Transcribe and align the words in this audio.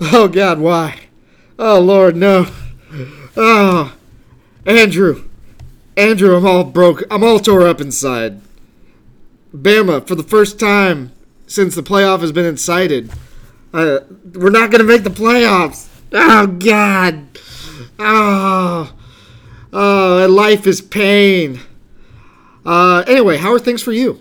Oh 0.00 0.28
God, 0.28 0.58
why? 0.58 1.00
Oh 1.58 1.80
Lord, 1.80 2.16
no. 2.16 2.46
Oh, 3.36 3.94
Andrew, 4.64 5.28
Andrew, 5.96 6.36
I'm 6.36 6.46
all 6.46 6.64
broke. 6.64 7.02
I'm 7.10 7.24
all 7.24 7.38
tore 7.38 7.66
up 7.66 7.80
inside. 7.80 8.40
Bama, 9.54 10.06
for 10.06 10.14
the 10.14 10.22
first 10.22 10.60
time 10.60 11.12
since 11.46 11.74
the 11.74 11.82
playoff 11.82 12.20
has 12.20 12.32
been 12.32 12.44
incited, 12.44 13.10
uh, 13.72 14.00
we're 14.34 14.50
not 14.50 14.70
going 14.70 14.80
to 14.80 14.84
make 14.84 15.04
the 15.04 15.10
playoffs. 15.10 15.88
Oh 16.12 16.46
God. 16.46 17.26
Oh, 17.98 18.92
oh, 19.72 20.26
life 20.28 20.66
is 20.66 20.80
pain. 20.82 21.60
Uh, 22.64 23.04
anyway, 23.06 23.36
how 23.38 23.52
are 23.52 23.58
things 23.58 23.82
for 23.82 23.92
you? 23.92 24.20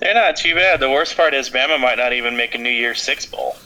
They're 0.00 0.14
not 0.14 0.36
too 0.36 0.54
bad. 0.54 0.80
The 0.80 0.90
worst 0.90 1.16
part 1.16 1.34
is 1.34 1.50
Bama 1.50 1.80
might 1.80 1.98
not 1.98 2.12
even 2.12 2.36
make 2.36 2.54
a 2.54 2.58
New 2.58 2.70
Year's 2.70 3.00
Six 3.00 3.26
bowl. 3.26 3.56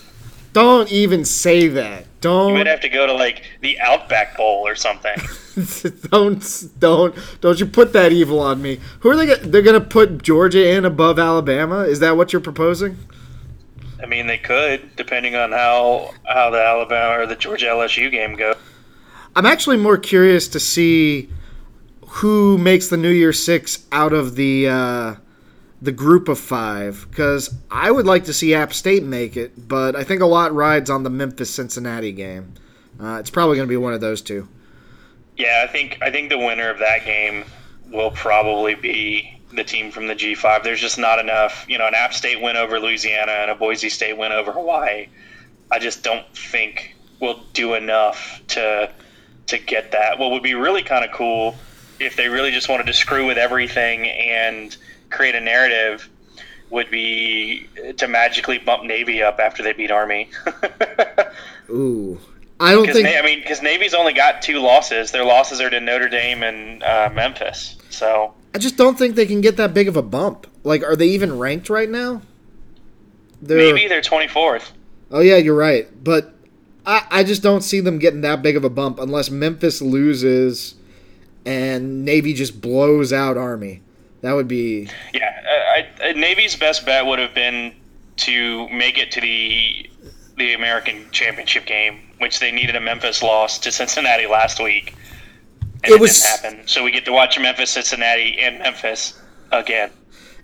Don't 0.53 0.91
even 0.93 1.25
say 1.25 1.69
that. 1.69 2.07
Don't. 2.21 2.51
You 2.51 2.55
might 2.55 2.67
have 2.67 2.81
to 2.81 2.89
go 2.89 3.07
to 3.07 3.13
like 3.13 3.43
the 3.61 3.81
Outback 3.81 4.37
Bowl 4.37 4.67
or 4.67 4.75
something. 4.75 5.17
don't 6.11 6.65
don't 6.79 7.15
don't 7.41 7.61
you 7.61 7.67
put 7.67 7.93
that 7.95 8.13
evil 8.13 8.41
on 8.41 8.61
me. 8.63 8.81
Who 9.01 9.11
are 9.11 9.17
they? 9.17 9.27
Gonna, 9.27 9.49
they're 9.49 9.63
gonna 9.63 9.81
put 9.81 10.23
Georgia 10.23 10.75
in 10.77 10.85
above 10.85 11.19
Alabama. 11.19 11.81
Is 11.81 12.01
that 12.01 12.17
what 12.17 12.33
you're 12.33 12.41
proposing? 12.41 12.97
I 14.03 14.07
mean, 14.07 14.27
they 14.27 14.39
could, 14.39 14.97
depending 14.97 15.37
on 15.37 15.53
how 15.53 16.13
how 16.25 16.51
the 16.51 16.63
Alabama 16.63 17.23
or 17.23 17.27
the 17.27 17.37
Georgia 17.37 17.67
LSU 17.67 18.11
game 18.11 18.35
goes. 18.35 18.57
I'm 19.35 19.47
actually 19.47 19.79
more 19.79 19.97
curious 19.97 20.49
to 20.49 20.61
see 20.61 21.31
who 22.07 22.59
makes 22.59 22.89
the 22.89 22.97
New 22.97 23.11
Year 23.11 23.33
Six 23.33 23.87
out 23.91 24.13
of 24.13 24.37
the 24.37 24.69
uh, 24.69 25.15
the 25.83 25.93
group 25.93 26.29
of 26.29 26.39
five 26.39 27.07
because 27.11 27.53
I 27.71 27.91
would 27.91 28.07
like 28.07 28.25
to 28.25 28.33
see 28.33 28.55
App 28.55 28.73
State 28.73 29.03
make 29.03 29.37
it, 29.37 29.69
but 29.69 29.97
I 29.97 30.05
think 30.05 30.23
a 30.23 30.27
lot 30.27 30.55
rides 30.55 30.89
on 30.89 31.03
the 31.03 31.11
Memphis 31.11 31.51
Cincinnati 31.51 32.13
game. 32.13 32.55
Uh, 33.01 33.17
it's 33.19 33.31
probably 33.31 33.57
going 33.57 33.67
to 33.67 33.73
be 33.73 33.77
one 33.77 33.93
of 33.93 34.01
those 34.01 34.23
two. 34.23 34.47
Yeah, 35.37 35.65
I 35.65 35.71
think 35.71 35.99
I 36.01 36.11
think 36.11 36.31
the 36.31 36.39
winner 36.39 36.71
of 36.71 36.79
that 36.79 37.05
game 37.05 37.45
will 37.91 38.13
probably 38.13 38.77
be 38.77 39.41
the 39.53 39.65
team 39.65 39.91
from 39.91 40.07
the 40.07 40.15
G5. 40.15 40.63
There's 40.63 40.81
just 40.81 40.99
not 40.99 41.19
enough, 41.19 41.67
you 41.69 41.79
know, 41.79 41.89
an 41.89 41.95
App 41.95 42.15
State 42.15 42.41
win 42.41 42.57
over 42.57 42.79
Louisiana 42.79 43.33
and 43.33 43.51
a 43.51 43.55
Boise 43.55 43.89
State 43.89 44.17
win 44.17 44.31
over 44.31 44.53
Hawaii. 44.53 45.09
I 45.71 45.79
just 45.81 46.05
don't 46.05 46.27
think 46.37 46.95
will 47.19 47.41
do 47.55 47.75
enough 47.75 48.41
to 48.49 48.93
to 49.49 49.59
get 49.59 49.91
that. 49.93 50.19
What 50.21 50.31
would 50.31 50.45
be 50.45 50.55
really 50.55 50.83
kind 50.83 51.05
of 51.05 51.11
cool 51.11 51.57
if 51.99 52.15
they 52.15 52.29
really 52.29 52.53
just 52.53 52.69
wanted 52.69 52.87
to 52.87 52.93
screw 52.93 53.27
with 53.27 53.39
everything 53.39 54.07
and 54.07 54.77
create 55.13 55.35
a 55.35 55.41
narrative 55.41 56.09
would 56.71 56.91
be 56.91 57.69
to 57.99 58.09
magically 58.09 58.59
bump 58.59 58.85
Navy 58.85 59.23
up 59.23 59.39
after 59.39 59.63
they 59.63 59.73
beat 59.73 59.91
Army. 59.91 60.31
Ooh, 61.71 62.19
I 62.59 62.73
don't 62.73 62.91
think. 62.91 63.05
Na- 63.05 63.19
I 63.19 63.23
mean, 63.23 63.41
because 63.41 63.63
Navy's 63.63 63.95
only 63.95 64.15
got 64.15 64.43
two 64.43 64.59
losses. 64.59 65.11
Their 65.13 65.25
losses 65.25 65.61
are 65.61 65.71
to 65.71 65.81
Notre 65.81 66.09
Dame 66.09 66.43
and 66.43 66.83
uh, 66.83 67.11
Memphis. 67.13 67.77
So 67.91 68.35
I 68.55 68.59
just 68.59 68.77
don't 68.77 68.99
think 68.99 69.15
they 69.15 69.27
can 69.27 69.41
get 69.41 69.57
that 69.59 69.75
big 69.75 69.87
of 69.87 69.97
a 69.97 70.03
bump. 70.03 70.47
Like, 70.65 70.83
are 70.83 70.97
they 70.97 71.09
even 71.09 71.39
ranked 71.39 71.69
right 71.69 71.91
now? 71.91 72.23
They're... 73.43 73.59
Maybe 73.59 73.89
they're 73.89 74.03
twenty 74.03 74.29
fourth. 74.29 74.73
Oh 75.11 75.21
yeah, 75.21 75.37
you're 75.37 75.57
right. 75.57 75.89
But 76.03 76.35
I, 76.87 77.07
I 77.11 77.25
just 77.25 77.43
don't 77.43 77.63
see 77.63 77.81
them 77.81 77.99
getting 77.99 78.23
that 78.23 78.43
big 78.43 78.57
of 78.57 78.65
a 78.65 78.71
bump 78.71 78.99
unless 78.99 79.31
Memphis 79.31 79.83
loses 79.83 80.75
and 81.45 82.05
Navy 82.05 82.35
just 82.35 82.61
blows 82.61 83.13
out 83.13 83.37
Army. 83.37 83.83
That 84.23 84.35
would 84.35 84.49
be. 84.49 84.89
Yeah, 85.13 85.43
I, 85.77 85.89
I, 86.03 86.13
Navy's 86.13 86.57
best 86.57 86.87
bet 86.87 87.05
would 87.05 87.19
have 87.19 87.35
been 87.35 87.75
to 88.17 88.69
make 88.71 88.99
it 88.99 89.11
to 89.13 89.21
the 89.21 89.91
the 90.39 90.55
American 90.55 91.07
Championship 91.11 91.67
game, 91.67 92.01
which 92.19 92.41
they 92.41 92.51
needed 92.51 92.75
a 92.75 92.81
Memphis 92.81 93.23
loss 93.23 93.59
to 93.59 93.71
Cincinnati 93.71 94.27
last 94.27 94.63
week. 94.63 94.95
And 95.85 95.93
it, 95.93 95.97
it 95.97 96.01
was 96.01 96.23
didn't 96.23 96.55
happen. 96.55 96.69
So 96.69 96.85
we 96.85 96.91
get 96.91 97.05
to 97.05 97.13
watch 97.13 97.39
Memphis, 97.39 97.71
Cincinnati, 97.71 98.39
and 98.41 98.59
Memphis 98.61 99.21
again. 99.51 99.91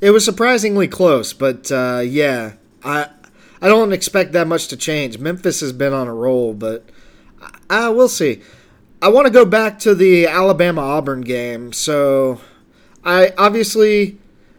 It 0.01 0.11
was 0.11 0.25
surprisingly 0.25 0.89
close, 0.89 1.33
but 1.33 1.73
uh, 1.73 2.03
yeah, 2.05 2.55
I 2.85 3.09
I 3.63 3.69
don't 3.69 3.93
expect 3.93 4.33
that 4.33 4.47
much 4.49 4.69
to 4.69 4.77
change. 4.77 5.19
Memphis 5.19 5.61
has 5.61 5.73
been 5.73 5.93
on 5.93 6.09
a 6.09 6.15
roll, 6.15 6.53
but 6.53 6.85
uh, 7.71 7.93
we'll 7.95 8.09
see. 8.09 8.43
I 9.01 9.09
want 9.09 9.27
to 9.27 9.33
go 9.33 9.45
back 9.45 9.79
to 9.81 9.95
the 9.95 10.27
Alabama 10.27 10.81
Auburn 10.81 11.21
game. 11.21 11.73
So 11.73 12.41
I 13.09 13.33
obviously 13.39 14.19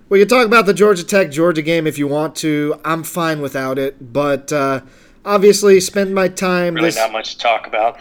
we 0.10 0.18
can 0.18 0.28
talk 0.28 0.48
about 0.48 0.66
the 0.66 0.74
Georgia 0.74 1.04
Tech 1.04 1.30
Georgia 1.30 1.62
game 1.62 1.86
if 1.86 2.00
you 2.00 2.08
want 2.08 2.36
to. 2.38 2.82
I'm 2.84 3.04
fine 3.04 3.42
without 3.42 3.78
it, 3.78 4.12
but 4.12 4.52
uh, 4.52 4.82
obviously 5.24 5.80
spend 5.80 6.16
my 6.16 6.30
time. 6.30 6.74
Really, 6.74 6.88
this, 6.88 6.96
not 6.96 7.12
much 7.12 7.34
to 7.34 7.38
talk 7.38 7.68
about. 7.68 8.00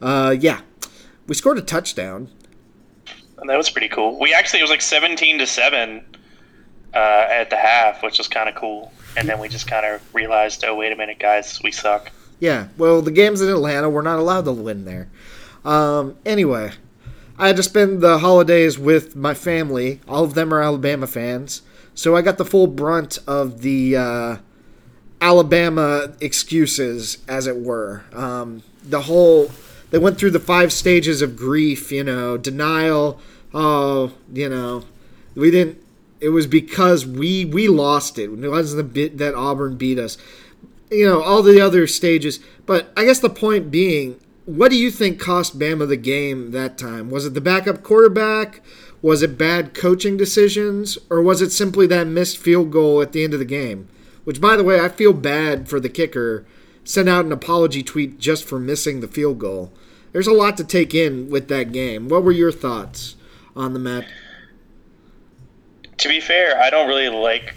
Uh, 0.00 0.36
yeah, 0.38 0.60
we 1.26 1.34
scored 1.34 1.58
a 1.58 1.62
touchdown. 1.62 2.28
And 3.38 3.50
that 3.50 3.56
was 3.56 3.68
pretty 3.68 3.88
cool. 3.88 4.16
We 4.20 4.32
actually 4.32 4.60
it 4.60 4.62
was 4.62 4.70
like 4.70 4.80
17 4.80 5.40
to 5.40 5.46
seven 5.46 6.04
uh, 6.94 7.26
at 7.28 7.50
the 7.50 7.56
half, 7.56 8.00
which 8.04 8.18
was 8.18 8.28
kind 8.28 8.48
of 8.48 8.54
cool. 8.54 8.92
And 9.16 9.28
then 9.28 9.40
we 9.40 9.48
just 9.48 9.66
kind 9.66 9.84
of 9.84 10.14
realized, 10.14 10.64
oh 10.64 10.76
wait 10.76 10.92
a 10.92 10.96
minute, 10.96 11.18
guys, 11.18 11.60
we 11.64 11.72
suck. 11.72 12.12
Yeah, 12.38 12.68
well, 12.78 13.02
the 13.02 13.10
games 13.10 13.40
in 13.40 13.48
Atlanta, 13.48 13.90
we're 13.90 14.02
not 14.02 14.20
allowed 14.20 14.44
to 14.44 14.52
win 14.52 14.84
there. 14.84 15.10
Um, 15.64 16.16
anyway, 16.24 16.70
I 17.40 17.46
had 17.46 17.56
to 17.56 17.62
spend 17.62 18.02
the 18.02 18.18
holidays 18.18 18.78
with 18.78 19.16
my 19.16 19.32
family. 19.32 20.00
All 20.06 20.24
of 20.24 20.34
them 20.34 20.52
are 20.52 20.60
Alabama 20.60 21.06
fans. 21.06 21.62
So 21.94 22.14
I 22.14 22.20
got 22.20 22.36
the 22.36 22.44
full 22.44 22.66
brunt 22.66 23.18
of 23.26 23.62
the 23.62 23.96
uh, 23.96 24.36
Alabama 25.22 26.12
excuses, 26.20 27.16
as 27.26 27.46
it 27.46 27.56
were. 27.56 28.04
Um, 28.12 28.62
the 28.84 29.02
whole, 29.02 29.50
they 29.90 29.96
went 29.96 30.18
through 30.18 30.32
the 30.32 30.38
five 30.38 30.70
stages 30.70 31.22
of 31.22 31.34
grief, 31.34 31.90
you 31.90 32.04
know, 32.04 32.36
denial. 32.36 33.18
Oh, 33.54 34.12
you 34.30 34.50
know, 34.50 34.84
we 35.34 35.50
didn't. 35.50 35.82
It 36.20 36.28
was 36.28 36.46
because 36.46 37.06
we 37.06 37.46
we 37.46 37.68
lost 37.68 38.18
it. 38.18 38.30
It 38.30 38.48
wasn't 38.50 38.76
the 38.76 38.92
bit 38.92 39.16
that 39.16 39.34
Auburn 39.34 39.76
beat 39.76 39.98
us. 39.98 40.18
You 40.90 41.06
know, 41.06 41.22
all 41.22 41.42
the 41.42 41.58
other 41.58 41.86
stages. 41.86 42.38
But 42.66 42.92
I 42.98 43.06
guess 43.06 43.20
the 43.20 43.30
point 43.30 43.70
being, 43.70 44.20
what 44.56 44.70
do 44.70 44.76
you 44.76 44.90
think 44.90 45.20
cost 45.20 45.58
Bama 45.58 45.86
the 45.86 45.96
game 45.96 46.50
that 46.50 46.76
time? 46.76 47.08
Was 47.08 47.24
it 47.24 47.34
the 47.34 47.40
backup 47.40 47.82
quarterback? 47.82 48.62
Was 49.00 49.22
it 49.22 49.38
bad 49.38 49.74
coaching 49.74 50.16
decisions? 50.16 50.98
Or 51.08 51.22
was 51.22 51.40
it 51.40 51.50
simply 51.50 51.86
that 51.86 52.06
missed 52.06 52.38
field 52.38 52.72
goal 52.72 53.00
at 53.00 53.12
the 53.12 53.22
end 53.22 53.32
of 53.32 53.38
the 53.38 53.44
game? 53.44 53.88
Which, 54.24 54.40
by 54.40 54.56
the 54.56 54.64
way, 54.64 54.80
I 54.80 54.88
feel 54.88 55.12
bad 55.12 55.68
for 55.68 55.78
the 55.78 55.88
kicker. 55.88 56.44
Sent 56.82 57.08
out 57.08 57.24
an 57.24 57.32
apology 57.32 57.82
tweet 57.82 58.18
just 58.18 58.44
for 58.44 58.58
missing 58.58 59.00
the 59.00 59.08
field 59.08 59.38
goal. 59.38 59.72
There's 60.12 60.26
a 60.26 60.32
lot 60.32 60.56
to 60.56 60.64
take 60.64 60.94
in 60.94 61.30
with 61.30 61.48
that 61.48 61.72
game. 61.72 62.08
What 62.08 62.24
were 62.24 62.32
your 62.32 62.52
thoughts 62.52 63.14
on 63.54 63.72
the 63.72 63.78
match? 63.78 64.06
To 65.98 66.08
be 66.08 66.20
fair, 66.20 66.60
I 66.60 66.70
don't 66.70 66.88
really 66.88 67.08
like 67.08 67.54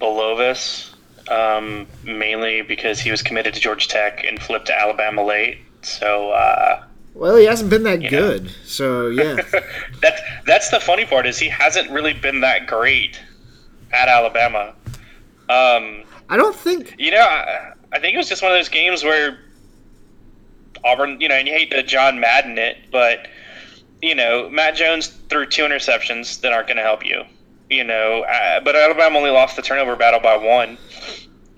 Bulovas, 0.00 0.94
um, 1.28 1.86
mainly 2.04 2.62
because 2.62 3.00
he 3.00 3.10
was 3.10 3.22
committed 3.22 3.54
to 3.54 3.60
Georgia 3.60 3.88
Tech 3.88 4.24
and 4.24 4.40
flipped 4.40 4.66
to 4.66 4.78
Alabama 4.78 5.24
late. 5.24 5.58
So, 5.82 6.30
uh, 6.30 6.84
well, 7.14 7.36
he 7.36 7.44
hasn't 7.44 7.70
been 7.70 7.82
that 7.84 7.96
good. 8.08 8.44
Know. 8.44 8.50
So 8.64 9.08
yeah, 9.08 9.36
that's 10.02 10.20
that's 10.46 10.70
the 10.70 10.80
funny 10.80 11.04
part 11.04 11.26
is 11.26 11.38
he 11.38 11.48
hasn't 11.48 11.90
really 11.90 12.14
been 12.14 12.40
that 12.40 12.66
great 12.66 13.20
at 13.92 14.08
Alabama. 14.08 14.74
Um, 15.48 16.04
I 16.28 16.36
don't 16.36 16.56
think 16.56 16.94
you 16.98 17.10
know. 17.10 17.20
I, 17.20 17.72
I 17.92 17.98
think 17.98 18.14
it 18.14 18.18
was 18.18 18.28
just 18.28 18.42
one 18.42 18.52
of 18.52 18.58
those 18.58 18.68
games 18.68 19.02
where 19.02 19.38
Auburn, 20.84 21.20
you 21.20 21.28
know, 21.28 21.34
and 21.34 21.48
you 21.48 21.54
hate 21.54 21.70
to 21.72 21.82
John 21.82 22.20
Madden 22.20 22.58
it, 22.58 22.78
but 22.90 23.26
you 24.00 24.14
know, 24.14 24.48
Mac 24.48 24.76
Jones 24.76 25.08
threw 25.28 25.46
two 25.46 25.62
interceptions 25.62 26.40
that 26.40 26.52
aren't 26.52 26.68
going 26.68 26.76
to 26.76 26.82
help 26.82 27.04
you. 27.04 27.24
You 27.68 27.84
know, 27.84 28.22
uh, 28.22 28.60
but 28.60 28.74
Alabama 28.74 29.18
only 29.18 29.30
lost 29.30 29.56
the 29.56 29.62
turnover 29.62 29.94
battle 29.94 30.20
by 30.20 30.36
one. 30.36 30.78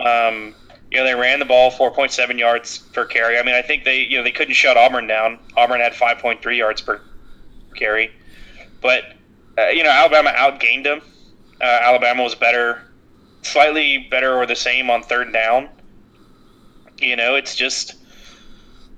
Um, 0.01 0.55
you 0.93 0.99
know, 0.99 1.05
they 1.05 1.15
ran 1.15 1.39
the 1.39 1.47
ball 1.47 1.71
4.7 1.71 2.39
yards 2.39 2.77
per 2.77 3.07
carry. 3.07 3.39
I 3.39 3.43
mean, 3.43 3.55
I 3.55 3.63
think 3.63 3.85
they, 3.85 4.01
you 4.01 4.19
know, 4.19 4.23
they 4.23 4.31
couldn't 4.31 4.53
shut 4.53 4.77
Auburn 4.77 5.07
down. 5.07 5.39
Auburn 5.57 5.81
had 5.81 5.95
5.3 5.95 6.55
yards 6.55 6.83
per 6.83 7.01
carry, 7.75 8.13
but 8.83 9.05
uh, 9.57 9.69
you 9.69 9.83
know, 9.83 9.91
Alabama 9.91 10.33
outgained 10.37 10.85
them. 10.85 11.01
Uh, 11.63 11.65
Alabama 11.65 12.23
was 12.23 12.35
better, 12.35 12.83
slightly 13.41 14.07
better 14.11 14.35
or 14.35 14.45
the 14.45 14.55
same 14.55 14.91
on 14.91 15.03
third 15.03 15.33
down. 15.33 15.71
You 16.99 17.17
know, 17.17 17.37
it's 17.37 17.57
just, 17.57 17.95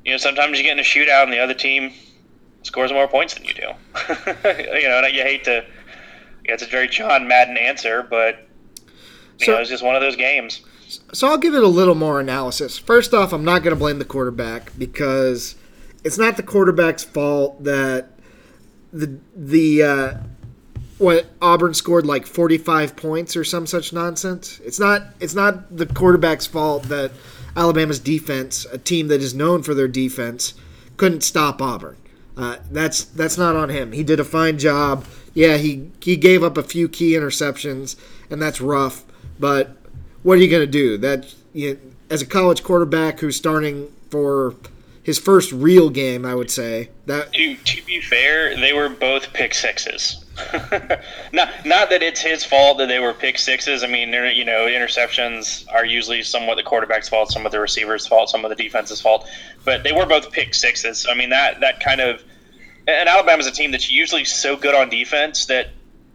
you 0.05 0.11
know, 0.11 0.17
sometimes 0.17 0.59
you 0.59 0.65
get 0.65 0.73
in 0.73 0.81
a 0.81 0.83
shootout 0.83 1.23
and 1.23 1.33
the 1.33 1.39
other 1.39 1.55
team 1.55 1.93
scores 2.65 2.91
more 2.93 3.07
points 3.07 3.35
than 3.35 3.45
you 3.45 3.55
do. 3.55 3.63
you 4.83 4.89
know, 4.89 5.01
and 5.05 5.15
you 5.15 5.23
hate 5.23 5.45
to. 5.45 5.65
Yeah, 6.45 6.55
it's 6.55 6.63
a 6.65 6.67
very 6.67 6.89
John 6.89 7.29
Madden 7.29 7.57
answer, 7.57 8.03
but 8.03 8.49
you 9.39 9.47
so, 9.47 9.53
know, 9.53 9.61
it's 9.61 9.71
just 9.71 9.85
one 9.85 9.95
of 9.95 10.03
those 10.03 10.17
games. 10.17 10.61
So 11.13 11.29
I'll 11.29 11.39
give 11.39 11.55
it 11.55 11.63
a 11.63 11.69
little 11.69 11.95
more 11.95 12.21
analysis. 12.21 12.79
First 12.79 13.15
off, 13.15 13.33
I'm 13.33 13.45
not 13.45 13.63
going 13.63 13.75
to 13.75 13.79
blame 13.79 13.99
the 13.99 14.05
quarterback 14.05 14.77
because 14.79 15.57
it's 16.05 16.19
not 16.19 16.37
the 16.37 16.43
quarterback's 16.43 17.05
fault 17.05 17.65
that 17.65 18.11
the 18.93 19.19
the 19.35 19.83
uh, 19.83 20.15
what 20.99 21.27
Auburn 21.43 21.75
scored 21.75 22.07
like 22.07 22.27
45 22.27 22.97
points 22.97 23.37
or 23.37 23.45
some 23.45 23.67
such 23.67 23.93
nonsense. 23.93 24.61
It's 24.65 24.79
not 24.79 25.03
it's 25.21 25.35
not 25.35 25.77
the 25.77 25.87
quarterback's 25.87 26.47
fault 26.47 26.85
that 26.85 27.13
Alabama's 27.57 27.99
defense, 27.99 28.67
a 28.73 28.79
team 28.79 29.09
that 29.09 29.21
is 29.21 29.35
known 29.35 29.63
for 29.63 29.75
their 29.75 29.89
defense, 29.89 30.55
couldn't 30.97 31.23
stop 31.23 31.63
Auburn. 31.63 31.97
Uh, 32.37 32.57
that's 32.71 33.05
that's 33.05 33.39
not 33.39 33.55
on 33.55 33.69
him. 33.69 33.93
He 33.93 34.03
did 34.03 34.19
a 34.19 34.25
fine 34.25 34.59
job. 34.59 35.05
Yeah, 35.35 35.57
he 35.57 35.91
he 36.01 36.17
gave 36.17 36.43
up 36.43 36.57
a 36.57 36.63
few 36.63 36.89
key 36.89 37.13
interceptions, 37.13 37.97
and 38.31 38.43
that's 38.43 38.61
rough. 38.61 39.05
But 39.39 39.77
what 40.25 40.39
are 40.39 40.43
you 40.43 40.51
going 40.51 40.63
to 40.63 40.67
do? 40.67 40.99
That 40.99 41.33
you, 41.53 41.79
as 42.11 42.21
a 42.21 42.27
college 42.27 42.65
quarterback 42.65 43.21
who's 43.21 43.37
starting 43.37 43.93
for 44.11 44.57
his 45.03 45.19
first 45.19 45.53
real 45.53 45.91
game, 45.91 46.25
I 46.25 46.35
would 46.35 46.51
say 46.51 46.89
that. 47.07 47.33
To, 47.35 47.55
to 47.55 47.83
be 47.85 48.01
fair, 48.01 48.57
they 48.57 48.73
were 48.73 48.89
both 48.89 49.33
pick 49.33 49.55
sixes. 49.55 50.25
not 51.33 51.49
not 51.65 51.91
that 51.91 52.03
it's 52.03 52.21
his 52.21 52.45
fault 52.45 52.79
that 52.79 52.89
they 52.89 52.99
were 52.99 53.15
pick 53.15 53.39
sixes. 53.39 53.85
I 53.85 53.87
mean, 53.87 54.13
you 54.13 54.45
know, 54.45 54.67
interceptions 54.67 55.65
are 55.73 55.85
usually 55.85 56.25
somewhat 56.25 56.57
the 56.57 56.65
quarterback's 56.65 57.09
fault, 57.09 57.31
some 57.31 57.47
of 57.47 57.53
the 57.53 57.61
receiver's 57.61 58.05
fault, 58.05 58.31
some 58.31 58.45
of 58.45 58.49
the 58.49 58.57
defense's 58.57 59.01
fault. 59.01 59.29
But 59.65 59.85
they 59.85 59.93
were 59.93 60.07
both 60.07 60.33
pick 60.33 60.55
sixes. 60.55 61.07
I 61.09 61.15
mean, 61.15 61.31
that 61.31 61.61
that 61.61 61.79
kind 61.79 62.01
of 62.01 62.25
and 62.89 63.09
Alabama's 63.09 63.47
a 63.47 63.53
team 63.53 63.71
that's 63.71 63.91
usually 63.91 64.25
so 64.25 64.57
good 64.57 64.75
on 64.75 64.89
defense 64.89 65.47
that 65.47 65.69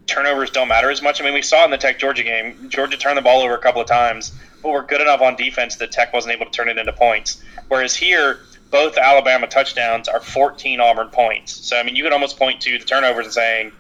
turnovers 0.09 0.50
don't 0.50 0.67
matter 0.67 0.89
as 0.89 1.01
much. 1.01 1.21
I 1.21 1.25
mean, 1.25 1.33
we 1.33 1.41
saw 1.41 1.63
in 1.65 1.71
the 1.71 1.77
Tech 1.77 2.00
Georgia 2.00 2.23
game, 2.23 2.69
Georgia 2.69 2.97
turned 2.97 3.17
the 3.17 3.21
ball 3.21 3.41
over 3.41 3.56
a 3.56 3.59
couple 3.59 3.81
of 3.81 3.88
times, 3.88 4.31
but 4.61 4.71
we're 4.71 4.85
good 4.85 5.01
enough 5.01 5.21
on 5.21 5.35
defense 5.35 5.77
that 5.77 5.91
Tech 5.91 6.11
wasn't 6.13 6.35
able 6.35 6.45
to 6.45 6.51
turn 6.51 6.69
it 6.69 6.77
into 6.77 6.94
points. 6.94 7.41
Whereas 7.67 7.95
here, 7.95 8.39
both 8.71 8.97
Alabama 8.97 9.47
touchdowns 9.47 10.07
are 10.07 10.19
14 10.19 10.79
Auburn 10.79 11.09
points. 11.09 11.53
So 11.53 11.77
I 11.77 11.83
mean, 11.83 11.95
you 11.95 12.03
could 12.03 12.13
almost 12.13 12.38
point 12.38 12.61
to 12.61 12.77
the 12.77 12.85
turnovers 12.85 13.25
and 13.25 13.33
saying 13.33 13.71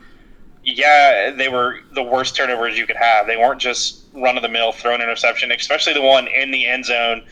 yeah, 0.63 1.31
they 1.31 1.49
were 1.49 1.79
the 1.93 2.03
worst 2.03 2.35
turnovers 2.35 2.77
you 2.77 2.85
could 2.85 2.97
have. 2.97 3.27
They 3.27 3.37
weren't 3.37 3.61
just 3.61 4.03
run 4.13 4.35
of 4.35 4.43
the 4.43 4.49
mill 4.49 4.71
throw 4.71 4.93
an 4.93 5.01
interception, 5.01 5.51
especially 5.51 5.93
the 5.93 6.01
one 6.01 6.27
in 6.27 6.51
the 6.51 6.65
end 6.65 6.85
zone 6.85 7.23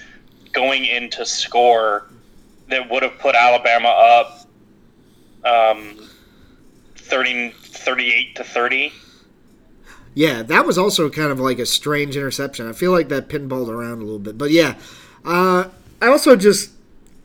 going 0.54 0.86
in 0.86 1.10
to 1.12 1.26
score 1.26 2.08
that 2.70 2.90
would 2.90 3.04
have 3.04 3.18
put 3.20 3.36
Alabama 3.36 3.90
up 3.90 4.48
um, 5.44 6.10
30, 7.08 7.52
38 7.52 8.36
to 8.36 8.44
30. 8.44 8.94
Yeah, 10.14 10.42
that 10.44 10.66
was 10.66 10.78
also 10.78 11.10
kind 11.10 11.32
of 11.32 11.40
like 11.40 11.60
a 11.60 11.66
strange 11.66 12.18
interception. 12.18 12.68
I 12.68 12.74
feel 12.74 12.92
like 12.92 13.10
that 13.10 13.30
pinballed 13.30 13.70
around 13.70 14.02
a 14.02 14.04
little 14.04 14.20
bit. 14.20 14.38
But 14.38 14.52
yeah, 14.52 14.76
uh, 15.24 15.70
I 16.02 16.08
also 16.08 16.36
just 16.36 16.72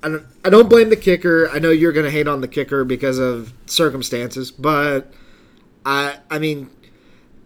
I 0.02 0.08
don't, 0.08 0.26
I 0.44 0.50
don't 0.50 0.68
blame 0.68 0.90
the 0.90 0.96
kicker. 0.96 1.48
I 1.50 1.58
know 1.58 1.70
you're 1.70 1.92
going 1.92 2.04
to 2.04 2.10
hate 2.10 2.28
on 2.28 2.40
the 2.40 2.48
kicker 2.48 2.84
because 2.84 3.18
of 3.18 3.52
circumstances, 3.66 4.50
but 4.50 5.12
I 5.86 6.18
I 6.30 6.38
mean, 6.38 6.68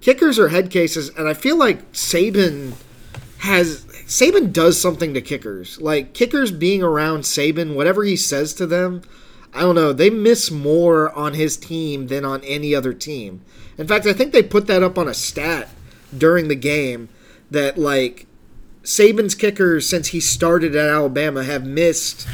kickers 0.00 0.38
are 0.38 0.48
head 0.48 0.70
cases, 0.70 1.10
and 1.10 1.28
I 1.28 1.34
feel 1.34 1.56
like 1.56 1.92
Saban 1.92 2.74
has 3.38 3.84
Saban 4.06 4.52
does 4.52 4.80
something 4.80 5.14
to 5.14 5.20
kickers. 5.20 5.80
Like 5.80 6.12
kickers 6.14 6.50
being 6.50 6.82
around 6.82 7.20
Saban, 7.20 7.74
whatever 7.74 8.04
he 8.04 8.16
says 8.16 8.54
to 8.54 8.66
them, 8.66 9.02
I 9.56 9.60
don't 9.60 9.74
know. 9.74 9.94
They 9.94 10.10
miss 10.10 10.50
more 10.50 11.10
on 11.12 11.32
his 11.32 11.56
team 11.56 12.08
than 12.08 12.26
on 12.26 12.44
any 12.44 12.74
other 12.74 12.92
team. 12.92 13.40
In 13.78 13.86
fact, 13.86 14.06
I 14.06 14.12
think 14.12 14.32
they 14.32 14.42
put 14.42 14.66
that 14.66 14.82
up 14.82 14.98
on 14.98 15.08
a 15.08 15.14
stat 15.14 15.70
during 16.16 16.48
the 16.48 16.54
game 16.54 17.08
that 17.50 17.78
like 17.78 18.26
Saban's 18.82 19.34
kickers 19.34 19.88
since 19.88 20.08
he 20.08 20.20
started 20.20 20.76
at 20.76 20.90
Alabama 20.90 21.42
have 21.42 21.64
missed 21.64 22.28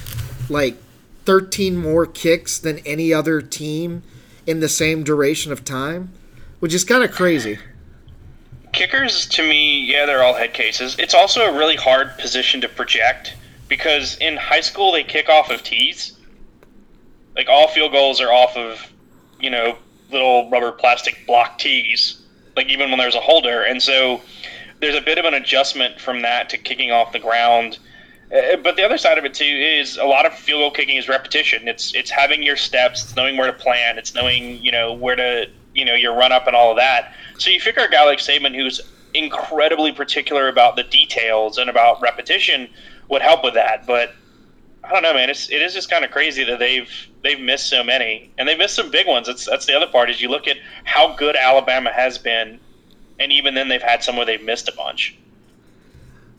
like 0.49 0.77
13 1.25 1.77
more 1.77 2.07
kicks 2.07 2.59
than 2.59 2.79
any 2.81 3.15
other 3.15 3.41
team 3.41 4.03
in 4.45 4.59
the 4.59 4.69
same 4.69 5.05
duration 5.05 5.53
of 5.53 5.65
time, 5.65 6.13
which 6.59 6.75
is 6.75 6.83
kind 6.83 7.05
of 7.05 7.13
crazy. 7.13 7.59
Kickers, 8.73 9.27
to 9.27 9.49
me, 9.49 9.85
yeah, 9.85 10.07
they're 10.07 10.25
all 10.25 10.35
head 10.35 10.55
cases. 10.55 10.97
It's 10.99 11.15
also 11.15 11.43
a 11.43 11.57
really 11.57 11.77
hard 11.77 12.19
position 12.19 12.61
to 12.63 12.69
project 12.69 13.37
because 13.69 14.17
in 14.17 14.37
high 14.37 14.61
school 14.61 14.91
they 14.91 15.05
kick 15.05 15.29
off 15.29 15.51
of 15.51 15.63
tees. 15.63 16.19
Like 17.37 17.49
all 17.49 17.69
field 17.69 17.93
goals 17.93 18.20
are 18.20 18.32
off 18.32 18.56
of, 18.56 18.93
you 19.40 19.50
know, 19.50 19.79
little 20.11 20.50
rubber 20.50 20.73
plastic 20.73 21.26
block 21.26 21.58
tees. 21.58 22.20
Like 22.56 22.69
even 22.69 22.90
when 22.90 22.99
there's 22.99 23.14
a 23.14 23.20
holder, 23.20 23.62
and 23.62 23.82
so 23.82 24.20
there's 24.81 24.94
a 24.94 25.00
bit 25.00 25.19
of 25.19 25.25
an 25.25 25.34
adjustment 25.34 26.00
from 26.00 26.23
that 26.23 26.50
to 26.50 26.58
kicking 26.58 26.90
off 26.90 27.12
the 27.12 27.19
ground 27.19 27.79
uh, 28.32 28.56
but 28.56 28.76
the 28.76 28.82
other 28.82 28.96
side 28.96 29.19
of 29.19 29.25
it 29.25 29.34
too 29.34 29.44
is 29.44 29.99
a 29.99 30.05
lot 30.05 30.25
of 30.25 30.32
field 30.32 30.61
goal 30.61 30.70
kicking 30.70 30.96
is 30.96 31.08
repetition. 31.08 31.69
It's 31.69 31.94
it's 31.94 32.11
having 32.11 32.43
your 32.43 32.56
steps, 32.56 33.05
it's 33.05 33.14
knowing 33.14 33.37
where 33.37 33.46
to 33.46 33.52
plan, 33.52 33.99
it's 33.99 34.14
knowing 34.14 34.62
you 34.62 34.73
know 34.73 34.93
where 34.93 35.17
to 35.17 35.50
you 35.75 35.84
know 35.84 35.94
your 35.94 36.14
run 36.14 36.32
up 36.32 36.46
and 36.46 36.56
all 36.56 36.70
of 36.70 36.79
that. 36.79 37.14
So 37.38 37.50
you 37.50 37.61
figure 37.61 37.82
a 37.82 37.90
guy 37.90 38.05
like 38.05 38.20
Saban, 38.20 38.55
who's 38.55 38.81
incredibly 39.12 39.93
particular 39.93 40.49
about 40.49 40.76
the 40.76 40.84
details 40.84 41.58
and 41.58 41.69
about 41.69 42.00
repetition, 42.00 42.70
would 43.08 43.20
help 43.20 43.44
with 43.44 43.55
that. 43.55 43.87
But 43.87 44.14
I 44.84 44.93
don't 44.93 45.02
know, 45.02 45.14
man. 45.14 45.31
It's 45.31 45.50
it 45.50 45.62
is 45.62 45.75
just 45.75 45.90
kind 45.90 46.05
of 46.05 46.11
crazy 46.11 46.44
that 46.44 46.58
they've 46.58 46.90
they've 47.23 47.40
missed 47.40 47.69
so 47.69 47.84
many, 47.84 48.32
and 48.37 48.49
they've 48.49 48.58
missed 48.58 48.75
some 48.75 48.90
big 48.90 49.06
ones. 49.06 49.26
That's 49.26 49.46
that's 49.46 49.67
the 49.67 49.75
other 49.75 49.87
part 49.87 50.11
is 50.11 50.20
you 50.20 50.29
look 50.29 50.49
at 50.49 50.56
how 50.84 51.14
good 51.14 51.37
Alabama 51.37 51.93
has 51.93 52.19
been, 52.19 52.58
and 53.19 53.32
even 53.32 53.55
then 53.55 53.69
they've 53.69 53.82
had 53.82 54.02
some 54.02 54.17
where 54.17 54.26
they've 54.26 54.43
missed 54.43 54.69
a 54.69 54.73
bunch. 54.73 55.17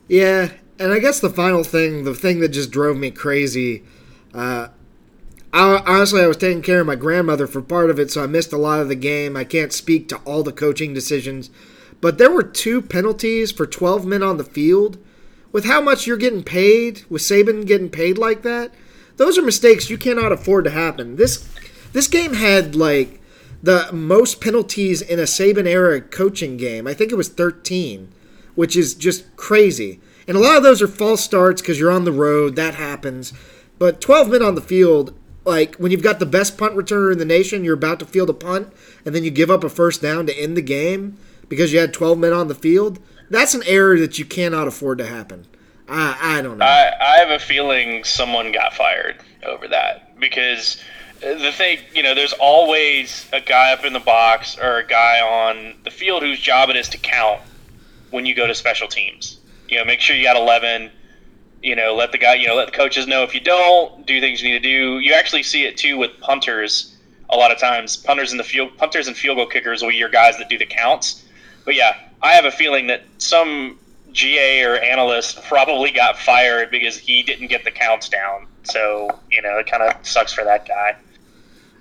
Yeah, 0.08 0.50
and 0.78 0.92
I 0.92 0.98
guess 0.98 1.20
the 1.20 1.30
final 1.30 1.64
thing, 1.64 2.04
the 2.04 2.14
thing 2.14 2.40
that 2.40 2.48
just 2.48 2.70
drove 2.70 2.98
me 2.98 3.10
crazy, 3.10 3.82
uh, 4.34 4.68
I, 5.52 5.82
honestly, 5.86 6.20
I 6.20 6.26
was 6.26 6.36
taking 6.36 6.62
care 6.62 6.80
of 6.80 6.86
my 6.86 6.96
grandmother 6.96 7.46
for 7.46 7.62
part 7.62 7.88
of 7.88 7.98
it, 7.98 8.10
so 8.10 8.22
I 8.22 8.26
missed 8.26 8.52
a 8.52 8.58
lot 8.58 8.80
of 8.80 8.88
the 8.88 8.94
game. 8.94 9.36
I 9.36 9.44
can't 9.44 9.72
speak 9.72 10.08
to 10.08 10.16
all 10.24 10.42
the 10.42 10.52
coaching 10.52 10.92
decisions, 10.92 11.48
but 12.00 12.18
there 12.18 12.30
were 12.30 12.42
two 12.42 12.82
penalties 12.82 13.52
for 13.52 13.64
12 13.64 14.04
men 14.04 14.22
on 14.22 14.36
the 14.36 14.44
field. 14.44 14.98
With 15.54 15.66
how 15.66 15.80
much 15.80 16.04
you're 16.04 16.16
getting 16.16 16.42
paid, 16.42 17.04
with 17.08 17.22
Saban 17.22 17.64
getting 17.64 17.88
paid 17.88 18.18
like 18.18 18.42
that, 18.42 18.74
those 19.18 19.38
are 19.38 19.42
mistakes 19.42 19.88
you 19.88 19.96
cannot 19.96 20.32
afford 20.32 20.64
to 20.64 20.70
happen. 20.72 21.14
This 21.14 21.48
this 21.92 22.08
game 22.08 22.34
had 22.34 22.74
like 22.74 23.20
the 23.62 23.88
most 23.92 24.40
penalties 24.40 25.00
in 25.00 25.20
a 25.20 25.22
Saban 25.22 25.68
era 25.68 26.00
coaching 26.00 26.56
game. 26.56 26.88
I 26.88 26.92
think 26.92 27.12
it 27.12 27.16
was 27.16 27.28
13, 27.28 28.12
which 28.56 28.74
is 28.74 28.96
just 28.96 29.36
crazy. 29.36 30.00
And 30.26 30.36
a 30.36 30.40
lot 30.40 30.56
of 30.56 30.64
those 30.64 30.82
are 30.82 30.88
false 30.88 31.22
starts 31.22 31.62
because 31.62 31.78
you're 31.78 31.92
on 31.92 32.04
the 32.04 32.10
road. 32.10 32.56
That 32.56 32.74
happens. 32.74 33.32
But 33.78 34.00
12 34.00 34.30
men 34.30 34.42
on 34.42 34.56
the 34.56 34.60
field, 34.60 35.16
like 35.44 35.76
when 35.76 35.92
you've 35.92 36.02
got 36.02 36.18
the 36.18 36.26
best 36.26 36.58
punt 36.58 36.74
returner 36.74 37.12
in 37.12 37.18
the 37.18 37.24
nation, 37.24 37.62
you're 37.62 37.74
about 37.74 38.00
to 38.00 38.06
field 38.06 38.28
a 38.28 38.34
punt, 38.34 38.72
and 39.04 39.14
then 39.14 39.22
you 39.22 39.30
give 39.30 39.52
up 39.52 39.62
a 39.62 39.68
first 39.68 40.02
down 40.02 40.26
to 40.26 40.36
end 40.36 40.56
the 40.56 40.62
game 40.62 41.16
because 41.48 41.72
you 41.72 41.78
had 41.78 41.94
12 41.94 42.18
men 42.18 42.32
on 42.32 42.48
the 42.48 42.56
field. 42.56 42.98
That's 43.30 43.54
an 43.54 43.62
error 43.66 43.98
that 43.98 44.18
you 44.18 44.24
cannot 44.24 44.68
afford 44.68 44.98
to 44.98 45.06
happen. 45.06 45.46
I, 45.88 46.38
I 46.38 46.42
don't 46.42 46.58
know. 46.58 46.64
I, 46.64 46.92
I 47.00 47.16
have 47.18 47.30
a 47.30 47.38
feeling 47.38 48.04
someone 48.04 48.52
got 48.52 48.74
fired 48.74 49.16
over 49.44 49.68
that 49.68 50.18
because 50.18 50.82
the 51.20 51.52
thing, 51.52 51.78
you 51.94 52.02
know, 52.02 52.14
there's 52.14 52.32
always 52.34 53.26
a 53.32 53.40
guy 53.40 53.72
up 53.72 53.84
in 53.84 53.92
the 53.92 54.00
box 54.00 54.58
or 54.58 54.78
a 54.78 54.86
guy 54.86 55.20
on 55.20 55.74
the 55.84 55.90
field 55.90 56.22
whose 56.22 56.38
job 56.38 56.70
it 56.70 56.76
is 56.76 56.88
to 56.90 56.98
count 56.98 57.40
when 58.10 58.26
you 58.26 58.34
go 58.34 58.46
to 58.46 58.54
special 58.54 58.88
teams. 58.88 59.38
You 59.68 59.78
know, 59.78 59.84
make 59.84 60.00
sure 60.00 60.16
you 60.16 60.22
got 60.22 60.36
11. 60.36 60.90
You 61.62 61.76
know, 61.76 61.94
let 61.94 62.12
the 62.12 62.18
guy, 62.18 62.34
you 62.34 62.46
know, 62.46 62.54
let 62.54 62.66
the 62.66 62.76
coaches 62.76 63.06
know 63.06 63.22
if 63.22 63.34
you 63.34 63.40
don't 63.40 64.06
do 64.06 64.20
things 64.20 64.42
you 64.42 64.52
need 64.52 64.62
to 64.62 64.68
do. 64.68 64.98
You 64.98 65.14
actually 65.14 65.42
see 65.42 65.64
it 65.64 65.78
too 65.78 65.96
with 65.96 66.18
punters 66.20 66.94
a 67.30 67.36
lot 67.36 67.50
of 67.50 67.58
times. 67.58 67.96
Punters 67.96 68.32
in 68.32 68.38
the 68.38 68.44
field, 68.44 68.76
punters 68.76 69.08
and 69.08 69.16
field 69.16 69.36
goal 69.36 69.46
kickers 69.46 69.82
will 69.82 69.90
your 69.90 70.10
guys 70.10 70.36
that 70.38 70.50
do 70.50 70.58
the 70.58 70.66
counts. 70.66 71.23
But 71.64 71.74
yeah, 71.74 71.96
I 72.22 72.32
have 72.32 72.44
a 72.44 72.50
feeling 72.50 72.86
that 72.88 73.02
some 73.18 73.78
GA 74.12 74.62
or 74.64 74.76
analyst 74.76 75.42
probably 75.44 75.90
got 75.90 76.18
fired 76.18 76.70
because 76.70 76.98
he 76.98 77.22
didn't 77.22 77.48
get 77.48 77.64
the 77.64 77.70
counts 77.70 78.08
down. 78.08 78.46
So 78.64 79.18
you 79.30 79.42
know, 79.42 79.58
it 79.58 79.70
kind 79.70 79.82
of 79.82 80.06
sucks 80.06 80.32
for 80.32 80.44
that 80.44 80.66
guy. 80.66 80.96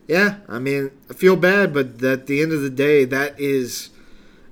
Yeah, 0.08 0.38
I 0.50 0.60
mean, 0.60 0.92
I 1.10 1.14
feel 1.14 1.36
bad, 1.36 1.74
but 1.74 2.04
at 2.04 2.28
the 2.28 2.42
end 2.42 2.52
of 2.52 2.62
the 2.62 2.70
day, 2.70 3.06
that 3.06 3.40
is 3.40 3.90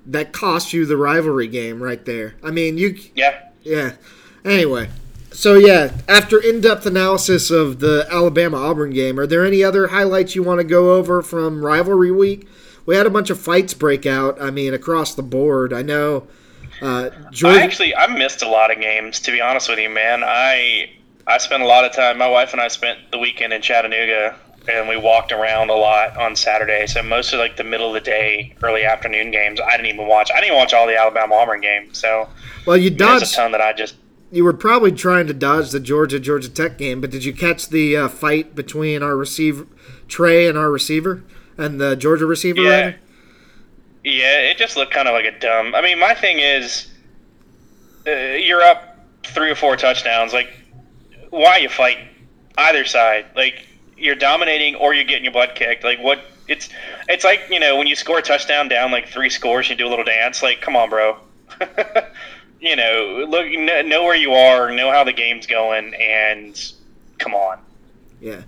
that 0.06 0.32
cost 0.32 0.74
you 0.74 0.86
the 0.86 0.98
rivalry 0.98 1.48
game 1.48 1.84
right 1.84 2.04
there. 2.06 2.36
I 2.44 2.52
mean, 2.52 2.78
you. 2.78 2.98
Yeah. 3.16 3.50
Yeah. 3.62 3.94
Anyway, 4.44 4.90
so 5.32 5.56
yeah, 5.56 5.98
after 6.08 6.40
in-depth 6.42 6.86
analysis 6.86 7.52
of 7.52 7.80
the 7.80 8.08
Alabama 8.10 8.58
Auburn 8.58 8.92
game, 8.92 9.20
are 9.20 9.28
there 9.28 9.46
any 9.46 9.64
other 9.64 9.88
highlights 9.88 10.36
you 10.36 10.42
want 10.42 10.60
to 10.60 10.64
go 10.64 10.96
over 10.96 11.22
from 11.22 11.64
rivalry 11.64 12.12
week? 12.12 12.48
We 12.86 12.96
had 12.96 13.06
a 13.06 13.10
bunch 13.10 13.30
of 13.30 13.40
fights 13.40 13.74
break 13.74 14.06
out. 14.06 14.42
I 14.42 14.52
mean, 14.52 14.74
across 14.74 15.14
the 15.14 15.24
board. 15.24 15.74
I 15.74 15.82
know. 15.82 16.28
Uh, 16.82 17.12
I 17.44 17.62
actually 17.62 17.96
I 17.96 18.08
missed 18.08 18.42
a 18.42 18.48
lot 18.48 18.72
of 18.72 18.80
games. 18.80 19.20
To 19.22 19.32
be 19.32 19.40
honest 19.40 19.70
with 19.70 19.80
you, 19.80 19.90
man, 19.90 20.24
I 20.24 20.90
I 21.28 21.38
spent 21.38 21.62
a 21.62 21.68
lot 21.68 21.86
of 21.86 21.94
time. 21.94 22.18
My 22.18 22.28
wife 22.28 22.54
and 22.54 22.62
I 22.62 22.70
spent 22.70 23.12
the 23.12 23.20
weekend 23.20 23.54
in 23.54 23.62
Chattanooga 23.62 24.36
and 24.68 24.88
we 24.88 24.98
walked 24.98 25.32
around 25.32 25.70
a 25.70 25.76
lot 25.76 26.18
on 26.18 26.36
Saturday. 26.36 26.86
So 26.88 27.02
most 27.02 27.34
of 27.34 27.40
like 27.40 27.58
the 27.58 27.64
middle 27.64 27.88
of 27.88 27.94
the 27.94 28.02
day, 28.02 28.56
early 28.62 28.84
afternoon 28.84 29.32
games, 29.32 29.60
I 29.60 29.72
didn't 29.72 29.88
even 29.88 30.08
watch. 30.08 30.32
I 30.36 30.42
didn't 30.42 30.58
watch 30.58 30.74
all 30.74 30.88
the 30.88 30.98
Alabama 30.98 31.36
Auburn 31.36 31.62
games. 31.62 31.98
So 31.98 32.30
well, 32.66 32.78
you 32.78 32.90
dodged 32.90 33.26
a 33.26 33.28
ton 33.28 33.52
that 33.52 33.62
I 33.62 33.74
just. 33.74 33.96
You 34.32 34.46
were 34.46 34.54
probably 34.54 34.94
trying 34.94 35.28
to 35.28 35.34
dodge 35.34 35.72
the 35.72 35.80
Georgia 35.80 36.20
Georgia 36.20 36.50
Tech 36.50 36.78
game, 36.78 37.02
but 37.02 37.12
did 37.12 37.26
you 37.26 37.34
catch 37.34 37.70
the 37.70 37.98
uh, 37.98 38.08
fight 38.08 38.56
between 38.56 39.04
our 39.04 39.18
receiver 39.18 39.68
Trey 40.08 40.48
and 40.48 40.58
our 40.58 40.72
receiver 40.72 41.24
and 41.62 41.80
the 41.80 41.96
Georgia 41.96 42.26
receiver? 42.26 42.62
Yeah, 42.62 42.70
rather? 42.70 42.96
yeah, 44.04 44.40
it 44.40 44.58
just 44.58 44.76
looked 44.76 44.94
kind 44.94 45.08
of 45.08 45.14
like 45.14 45.26
a 45.26 45.38
dumb. 45.40 45.76
I 45.76 45.82
mean, 45.82 46.00
my 46.00 46.14
thing 46.14 46.40
is, 46.40 46.88
uh, 48.08 48.12
you're 48.12 48.62
up 48.62 49.00
three 49.26 49.52
or 49.52 49.56
four 49.56 49.76
touchdowns. 49.76 50.34
Like, 50.34 50.50
why 51.30 51.52
are 51.52 51.60
you 51.60 51.70
fighting? 51.70 52.08
Either 52.58 52.84
side, 52.86 53.26
like 53.36 53.66
you're 53.98 54.16
dominating 54.16 54.76
or 54.76 54.94
you're 54.94 55.06
getting 55.06 55.24
your 55.24 55.34
butt 55.34 55.56
kicked. 55.56 55.84
Like 55.84 56.00
what? 56.00 56.20
It's 56.48 56.70
it's 57.08 57.24
like 57.24 57.42
you 57.50 57.60
know 57.60 57.78
when 57.78 57.88
you 57.88 57.96
score 57.96 58.18
a 58.18 58.22
touchdown 58.22 58.68
down 58.68 58.92
like 58.92 59.08
three 59.08 59.30
scores, 59.30 59.70
you 59.70 59.76
do 59.76 59.88
a 59.88 59.90
little 59.90 60.04
dance. 60.04 60.44
Like, 60.44 60.62
come 60.62 60.76
on, 60.76 60.90
bro. 60.90 61.18
you 62.60 62.76
know, 62.76 63.26
look, 63.28 63.46
know 63.86 64.04
where 64.04 64.16
you 64.16 64.34
are, 64.34 64.72
know 64.72 64.92
how 64.92 65.04
the 65.04 65.14
game's 65.14 65.48
going, 65.48 65.94
and 65.96 66.74
come 67.18 67.34
on. 67.34 67.60
Yeah. 68.20 68.42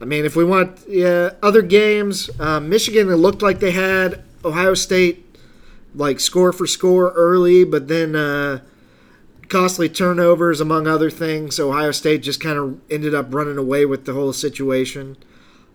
I 0.00 0.04
mean, 0.04 0.24
if 0.24 0.36
we 0.36 0.44
want 0.44 0.80
yeah, 0.88 1.30
other 1.42 1.62
games, 1.62 2.30
uh, 2.38 2.60
Michigan, 2.60 3.10
it 3.10 3.16
looked 3.16 3.42
like 3.42 3.58
they 3.58 3.72
had 3.72 4.22
Ohio 4.44 4.74
State 4.74 5.24
like 5.94 6.20
score 6.20 6.52
for 6.52 6.66
score 6.66 7.10
early, 7.12 7.64
but 7.64 7.88
then 7.88 8.14
uh, 8.14 8.60
costly 9.48 9.88
turnovers, 9.88 10.60
among 10.60 10.86
other 10.86 11.10
things. 11.10 11.58
Ohio 11.58 11.90
State 11.90 12.22
just 12.22 12.40
kind 12.40 12.58
of 12.58 12.80
ended 12.90 13.14
up 13.14 13.34
running 13.34 13.58
away 13.58 13.84
with 13.84 14.04
the 14.04 14.12
whole 14.12 14.32
situation. 14.32 15.16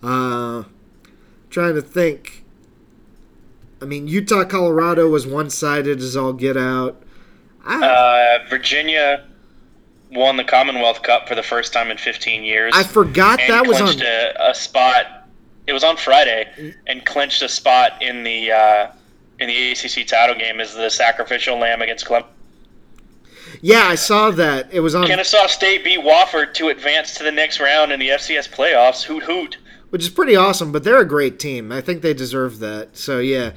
Uh, 0.02 0.64
trying 1.50 1.76
to 1.76 1.82
think. 1.82 2.44
I 3.82 3.86
mean, 3.86 4.08
Utah, 4.08 4.46
Colorado 4.46 5.10
was 5.10 5.28
one 5.28 5.50
sided 5.50 6.00
as 6.00 6.16
all 6.16 6.32
get 6.32 6.56
out. 6.56 7.04
I, 7.66 7.86
uh, 7.86 8.50
Virginia 8.50 9.26
won 10.14 10.38
the 10.38 10.44
Commonwealth 10.44 11.02
Cup 11.04 11.28
for 11.28 11.36
the 11.36 11.44
first 11.44 11.74
time 11.74 11.92
in 11.92 11.98
15 11.98 12.44
years. 12.44 12.74
I 12.76 12.84
forgot 12.84 13.40
that 13.48 13.68
was 13.68 13.82
on 13.82 14.02
a, 14.02 14.34
a, 14.40 14.56
spot. 14.56 15.28
It 15.68 15.74
was 15.74 15.84
on 15.84 15.98
Friday 15.98 16.74
and 16.88 17.06
clinched 17.06 17.42
a 17.42 17.50
spot 17.50 18.02
in 18.02 18.24
the 18.24 18.52
uh, 18.52 18.92
in 19.40 19.48
the 19.48 19.72
ACC 19.72 20.08
title 20.08 20.36
game 20.36 20.60
as 20.60 20.74
the 20.74 20.90
sacrificial 20.90 21.58
lamb 21.58 21.82
against 21.82 22.06
Clemson. 22.06 22.26
Yeah, 23.62 23.84
I 23.84 23.96
saw 23.96 24.32
that. 24.32 24.74
It 24.74 24.80
was 24.80 24.96
on. 24.96 25.08
Kennesaw 25.08 25.48
State 25.48 25.84
beat 25.84 26.00
Wofford 26.00 26.54
to 26.56 26.70
advance 26.70 27.16
to 27.16 27.24
the 27.24 27.32
next 27.32 27.60
round 27.60 27.92
in 27.92 28.00
the 28.00 28.10
FCS 28.10 28.50
playoffs. 28.50 29.04
Hoot 29.04 29.24
hoot. 29.24 29.58
Which 29.90 30.02
is 30.02 30.10
pretty 30.10 30.36
awesome, 30.36 30.72
but 30.72 30.84
they're 30.84 31.00
a 31.00 31.08
great 31.08 31.40
team. 31.40 31.72
I 31.72 31.80
think 31.80 32.02
they 32.02 32.14
deserve 32.14 32.60
that. 32.60 32.98
So 32.98 33.20
yeah. 33.20 33.52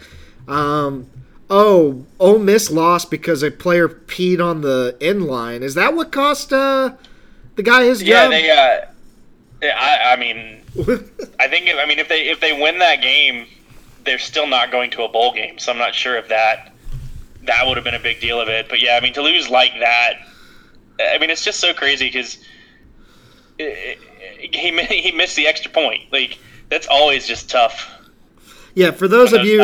Um, 0.47 1.11
oh, 1.51 2.05
Ole 2.19 2.39
Miss 2.39 2.71
lost 2.71 3.11
because 3.11 3.43
a 3.43 3.51
player 3.51 3.89
peed 3.89 4.45
on 4.45 4.61
the 4.61 4.97
end 5.01 5.27
line. 5.27 5.63
Is 5.63 5.75
that 5.75 5.95
what 5.95 6.13
cost 6.13 6.53
uh, 6.53 6.95
the 7.55 7.63
guy 7.63 7.85
his 7.85 8.03
yeah, 8.03 8.25
job? 8.25 8.31
they. 8.31 8.51
Uh, 8.51 9.67
I, 9.75 10.13
I 10.13 10.17
mean, 10.17 10.63
I 11.41 11.49
think. 11.49 11.69
I 11.75 11.87
mean, 11.87 11.99
if 11.99 12.09
they 12.09 12.29
if 12.29 12.41
they 12.41 12.53
win 12.53 12.79
that 12.79 13.01
game, 13.01 13.47
they're 14.05 14.19
still 14.19 14.47
not 14.47 14.71
going 14.71 14.91
to 14.93 15.03
a 15.03 15.09
bowl 15.09 15.33
game. 15.33 15.59
So 15.59 15.73
I'm 15.73 15.79
not 15.79 15.95
sure 15.95 16.17
if 16.17 16.29
that 16.29 16.73
that 17.43 17.67
would 17.67 17.77
have 17.77 17.85
been 17.85 17.95
a 17.95 18.01
big 18.01 18.21
deal 18.21 18.41
of 18.41 18.49
it. 18.49 18.69
But 18.69 18.81
yeah, 18.81 18.97
I 18.97 19.01
mean, 19.01 19.13
to 19.15 19.23
lose 19.23 19.49
like 19.49 19.73
that, 19.81 20.15
I 21.01 21.19
mean, 21.19 21.31
it's 21.31 21.45
just 21.45 21.61
so 21.61 21.73
crazy 21.73 22.07
because 22.09 22.39
he 23.59 23.97
he 24.89 25.13
missed 25.13 25.37
the 25.37 25.47
extra 25.47 25.71
point. 25.71 26.13
Like 26.13 26.39
that's 26.69 26.87
always 26.87 27.27
just 27.27 27.51
tough. 27.51 27.93
Yeah, 28.75 28.91
for 28.91 29.09
those, 29.09 29.31
those 29.31 29.41
of 29.41 29.47
you 29.47 29.59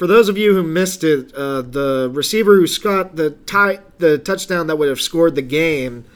for 0.00 0.06
those 0.06 0.30
of 0.30 0.38
you 0.38 0.54
who 0.54 0.62
missed 0.62 1.04
it, 1.04 1.30
uh, 1.34 1.60
the 1.60 2.10
receiver 2.14 2.56
who 2.56 2.66
got 2.82 3.16
the 3.16 3.32
tie, 3.44 3.80
the 3.98 4.16
touchdown 4.16 4.66
that 4.66 4.76
would 4.76 4.88
have 4.88 4.98
scored 4.98 5.34
the 5.34 5.42
game, 5.42 6.06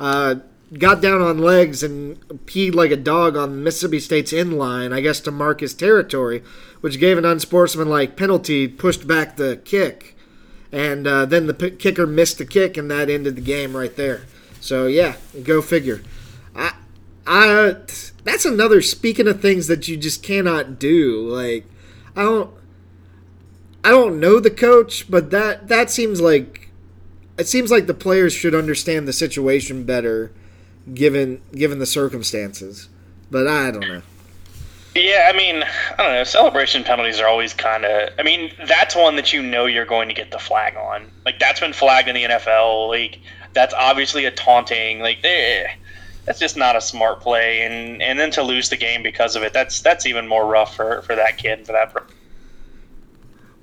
uh, 0.00 0.36
got 0.78 1.02
down 1.02 1.20
on 1.20 1.36
legs 1.36 1.82
and 1.82 2.18
peed 2.46 2.74
like 2.74 2.90
a 2.90 2.96
dog 2.96 3.36
on 3.36 3.62
Mississippi 3.62 4.00
State's 4.00 4.32
end 4.32 4.56
line, 4.56 4.94
I 4.94 5.02
guess 5.02 5.20
to 5.20 5.30
mark 5.30 5.60
his 5.60 5.74
territory, 5.74 6.42
which 6.80 6.98
gave 6.98 7.18
an 7.18 7.26
unsportsmanlike 7.26 8.16
penalty, 8.16 8.66
pushed 8.66 9.06
back 9.06 9.36
the 9.36 9.60
kick, 9.62 10.16
and 10.72 11.06
uh, 11.06 11.26
then 11.26 11.46
the 11.46 11.52
p- 11.52 11.72
kicker 11.72 12.06
missed 12.06 12.38
the 12.38 12.46
kick, 12.46 12.78
and 12.78 12.90
that 12.90 13.10
ended 13.10 13.36
the 13.36 13.42
game 13.42 13.76
right 13.76 13.94
there. 13.94 14.22
So 14.60 14.86
yeah, 14.86 15.16
go 15.42 15.60
figure. 15.60 16.00
I, 16.56 16.72
I, 17.26 17.76
that's 18.24 18.46
another. 18.46 18.80
Speaking 18.80 19.28
of 19.28 19.42
things 19.42 19.66
that 19.66 19.86
you 19.86 19.98
just 19.98 20.22
cannot 20.22 20.78
do, 20.78 21.28
like 21.28 21.66
I 22.16 22.22
don't. 22.22 22.63
I 23.84 23.90
don't 23.90 24.18
know 24.18 24.40
the 24.40 24.50
coach, 24.50 25.10
but 25.10 25.30
that 25.30 25.68
that 25.68 25.90
seems 25.90 26.20
like 26.20 26.70
it 27.36 27.46
seems 27.46 27.70
like 27.70 27.86
the 27.86 27.94
players 27.94 28.32
should 28.32 28.54
understand 28.54 29.06
the 29.06 29.12
situation 29.12 29.84
better 29.84 30.32
given 30.92 31.42
given 31.52 31.78
the 31.78 31.86
circumstances. 31.86 32.88
But 33.30 33.46
I 33.46 33.70
don't 33.70 33.86
know. 33.86 34.02
Yeah, 34.94 35.28
I 35.32 35.36
mean, 35.36 35.62
I 35.62 36.02
don't 36.02 36.12
know. 36.12 36.24
Celebration 36.24 36.84
penalties 36.84 37.18
are 37.20 37.26
always 37.26 37.52
kind 37.52 37.84
of. 37.84 38.10
I 38.18 38.22
mean, 38.22 38.52
that's 38.66 38.94
one 38.94 39.16
that 39.16 39.32
you 39.32 39.42
know 39.42 39.66
you're 39.66 39.84
going 39.84 40.08
to 40.08 40.14
get 40.14 40.30
the 40.30 40.38
flag 40.38 40.76
on. 40.76 41.10
Like 41.26 41.38
that's 41.38 41.60
been 41.60 41.72
flagged 41.72 42.08
in 42.08 42.14
the 42.14 42.24
NFL. 42.24 42.88
Like 42.88 43.20
that's 43.52 43.74
obviously 43.74 44.24
a 44.24 44.30
taunting. 44.30 45.00
Like 45.00 45.18
eh, 45.24 45.66
that's 46.24 46.38
just 46.38 46.56
not 46.56 46.76
a 46.76 46.80
smart 46.80 47.20
play. 47.20 47.62
And 47.62 48.00
and 48.00 48.18
then 48.18 48.30
to 48.32 48.42
lose 48.42 48.70
the 48.70 48.76
game 48.76 49.02
because 49.02 49.36
of 49.36 49.42
it, 49.42 49.52
that's 49.52 49.82
that's 49.82 50.06
even 50.06 50.28
more 50.28 50.46
rough 50.46 50.76
for 50.76 51.02
for 51.02 51.16
that 51.16 51.38
kid 51.38 51.66
for 51.66 51.72
that. 51.72 51.92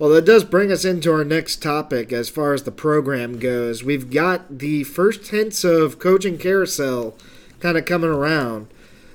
Well, 0.02 0.10
that 0.10 0.26
does 0.26 0.44
bring 0.44 0.72
us 0.72 0.84
into 0.84 1.12
our 1.14 1.24
next 1.24 1.62
topic 1.62 2.12
as 2.12 2.28
far 2.28 2.56
as 2.56 2.64
the 2.64 2.72
program 2.72 3.38
goes. 3.38 3.84
We've 3.84 4.10
got 4.10 4.58
the 4.58 4.84
first 4.84 5.28
hints 5.28 5.64
of 5.64 6.00
coaching 6.00 6.40
carousel 6.40 7.16
kind 7.60 7.78
of 7.78 7.86
coming 7.86 8.10
around. 8.10 8.66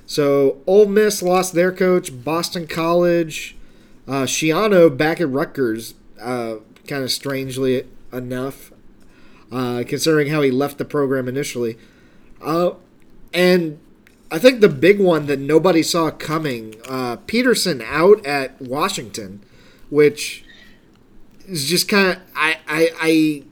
So, 0.05 0.61
Ole 0.65 0.85
Miss 0.85 1.21
lost 1.21 1.51
their 1.51 1.73
coach, 1.73 2.23
Boston 2.23 2.67
College, 2.67 3.57
uh, 4.07 4.23
Schiano 4.23 4.87
back 4.95 5.19
at 5.19 5.27
Rutgers, 5.27 5.95
uh, 6.21 6.59
kind 6.87 7.03
of 7.03 7.11
strangely 7.11 7.83
enough, 8.13 8.71
uh, 9.51 9.83
considering 9.85 10.29
how 10.29 10.41
he 10.41 10.51
left 10.51 10.77
the 10.77 10.85
program 10.85 11.27
initially. 11.27 11.77
Uh, 12.41 12.75
and 13.33 13.77
I 14.31 14.39
think 14.39 14.61
the 14.61 14.69
big 14.69 15.01
one 15.01 15.25
that 15.25 15.39
nobody 15.41 15.83
saw 15.83 16.11
coming, 16.11 16.75
uh, 16.87 17.17
Petersen 17.27 17.81
out 17.81 18.25
at 18.25 18.61
Washington, 18.61 19.43
which 19.89 20.45
is 21.47 21.65
just 21.65 21.87
kind 21.87 22.09
of 22.09 22.21
I, 22.35 22.57
I 22.67 22.91
I 22.99 23.43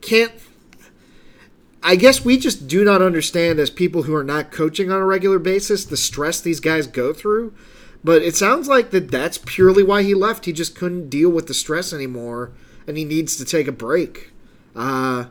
can't. 0.00 0.32
I 1.84 1.96
guess 1.96 2.24
we 2.24 2.38
just 2.38 2.68
do 2.68 2.84
not 2.84 3.02
understand 3.02 3.58
as 3.58 3.68
people 3.70 4.04
who 4.04 4.14
are 4.14 4.22
not 4.22 4.52
coaching 4.52 4.92
on 4.92 5.00
a 5.00 5.06
regular 5.06 5.40
basis 5.40 5.84
the 5.84 5.96
stress 5.96 6.40
these 6.40 6.60
guys 6.60 6.86
go 6.86 7.12
through. 7.12 7.54
But 8.04 8.22
it 8.22 8.34
sounds 8.36 8.68
like 8.68 8.90
that 8.90 9.10
that's 9.10 9.38
purely 9.38 9.82
why 9.82 10.02
he 10.02 10.14
left. 10.14 10.44
He 10.44 10.52
just 10.52 10.74
couldn't 10.74 11.08
deal 11.08 11.30
with 11.30 11.46
the 11.46 11.54
stress 11.54 11.92
anymore, 11.92 12.52
and 12.86 12.96
he 12.96 13.04
needs 13.04 13.36
to 13.36 13.44
take 13.44 13.68
a 13.68 13.72
break. 13.72 14.32
Uh, 14.74 15.26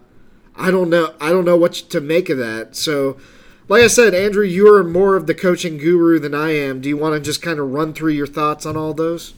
I 0.55 0.71
don't 0.71 0.89
know. 0.89 1.13
I 1.19 1.31
don't 1.31 1.45
know 1.45 1.57
what 1.57 1.73
to 1.73 1.99
make 1.99 2.29
of 2.29 2.37
that. 2.37 2.75
So, 2.75 3.17
like 3.67 3.83
I 3.83 3.87
said, 3.87 4.13
Andrew, 4.13 4.45
you 4.45 4.73
are 4.73 4.83
more 4.83 5.15
of 5.15 5.27
the 5.27 5.33
coaching 5.33 5.77
guru 5.77 6.19
than 6.19 6.33
I 6.33 6.51
am. 6.51 6.79
Do 6.81 6.87
you 6.87 6.97
want 6.97 7.15
to 7.15 7.19
just 7.19 7.41
kind 7.41 7.59
of 7.59 7.71
run 7.71 7.93
through 7.93 8.13
your 8.13 8.27
thoughts 8.27 8.65
on 8.65 8.77
all 8.77 8.93
those? 8.93 9.33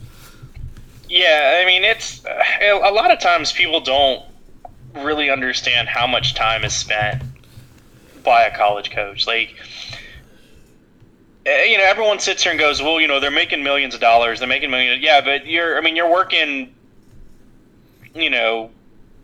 Yeah, 1.13 1.59
I 1.61 1.65
mean, 1.67 1.83
it's 1.83 2.25
a 2.25 2.91
lot 2.91 3.11
of 3.11 3.19
times 3.19 3.51
people 3.51 3.81
don't 3.81 4.23
really 4.95 5.29
understand 5.29 5.87
how 5.87 6.07
much 6.07 6.33
time 6.33 6.65
is 6.65 6.73
spent 6.73 7.21
by 8.23 8.45
a 8.45 8.57
college 8.57 8.89
coach. 8.89 9.27
Like, 9.27 9.53
eh, 11.45 11.65
you 11.65 11.77
know, 11.77 11.83
everyone 11.83 12.17
sits 12.17 12.41
here 12.41 12.51
and 12.51 12.59
goes, 12.59 12.81
"Well, 12.81 12.99
you 12.99 13.07
know, 13.07 13.19
they're 13.19 13.29
making 13.29 13.61
millions 13.61 13.93
of 13.93 14.01
dollars. 14.01 14.39
They're 14.39 14.47
making 14.47 14.71
millions." 14.71 15.03
Yeah, 15.03 15.21
but 15.21 15.45
you're, 15.45 15.77
I 15.77 15.81
mean, 15.81 15.95
you're 15.95 16.09
working. 16.09 16.73
You 18.15 18.31
know, 18.31 18.71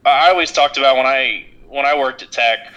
I 0.06 0.30
always 0.30 0.52
talked 0.52 0.78
about 0.78 0.96
when 0.96 1.08
I 1.08 1.48
when 1.70 1.88
I 1.88 1.98
worked 1.98 2.22
at 2.22 2.32
Tech, 2.32 2.72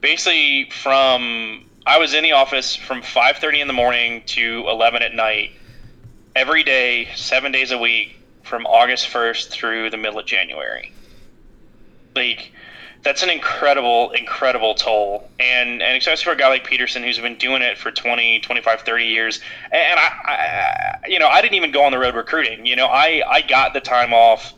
basically 0.00 0.68
from 0.70 1.64
I 1.86 1.98
was 1.98 2.12
in 2.12 2.24
the 2.24 2.32
office 2.32 2.74
from 2.74 3.02
5:30 3.02 3.60
in 3.60 3.68
the 3.68 3.72
morning 3.72 4.24
to 4.26 4.64
11 4.68 5.02
at 5.02 5.14
night, 5.14 5.52
every 6.34 6.64
day, 6.64 7.08
seven 7.14 7.52
days 7.52 7.70
a 7.70 7.78
week 7.78 8.16
from 8.48 8.66
August 8.66 9.08
1st 9.08 9.50
through 9.50 9.90
the 9.90 9.96
middle 9.96 10.18
of 10.18 10.26
January. 10.26 10.92
Like, 12.16 12.50
that's 13.02 13.22
an 13.22 13.30
incredible, 13.30 14.10
incredible 14.10 14.74
toll. 14.74 15.30
And, 15.38 15.82
and 15.82 15.96
especially 15.96 16.24
for 16.24 16.32
a 16.32 16.36
guy 16.36 16.48
like 16.48 16.66
Petersen, 16.66 17.02
who's 17.02 17.18
been 17.18 17.36
doing 17.36 17.62
it 17.62 17.78
for 17.78 17.90
20, 17.90 18.40
25, 18.40 18.80
30 18.80 19.04
years. 19.04 19.40
And 19.70 20.00
I, 20.00 20.08
I 20.24 21.06
you 21.06 21.18
know, 21.18 21.28
I 21.28 21.40
didn't 21.42 21.54
even 21.54 21.70
go 21.70 21.84
on 21.84 21.92
the 21.92 21.98
road 21.98 22.14
recruiting. 22.14 22.66
You 22.66 22.74
know, 22.74 22.86
I, 22.86 23.22
I 23.28 23.42
got 23.42 23.74
the 23.74 23.80
time 23.80 24.12
off 24.12 24.54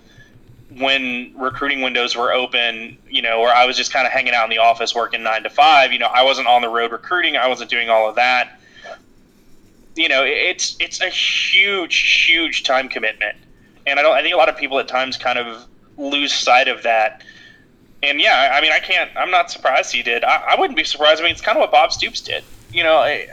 when 0.79 1.35
recruiting 1.37 1.83
windows 1.83 2.17
were 2.17 2.33
open, 2.33 2.97
you 3.09 3.21
know, 3.21 3.41
where 3.41 3.55
I 3.55 3.67
was 3.67 3.77
just 3.77 3.93
kind 3.93 4.07
of 4.07 4.13
hanging 4.13 4.35
out 4.35 4.45
in 4.45 4.51
the 4.51 4.59
office 4.59 4.95
working 4.95 5.23
nine 5.23 5.43
to 5.43 5.51
five. 5.51 5.93
You 5.93 5.99
know, 5.99 6.07
I 6.07 6.23
wasn't 6.23 6.47
on 6.47 6.63
the 6.63 6.69
road 6.69 6.93
recruiting. 6.93 7.37
I 7.37 7.49
wasn't 7.49 7.71
doing 7.71 7.91
all 7.91 8.09
of 8.09 8.15
that. 8.15 8.59
You 9.97 10.09
know, 10.09 10.23
it's 10.25 10.77
it's 10.79 11.01
a 11.01 11.09
huge, 11.09 12.25
huge 12.27 12.63
time 12.63 12.89
commitment 12.89 13.37
and 13.87 13.99
I 13.99 14.03
don't. 14.03 14.15
I 14.15 14.23
think 14.23 14.35
a 14.35 14.39
lot 14.39 14.49
of 14.49 14.57
people 14.57 14.79
at 14.79 14.89
times 14.89 15.17
kind 15.17 15.39
of 15.39 15.67
lose 15.97 16.33
sight 16.33 16.69
of 16.69 16.83
that. 16.83 17.23
And 18.03 18.21
yeah, 18.21 18.53
I 18.55 18.61
mean, 18.61 18.73
I 18.73 18.79
can't. 18.79 19.11
I'm 19.17 19.31
not 19.31 19.51
surprised 19.51 19.93
he 19.93 20.03
did. 20.03 20.25
I, 20.25 20.53
I 20.53 20.61
wouldn't 20.61 20.77
be 20.77 20.85
surprised. 20.85 21.21
I 21.21 21.25
mean, 21.25 21.33
it's 21.33 21.41
kind 21.41 21.57
of 21.57 21.61
what 21.61 21.71
Bob 21.71 21.93
Stoops 21.93 22.21
did. 22.21 22.45
You 22.73 22.83
know, 22.83 22.97
I, 22.97 23.27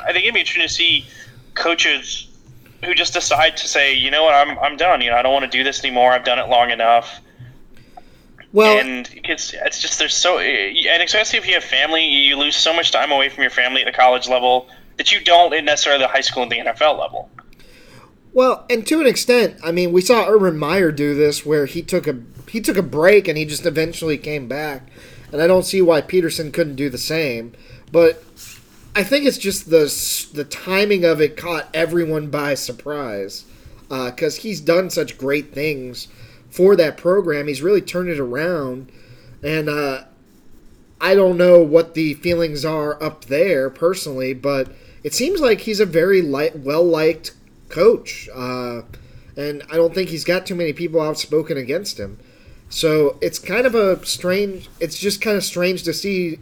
I 0.00 0.12
think 0.12 0.24
it'd 0.24 0.34
be 0.34 0.40
interesting 0.40 0.62
to 0.62 0.68
see 0.68 1.06
coaches 1.54 2.28
who 2.84 2.94
just 2.94 3.12
decide 3.12 3.56
to 3.58 3.68
say, 3.68 3.94
you 3.94 4.10
know 4.10 4.24
what, 4.24 4.34
I'm 4.34 4.58
I'm 4.58 4.76
done. 4.76 5.00
You 5.00 5.10
know, 5.10 5.16
I 5.16 5.22
don't 5.22 5.32
want 5.32 5.50
to 5.50 5.56
do 5.56 5.64
this 5.64 5.84
anymore. 5.84 6.12
I've 6.12 6.24
done 6.24 6.38
it 6.38 6.48
long 6.48 6.70
enough. 6.70 7.20
Well, 8.52 8.78
and 8.78 9.08
it's 9.24 9.54
it's 9.54 9.80
just 9.80 9.98
there's 9.98 10.14
so 10.14 10.38
and 10.38 11.02
especially 11.02 11.38
if 11.38 11.46
you 11.46 11.54
have 11.54 11.64
family, 11.64 12.04
you 12.04 12.36
lose 12.36 12.56
so 12.56 12.74
much 12.74 12.90
time 12.90 13.12
away 13.12 13.28
from 13.28 13.42
your 13.42 13.50
family 13.50 13.82
at 13.82 13.86
the 13.86 13.96
college 13.96 14.28
level 14.28 14.68
that 14.96 15.12
you 15.12 15.20
don't 15.20 15.50
necessarily 15.64 16.02
the 16.02 16.08
high 16.08 16.20
school 16.20 16.42
and 16.42 16.50
the 16.50 16.58
NFL 16.58 16.98
level. 16.98 17.30
Well, 18.32 18.64
and 18.70 18.86
to 18.86 19.00
an 19.00 19.06
extent, 19.06 19.58
I 19.62 19.72
mean, 19.72 19.92
we 19.92 20.00
saw 20.00 20.28
Urban 20.28 20.56
Meyer 20.56 20.92
do 20.92 21.14
this 21.14 21.44
where 21.44 21.66
he 21.66 21.82
took 21.82 22.06
a 22.06 22.20
he 22.48 22.60
took 22.60 22.76
a 22.76 22.82
break 22.82 23.28
and 23.28 23.36
he 23.36 23.44
just 23.44 23.66
eventually 23.66 24.18
came 24.18 24.46
back, 24.46 24.88
and 25.32 25.42
I 25.42 25.46
don't 25.46 25.64
see 25.64 25.82
why 25.82 26.00
Petersen 26.00 26.52
couldn't 26.52 26.76
do 26.76 26.88
the 26.88 26.98
same. 26.98 27.52
But 27.90 28.22
I 28.94 29.02
think 29.02 29.24
it's 29.24 29.38
just 29.38 29.70
the 29.70 29.86
the 30.32 30.44
timing 30.44 31.04
of 31.04 31.20
it 31.20 31.36
caught 31.36 31.68
everyone 31.74 32.30
by 32.30 32.54
surprise 32.54 33.44
because 33.88 34.38
uh, 34.38 34.42
he's 34.42 34.60
done 34.60 34.90
such 34.90 35.18
great 35.18 35.52
things 35.52 36.06
for 36.50 36.76
that 36.76 36.96
program. 36.96 37.48
He's 37.48 37.62
really 37.62 37.80
turned 37.80 38.10
it 38.10 38.20
around, 38.20 38.92
and 39.42 39.68
uh, 39.68 40.04
I 41.00 41.16
don't 41.16 41.36
know 41.36 41.60
what 41.60 41.94
the 41.94 42.14
feelings 42.14 42.64
are 42.64 43.02
up 43.02 43.24
there 43.24 43.70
personally, 43.70 44.34
but 44.34 44.72
it 45.02 45.14
seems 45.14 45.40
like 45.40 45.62
he's 45.62 45.80
a 45.80 45.86
very 45.86 46.22
light, 46.22 46.58
well 46.60 46.84
liked 46.84 47.32
coach, 47.70 48.28
uh, 48.34 48.82
and 49.36 49.62
I 49.70 49.76
don't 49.76 49.94
think 49.94 50.10
he's 50.10 50.24
got 50.24 50.46
too 50.46 50.54
many 50.54 50.72
people 50.72 51.00
outspoken 51.00 51.56
against 51.56 51.98
him. 51.98 52.18
So 52.68 53.18
it's 53.20 53.38
kind 53.38 53.66
of 53.66 53.74
a 53.74 54.04
strange. 54.04 54.68
It's 54.78 54.98
just 54.98 55.20
kind 55.20 55.36
of 55.36 55.44
strange 55.44 55.82
to 55.84 55.92
see 55.92 56.40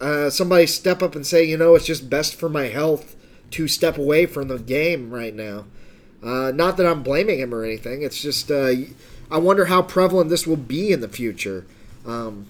uh, 0.00 0.30
somebody 0.30 0.66
step 0.66 1.02
up 1.02 1.14
and 1.14 1.26
say, 1.26 1.44
you 1.44 1.56
know, 1.56 1.74
it's 1.74 1.86
just 1.86 2.08
best 2.08 2.34
for 2.34 2.48
my 2.48 2.68
health 2.68 3.16
to 3.52 3.68
step 3.68 3.98
away 3.98 4.26
from 4.26 4.48
the 4.48 4.58
game 4.58 5.10
right 5.12 5.34
now. 5.34 5.66
Uh, 6.22 6.52
not 6.54 6.76
that 6.76 6.86
I'm 6.86 7.02
blaming 7.02 7.40
him 7.40 7.54
or 7.54 7.64
anything. 7.64 8.02
It's 8.02 8.20
just 8.20 8.50
uh, 8.50 8.72
I 9.30 9.38
wonder 9.38 9.66
how 9.66 9.82
prevalent 9.82 10.30
this 10.30 10.46
will 10.46 10.56
be 10.56 10.92
in 10.92 11.00
the 11.00 11.08
future. 11.08 11.66
Um, 12.06 12.46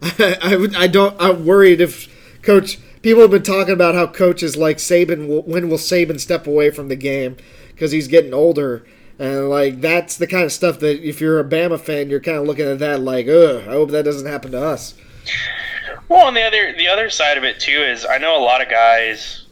I, 0.02 0.36
I, 0.42 0.82
I, 0.82 0.86
don't. 0.86 1.16
I'm 1.20 1.44
worried 1.44 1.80
if 1.80 2.08
coach. 2.42 2.78
People 3.04 3.20
have 3.20 3.30
been 3.30 3.42
talking 3.42 3.74
about 3.74 3.94
how 3.94 4.06
coaches 4.06 4.56
like 4.56 4.78
Saban. 4.78 5.44
When 5.44 5.68
will 5.68 5.76
Saban 5.76 6.18
step 6.18 6.46
away 6.46 6.70
from 6.70 6.88
the 6.88 6.96
game 6.96 7.36
because 7.68 7.92
he's 7.92 8.08
getting 8.08 8.32
older? 8.32 8.86
And 9.18 9.50
like 9.50 9.82
that's 9.82 10.16
the 10.16 10.26
kind 10.26 10.44
of 10.44 10.52
stuff 10.52 10.78
that 10.78 11.06
if 11.06 11.20
you're 11.20 11.38
a 11.38 11.44
Bama 11.44 11.78
fan, 11.78 12.08
you're 12.08 12.18
kind 12.18 12.38
of 12.38 12.46
looking 12.46 12.64
at 12.64 12.78
that 12.78 13.00
like, 13.00 13.28
ugh. 13.28 13.68
I 13.68 13.72
hope 13.72 13.90
that 13.90 14.06
doesn't 14.06 14.26
happen 14.26 14.52
to 14.52 14.64
us. 14.64 14.94
Well, 16.08 16.28
and 16.28 16.34
the 16.34 16.44
other 16.44 16.72
the 16.72 16.88
other 16.88 17.10
side 17.10 17.36
of 17.36 17.44
it 17.44 17.60
too 17.60 17.78
is 17.78 18.06
I 18.06 18.16
know 18.16 18.38
a 18.38 18.42
lot 18.42 18.62
of 18.62 18.70
guys 18.70 19.44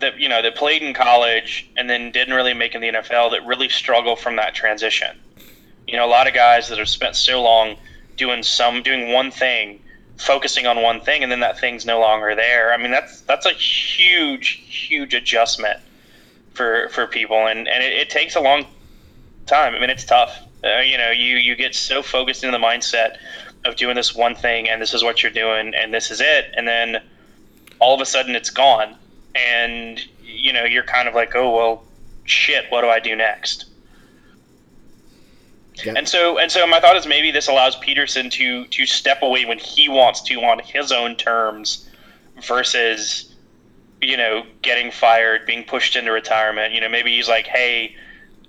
that 0.00 0.18
you 0.18 0.28
know 0.28 0.42
that 0.42 0.56
played 0.56 0.82
in 0.82 0.94
college 0.94 1.70
and 1.76 1.88
then 1.88 2.10
didn't 2.10 2.34
really 2.34 2.54
make 2.54 2.74
in 2.74 2.80
the 2.80 2.88
NFL 2.88 3.30
that 3.30 3.46
really 3.46 3.68
struggle 3.68 4.16
from 4.16 4.34
that 4.34 4.52
transition. 4.52 5.16
You 5.86 5.96
know, 5.96 6.06
a 6.06 6.10
lot 6.10 6.26
of 6.26 6.34
guys 6.34 6.68
that 6.70 6.78
have 6.78 6.88
spent 6.88 7.14
so 7.14 7.40
long 7.40 7.76
doing 8.16 8.42
some 8.42 8.82
doing 8.82 9.12
one 9.12 9.30
thing, 9.30 9.78
focusing 10.16 10.66
on 10.66 10.82
one 10.82 11.00
thing, 11.00 11.22
and 11.22 11.30
then 11.30 11.40
that 11.40 11.58
thing's 11.58 11.84
no 11.84 12.00
longer 12.00 12.34
there. 12.34 12.72
I 12.72 12.76
mean, 12.76 12.90
that's 12.90 13.22
that's 13.22 13.46
a 13.46 13.52
huge, 13.52 14.62
huge 14.68 15.14
adjustment 15.14 15.80
for 16.52 16.88
for 16.90 17.06
people, 17.06 17.46
and 17.46 17.68
and 17.68 17.82
it, 17.82 17.92
it 17.92 18.10
takes 18.10 18.36
a 18.36 18.40
long 18.40 18.66
time. 19.46 19.74
I 19.74 19.80
mean, 19.80 19.90
it's 19.90 20.04
tough. 20.04 20.38
Uh, 20.62 20.80
you 20.80 20.96
know, 20.96 21.10
you 21.10 21.36
you 21.36 21.54
get 21.56 21.74
so 21.74 22.02
focused 22.02 22.44
in 22.44 22.52
the 22.52 22.58
mindset 22.58 23.16
of 23.64 23.76
doing 23.76 23.96
this 23.96 24.14
one 24.14 24.34
thing 24.34 24.68
and 24.68 24.80
this 24.80 24.92
is 24.92 25.02
what 25.02 25.22
you're 25.22 25.32
doing 25.32 25.74
and 25.74 25.92
this 25.92 26.10
is 26.10 26.20
it 26.20 26.52
and 26.56 26.68
then 26.68 27.00
all 27.78 27.94
of 27.94 28.00
a 28.00 28.06
sudden 28.06 28.34
it's 28.34 28.50
gone 28.50 28.96
and 29.34 30.04
you 30.22 30.52
know 30.52 30.64
you're 30.64 30.84
kind 30.84 31.08
of 31.08 31.14
like 31.14 31.34
oh 31.34 31.50
well 31.50 31.82
shit 32.24 32.64
what 32.70 32.82
do 32.82 32.88
i 32.88 33.00
do 33.00 33.16
next 33.16 33.66
yeah. 35.82 35.94
and 35.96 36.08
so 36.08 36.38
and 36.38 36.50
so 36.50 36.66
my 36.66 36.80
thought 36.80 36.96
is 36.96 37.06
maybe 37.06 37.30
this 37.30 37.48
allows 37.48 37.76
Petersen 37.76 38.30
to 38.30 38.66
to 38.66 38.86
step 38.86 39.22
away 39.22 39.44
when 39.44 39.58
he 39.58 39.88
wants 39.88 40.20
to 40.22 40.34
on 40.42 40.58
his 40.60 40.92
own 40.92 41.16
terms 41.16 41.88
versus 42.46 43.34
you 44.00 44.16
know 44.16 44.44
getting 44.62 44.90
fired 44.90 45.46
being 45.46 45.64
pushed 45.64 45.96
into 45.96 46.12
retirement 46.12 46.72
you 46.72 46.80
know 46.80 46.88
maybe 46.88 47.14
he's 47.16 47.28
like 47.28 47.46
hey 47.46 47.96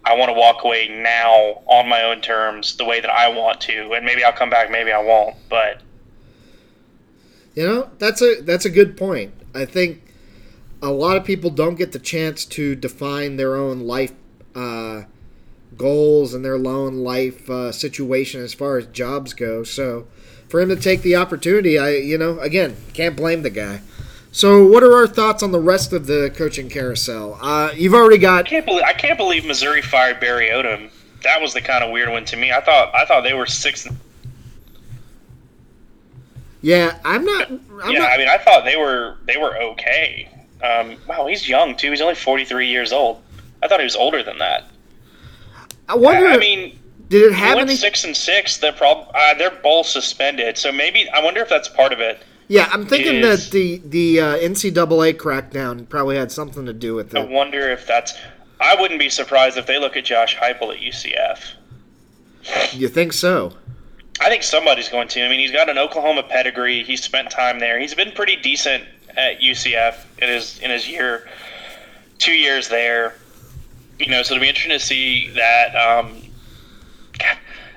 I 0.06 0.14
want 0.14 0.30
to 0.30 0.34
walk 0.34 0.64
away 0.64 0.88
now 0.88 1.64
on 1.66 1.90
my 1.90 2.04
own 2.04 2.22
terms, 2.22 2.78
the 2.78 2.86
way 2.86 3.02
that 3.02 3.10
I 3.10 3.28
want 3.28 3.60
to, 3.62 3.94
and 3.94 4.06
maybe 4.06 4.24
I'll 4.24 4.34
come 4.34 4.52
back, 4.52 4.70
maybe 4.70 4.92
I 4.92 5.00
won't. 5.00 5.36
But 5.50 5.82
you 7.56 7.66
know, 7.66 7.90
that's 7.98 8.22
a 8.22 8.42
that's 8.42 8.66
a 8.66 8.70
good 8.70 8.98
point. 8.98 9.34
I 9.56 9.66
think 9.66 10.04
a 10.82 10.92
lot 10.92 11.18
of 11.18 11.24
people 11.24 11.50
don't 11.50 11.76
get 11.76 11.92
the 11.92 12.00
chance 12.00 12.46
to 12.46 12.76
define 12.76 13.38
their 13.38 13.56
own 13.56 13.80
life 13.80 14.14
uh, 14.54 15.04
goals 15.78 16.34
and 16.34 16.44
their 16.44 16.56
own 16.56 16.98
life 16.98 17.50
uh, 17.50 17.72
situation 17.72 18.42
as 18.42 18.54
far 18.54 18.78
as 18.78 18.86
jobs 18.88 19.34
go. 19.34 19.64
So 19.64 20.08
for 20.48 20.62
him 20.62 20.70
to 20.70 20.76
take 20.76 21.02
the 21.02 21.16
opportunity, 21.16 21.78
I 21.78 21.92
you 21.92 22.18
know, 22.18 22.40
again, 22.40 22.76
can't 22.94 23.16
blame 23.16 23.42
the 23.42 23.50
guy. 23.50 23.82
So, 24.32 24.68
what 24.68 24.84
are 24.84 24.94
our 24.94 25.08
thoughts 25.08 25.42
on 25.44 25.54
the 25.54 25.62
rest 25.62 25.94
of 25.94 26.08
the 26.08 26.30
coaching 26.36 26.68
carousel? 26.68 27.40
Uh, 27.42 27.72
you've 27.74 27.94
already 27.94 28.18
got. 28.18 28.46
I 28.46 28.50
can't 28.50 28.66
believe 28.66 28.84
I 28.84 28.92
can't 28.92 29.18
believe 29.18 29.46
Missouri 29.46 29.82
fired 29.82 30.20
Barry 30.20 30.50
Odom. 30.50 30.90
That 31.24 31.42
was 31.42 31.54
the 31.54 31.62
kind 31.62 31.86
of 31.86 31.92
weird 31.92 32.10
one 32.10 32.26
to 32.26 32.36
me. 32.36 32.52
I 32.52 32.60
thought 32.60 32.94
I 32.94 33.06
thought 33.06 33.22
they 33.22 33.34
were 33.34 33.46
six. 33.46 33.88
Yeah, 36.62 37.00
I'm 37.06 37.24
not. 37.24 37.50
I'm 37.50 37.92
yeah, 37.92 38.00
not... 38.00 38.12
I 38.12 38.18
mean, 38.18 38.28
I 38.28 38.38
thought 38.38 38.66
they 38.66 38.76
were 38.76 39.16
they 39.26 39.38
were 39.38 39.56
okay. 39.58 40.28
Um, 40.62 40.98
wow, 41.08 41.28
he's 41.28 41.48
young 41.48 41.78
too. 41.78 41.92
He's 41.92 42.02
only 42.02 42.16
43 42.16 42.68
years 42.68 42.92
old. 42.92 43.22
I 43.64 43.70
thought 43.70 43.80
he 43.80 43.86
was 43.86 43.96
older 43.96 44.22
than 44.22 44.38
that. 44.40 44.66
I 45.88 45.95
wonder. 45.95 46.28
I, 46.28 46.36
I 46.36 46.38
mean, 46.38 46.80
did 47.10 47.32
it 47.32 47.34
have 47.34 47.58
any? 47.58 47.76
Six 47.76 48.04
and 48.04 48.15
six. 48.15 48.58
They're 48.58 48.74
prob- 48.74 49.12
uh, 49.13 49.34
they're 49.36 49.52
both 49.52 49.88
suspended. 49.88 50.58
So 50.58 50.71
maybe 50.71 51.10
I 51.10 51.24
wonder 51.24 51.41
if 51.41 51.50
that's 51.50 51.69
part 51.69 51.93
of 51.93 52.00
it. 52.00 52.24
Yeah, 52.48 52.69
I'm 52.71 52.86
thinking 52.86 53.15
is, 53.15 53.50
that 53.50 53.52
the 53.52 53.82
the 53.86 54.19
uh, 54.21 54.38
NCAA 54.38 55.15
crackdown 55.15 55.88
probably 55.89 56.15
had 56.15 56.32
something 56.32 56.65
to 56.65 56.74
do 56.74 56.93
with 56.95 57.13
it. 57.15 57.19
I 57.19 57.26
wonder 57.26 57.71
if 57.71 57.88
that's. 57.88 58.13
I 58.60 58.80
wouldn't 58.80 59.00
be 59.00 59.10
surprised 59.10 59.58
if 59.58 59.65
they 59.65 59.80
look 59.80 59.98
at 59.98 60.06
Josh 60.06 60.36
Heupel 60.38 60.74
at 60.74 60.80
UCF. 60.80 61.54
You 62.74 62.88
think 62.88 63.13
so? 63.13 63.54
I 64.21 64.30
think 64.30 64.43
somebody's 64.43 64.89
going 64.89 65.08
to. 65.10 65.26
I 65.26 65.30
mean, 65.30 65.39
he's 65.39 65.52
got 65.52 65.69
an 65.69 65.78
Oklahoma 65.78 66.24
pedigree. 66.24 66.84
He's 66.84 67.04
spent 67.04 67.30
time 67.30 67.60
there. 67.60 67.80
He's 67.80 67.93
been 67.93 68.12
pretty 68.12 68.38
decent 68.38 68.86
at 69.17 69.41
UCF 69.41 70.06
in 70.19 70.30
his 70.30 70.60
in 70.60 70.71
his 70.71 70.88
year, 70.88 71.28
two 72.17 72.34
years 72.34 72.69
there. 72.69 73.15
You 74.00 74.08
know, 74.08 74.24
so 74.24 74.36
it'll 74.36 74.42
be 74.42 74.50
interesting 74.50 74.78
to 74.78 74.84
see 74.84 75.30
that. 75.32 75.76
Um, 75.76 76.22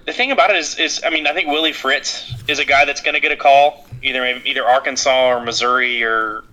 the 0.07 0.13
thing 0.13 0.31
about 0.33 0.51
it 0.51 0.57
is, 0.57 0.79
is 0.79 1.03
I 1.05 1.11
mean, 1.11 1.27
I 1.27 1.33
think 1.33 1.49
Willie 1.49 1.73
Fritz 1.73 2.33
is 2.49 2.59
a 2.59 2.65
guy 2.65 2.85
that's 2.85 3.01
going 3.01 3.15
to 3.15 3.21
get 3.21 3.31
a 3.31 3.37
call 3.37 3.87
either 4.03 4.25
either 4.45 4.65
Arkansas 4.65 5.29
or 5.29 5.45
Missouri 5.45 6.03
or 6.03 6.45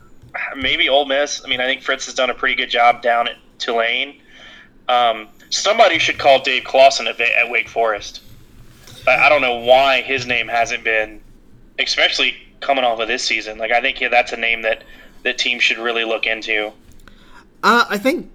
maybe 0.55 0.89
Ole 0.89 1.05
Miss. 1.05 1.43
I 1.43 1.47
mean, 1.47 1.61
I 1.61 1.65
think 1.65 1.81
Fritz 1.81 2.05
has 2.05 2.13
done 2.13 2.29
a 2.29 2.33
pretty 2.33 2.55
good 2.55 2.69
job 2.69 3.01
down 3.01 3.27
at 3.27 3.37
Tulane. 3.59 4.21
Um, 4.87 5.29
somebody 5.49 5.99
should 5.99 6.17
call 6.17 6.41
Dave 6.41 6.63
Clawson 6.63 7.07
at, 7.07 7.19
at 7.19 7.49
Wake 7.49 7.69
Forest. 7.69 8.21
I 9.07 9.29
don't 9.29 9.41
know 9.41 9.55
why 9.59 10.01
his 10.01 10.25
name 10.25 10.47
hasn't 10.47 10.83
been, 10.83 11.21
especially 11.77 12.35
coming 12.59 12.83
off 12.83 12.99
of 12.99 13.07
this 13.07 13.23
season. 13.23 13.57
Like 13.57 13.71
I 13.71 13.81
think 13.81 14.01
yeah, 14.01 14.09
that's 14.09 14.31
a 14.31 14.37
name 14.37 14.63
that 14.63 14.83
the 15.23 15.33
team 15.33 15.59
should 15.59 15.77
really 15.77 16.03
look 16.03 16.25
into. 16.25 16.71
Uh, 17.63 17.85
I 17.89 17.97
think. 17.97 18.31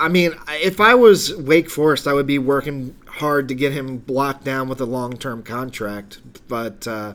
I 0.00 0.08
mean, 0.08 0.34
if 0.48 0.80
I 0.80 0.94
was 0.94 1.36
Wake 1.36 1.68
Forest, 1.70 2.06
I 2.06 2.14
would 2.14 2.26
be 2.26 2.38
working 2.38 2.96
hard 3.06 3.48
to 3.48 3.54
get 3.54 3.72
him 3.72 3.98
blocked 3.98 4.44
down 4.44 4.68
with 4.68 4.80
a 4.80 4.86
long-term 4.86 5.42
contract. 5.42 6.20
But 6.48 6.88
uh, 6.88 7.14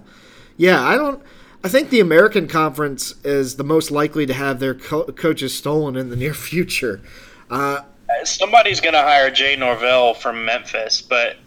yeah, 0.56 0.82
I 0.82 0.96
don't. 0.96 1.22
I 1.64 1.68
think 1.68 1.90
the 1.90 2.00
American 2.00 2.48
Conference 2.48 3.16
is 3.24 3.56
the 3.56 3.64
most 3.64 3.90
likely 3.90 4.28
to 4.28 4.34
have 4.34 4.60
their 4.60 4.76
co- 4.76 5.06
coaches 5.06 5.56
stolen 5.56 5.96
in 5.96 6.12
the 6.12 6.16
near 6.16 6.34
future. 6.52 7.02
Uh, 7.50 7.82
Somebody's 8.24 8.80
going 8.80 8.94
to 8.94 9.02
hire 9.02 9.32
Jay 9.32 9.56
Norvell 9.56 10.14
from 10.14 10.46
Memphis, 10.46 11.02
but 11.02 11.38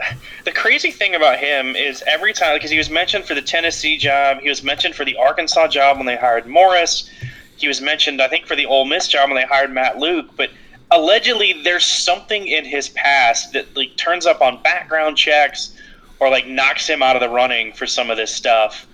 the 0.44 0.50
crazy 0.50 0.90
thing 0.90 1.14
about 1.14 1.38
him 1.38 1.76
is 1.76 2.02
every 2.06 2.32
time, 2.32 2.56
because 2.56 2.70
he 2.70 2.76
was 2.76 2.90
mentioned 2.90 3.26
for 3.26 3.34
the 3.34 3.42
Tennessee 3.42 3.96
job, 3.96 4.40
he 4.40 4.48
was 4.48 4.64
mentioned 4.64 4.96
for 4.96 5.04
the 5.04 5.16
Arkansas 5.16 5.68
job 5.68 5.98
when 5.98 6.06
they 6.06 6.16
hired 6.16 6.46
Morris, 6.48 7.08
he 7.56 7.68
was 7.68 7.80
mentioned, 7.80 8.20
I 8.20 8.28
think, 8.28 8.46
for 8.46 8.56
the 8.56 8.66
Ole 8.66 8.84
Miss 8.84 9.06
job 9.06 9.30
when 9.30 9.36
they 9.36 9.46
hired 9.46 9.72
Matt 9.72 9.98
Luke, 9.98 10.30
but 10.36 10.50
allegedly 10.90 11.62
there's 11.64 11.84
something 11.84 12.46
in 12.46 12.64
his 12.64 12.88
past 12.90 13.52
that 13.52 13.76
like 13.76 13.96
turns 13.96 14.26
up 14.26 14.40
on 14.40 14.62
background 14.62 15.16
checks 15.16 15.76
or 16.20 16.30
like 16.30 16.46
knocks 16.46 16.86
him 16.86 17.02
out 17.02 17.16
of 17.16 17.20
the 17.20 17.28
running 17.28 17.72
for 17.72 17.86
some 17.86 18.10
of 18.10 18.16
this 18.16 18.34
stuff 18.34 18.86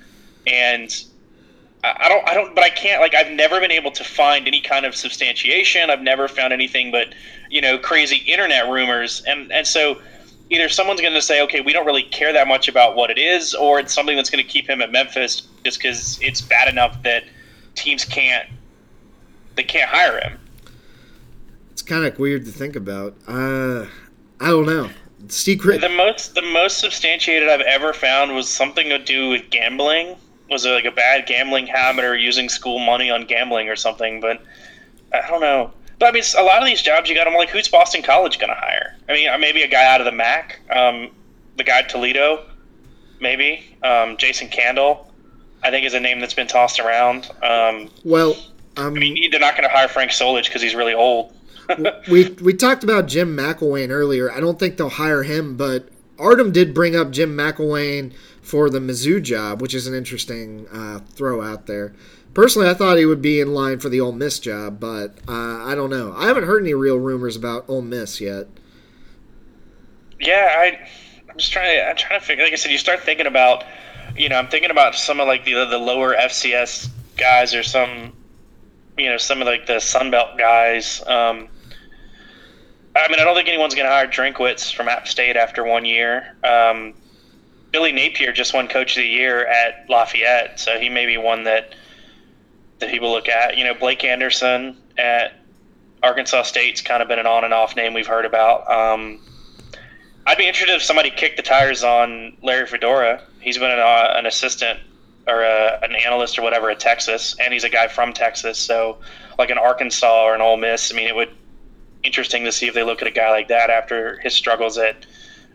and 0.46 1.04
I 1.84 2.08
don't, 2.08 2.26
I 2.26 2.32
don't, 2.32 2.54
but 2.54 2.64
I 2.64 2.70
can't. 2.70 3.02
Like, 3.02 3.14
I've 3.14 3.30
never 3.32 3.60
been 3.60 3.70
able 3.70 3.90
to 3.90 4.04
find 4.04 4.46
any 4.46 4.62
kind 4.62 4.86
of 4.86 4.96
substantiation. 4.96 5.90
I've 5.90 6.00
never 6.00 6.28
found 6.28 6.52
anything 6.52 6.90
but, 6.90 7.14
you 7.50 7.60
know, 7.60 7.76
crazy 7.76 8.16
internet 8.16 8.70
rumors, 8.70 9.22
and 9.26 9.52
and 9.52 9.66
so 9.66 10.00
either 10.48 10.68
someone's 10.68 11.00
going 11.00 11.12
to 11.12 11.22
say, 11.22 11.42
okay, 11.42 11.60
we 11.60 11.72
don't 11.72 11.84
really 11.84 12.04
care 12.04 12.32
that 12.32 12.48
much 12.48 12.68
about 12.68 12.96
what 12.96 13.10
it 13.10 13.18
is, 13.18 13.54
or 13.54 13.78
it's 13.80 13.92
something 13.92 14.16
that's 14.16 14.30
going 14.30 14.42
to 14.42 14.50
keep 14.50 14.68
him 14.68 14.80
at 14.80 14.92
Memphis 14.92 15.42
just 15.64 15.78
because 15.78 16.18
it's 16.22 16.40
bad 16.40 16.68
enough 16.68 17.02
that 17.02 17.24
teams 17.74 18.04
can't, 18.04 18.48
they 19.56 19.62
can't 19.62 19.88
hire 19.88 20.20
him. 20.20 20.38
Kind 21.84 22.04
of 22.04 22.18
weird 22.18 22.44
to 22.46 22.50
think 22.50 22.76
about. 22.76 23.14
Uh, 23.26 23.86
I 24.40 24.48
don't 24.48 24.66
know. 24.66 24.90
secret. 25.28 25.80
The 25.80 25.88
most 25.88 26.34
the 26.34 26.42
most 26.42 26.78
substantiated 26.78 27.48
I've 27.48 27.60
ever 27.60 27.92
found 27.92 28.34
was 28.34 28.48
something 28.48 28.88
to 28.88 28.98
do 28.98 29.28
with 29.30 29.50
gambling. 29.50 30.16
Was 30.50 30.64
it 30.66 30.70
like 30.70 30.84
a 30.84 30.90
bad 30.90 31.26
gambling 31.26 31.66
habit 31.66 32.04
or 32.04 32.16
using 32.16 32.48
school 32.48 32.78
money 32.78 33.10
on 33.10 33.24
gambling 33.24 33.68
or 33.68 33.76
something? 33.76 34.20
But 34.20 34.42
I 35.12 35.26
don't 35.28 35.40
know. 35.40 35.72
But 35.98 36.06
I 36.06 36.12
mean, 36.12 36.24
a 36.36 36.42
lot 36.42 36.58
of 36.60 36.66
these 36.66 36.82
jobs 36.82 37.08
you 37.08 37.14
got. 37.14 37.26
I'm 37.26 37.34
like, 37.34 37.50
who's 37.50 37.68
Boston 37.68 38.02
College 38.02 38.38
going 38.38 38.50
to 38.50 38.60
hire? 38.60 38.96
I 39.08 39.12
mean, 39.12 39.40
maybe 39.40 39.62
a 39.62 39.68
guy 39.68 39.86
out 39.92 40.00
of 40.00 40.04
the 40.04 40.12
MAC, 40.12 40.60
um, 40.74 41.10
the 41.56 41.64
guy 41.64 41.82
Toledo, 41.82 42.44
maybe 43.20 43.76
um, 43.82 44.16
Jason 44.16 44.48
Candle. 44.48 45.10
I 45.62 45.70
think 45.70 45.86
is 45.86 45.94
a 45.94 46.00
name 46.00 46.20
that's 46.20 46.34
been 46.34 46.46
tossed 46.46 46.78
around. 46.78 47.30
Um, 47.42 47.88
well, 48.04 48.36
um, 48.76 48.94
I 48.96 48.98
mean, 48.98 49.30
they're 49.30 49.40
not 49.40 49.56
going 49.56 49.68
to 49.68 49.74
hire 49.74 49.88
Frank 49.88 50.10
Solich 50.10 50.44
because 50.44 50.60
he's 50.60 50.74
really 50.74 50.92
old. 50.92 51.32
We 52.10 52.30
we 52.42 52.54
talked 52.54 52.84
about 52.84 53.06
Jim 53.06 53.36
McElwain 53.36 53.90
earlier. 53.90 54.30
I 54.30 54.40
don't 54.40 54.58
think 54.58 54.76
they'll 54.76 54.88
hire 54.88 55.22
him, 55.22 55.56
but 55.56 55.88
Artem 56.18 56.52
did 56.52 56.74
bring 56.74 56.94
up 56.96 57.10
Jim 57.10 57.36
McElwain 57.36 58.12
for 58.42 58.68
the 58.70 58.78
Mizzou 58.78 59.22
job, 59.22 59.60
which 59.60 59.74
is 59.74 59.86
an 59.86 59.94
interesting 59.94 60.66
uh, 60.72 60.98
throw 60.98 61.42
out 61.42 61.66
there. 61.66 61.94
Personally, 62.34 62.68
I 62.68 62.74
thought 62.74 62.98
he 62.98 63.06
would 63.06 63.22
be 63.22 63.40
in 63.40 63.54
line 63.54 63.78
for 63.78 63.88
the 63.88 64.00
Ole 64.00 64.12
Miss 64.12 64.38
job, 64.38 64.80
but 64.80 65.16
uh, 65.28 65.64
I 65.64 65.74
don't 65.74 65.90
know. 65.90 66.12
I 66.16 66.26
haven't 66.26 66.44
heard 66.44 66.62
any 66.62 66.74
real 66.74 66.98
rumors 66.98 67.36
about 67.36 67.64
Ole 67.68 67.82
Miss 67.82 68.20
yet. 68.20 68.48
Yeah, 70.20 70.52
I, 70.56 70.88
I'm 71.30 71.38
just 71.38 71.52
trying. 71.52 71.78
To, 71.78 71.88
I'm 71.88 71.96
trying 71.96 72.18
to 72.20 72.26
figure. 72.26 72.44
Like 72.44 72.52
I 72.52 72.56
said, 72.56 72.72
you 72.72 72.78
start 72.78 73.00
thinking 73.00 73.26
about, 73.26 73.64
you 74.16 74.28
know, 74.28 74.36
I'm 74.36 74.48
thinking 74.48 74.70
about 74.70 74.94
some 74.94 75.20
of 75.20 75.28
like 75.28 75.44
the 75.44 75.64
the 75.66 75.78
lower 75.78 76.14
FCS 76.14 76.88
guys 77.16 77.54
or 77.54 77.62
some, 77.62 78.12
you 78.98 79.08
know, 79.08 79.16
some 79.16 79.40
of 79.40 79.46
like 79.46 79.66
the 79.66 79.74
Sunbelt 79.74 80.36
guys. 80.36 81.02
Um, 81.06 81.48
I 82.96 83.08
mean, 83.08 83.18
I 83.18 83.24
don't 83.24 83.34
think 83.34 83.48
anyone's 83.48 83.74
going 83.74 83.86
to 83.86 83.92
hire 83.92 84.06
Drinkwitz 84.06 84.72
from 84.72 84.88
App 84.88 85.08
State 85.08 85.36
after 85.36 85.64
one 85.64 85.84
year. 85.84 86.36
Um, 86.44 86.94
Billy 87.72 87.90
Napier 87.90 88.32
just 88.32 88.54
won 88.54 88.68
Coach 88.68 88.96
of 88.96 89.02
the 89.02 89.08
Year 89.08 89.46
at 89.46 89.90
Lafayette, 89.90 90.60
so 90.60 90.78
he 90.78 90.88
may 90.88 91.06
be 91.06 91.16
one 91.16 91.42
that 91.44 91.74
that 92.78 92.90
people 92.90 93.10
look 93.10 93.28
at. 93.28 93.56
You 93.56 93.64
know, 93.64 93.74
Blake 93.74 94.04
Anderson 94.04 94.76
at 94.96 95.32
Arkansas 96.02 96.42
State's 96.42 96.80
kind 96.80 97.02
of 97.02 97.08
been 97.08 97.18
an 97.18 97.26
on 97.26 97.44
and 97.44 97.52
off 97.52 97.74
name 97.74 97.94
we've 97.94 98.06
heard 98.06 98.24
about. 98.24 98.70
Um, 98.70 99.20
I'd 100.26 100.38
be 100.38 100.46
interested 100.46 100.74
if 100.74 100.82
somebody 100.82 101.10
kicked 101.10 101.36
the 101.36 101.42
tires 101.42 101.82
on 101.82 102.36
Larry 102.42 102.66
Fedora. 102.66 103.22
He's 103.40 103.58
been 103.58 103.70
an, 103.70 103.80
uh, 103.80 104.14
an 104.16 104.26
assistant 104.26 104.78
or 105.26 105.42
a, 105.42 105.80
an 105.82 105.94
analyst 105.96 106.38
or 106.38 106.42
whatever 106.42 106.70
at 106.70 106.78
Texas, 106.78 107.34
and 107.40 107.52
he's 107.52 107.64
a 107.64 107.68
guy 107.68 107.88
from 107.88 108.12
Texas. 108.12 108.58
So, 108.58 108.98
like 109.38 109.50
an 109.50 109.58
Arkansas 109.58 110.24
or 110.24 110.34
an 110.34 110.40
Ole 110.40 110.56
Miss, 110.56 110.92
I 110.92 110.94
mean, 110.94 111.08
it 111.08 111.16
would 111.16 111.30
interesting 112.04 112.44
to 112.44 112.52
see 112.52 112.66
if 112.66 112.74
they 112.74 112.82
look 112.82 113.02
at 113.02 113.08
a 113.08 113.10
guy 113.10 113.30
like 113.30 113.48
that 113.48 113.70
after 113.70 114.18
his 114.18 114.34
struggles 114.34 114.78
at 114.78 115.06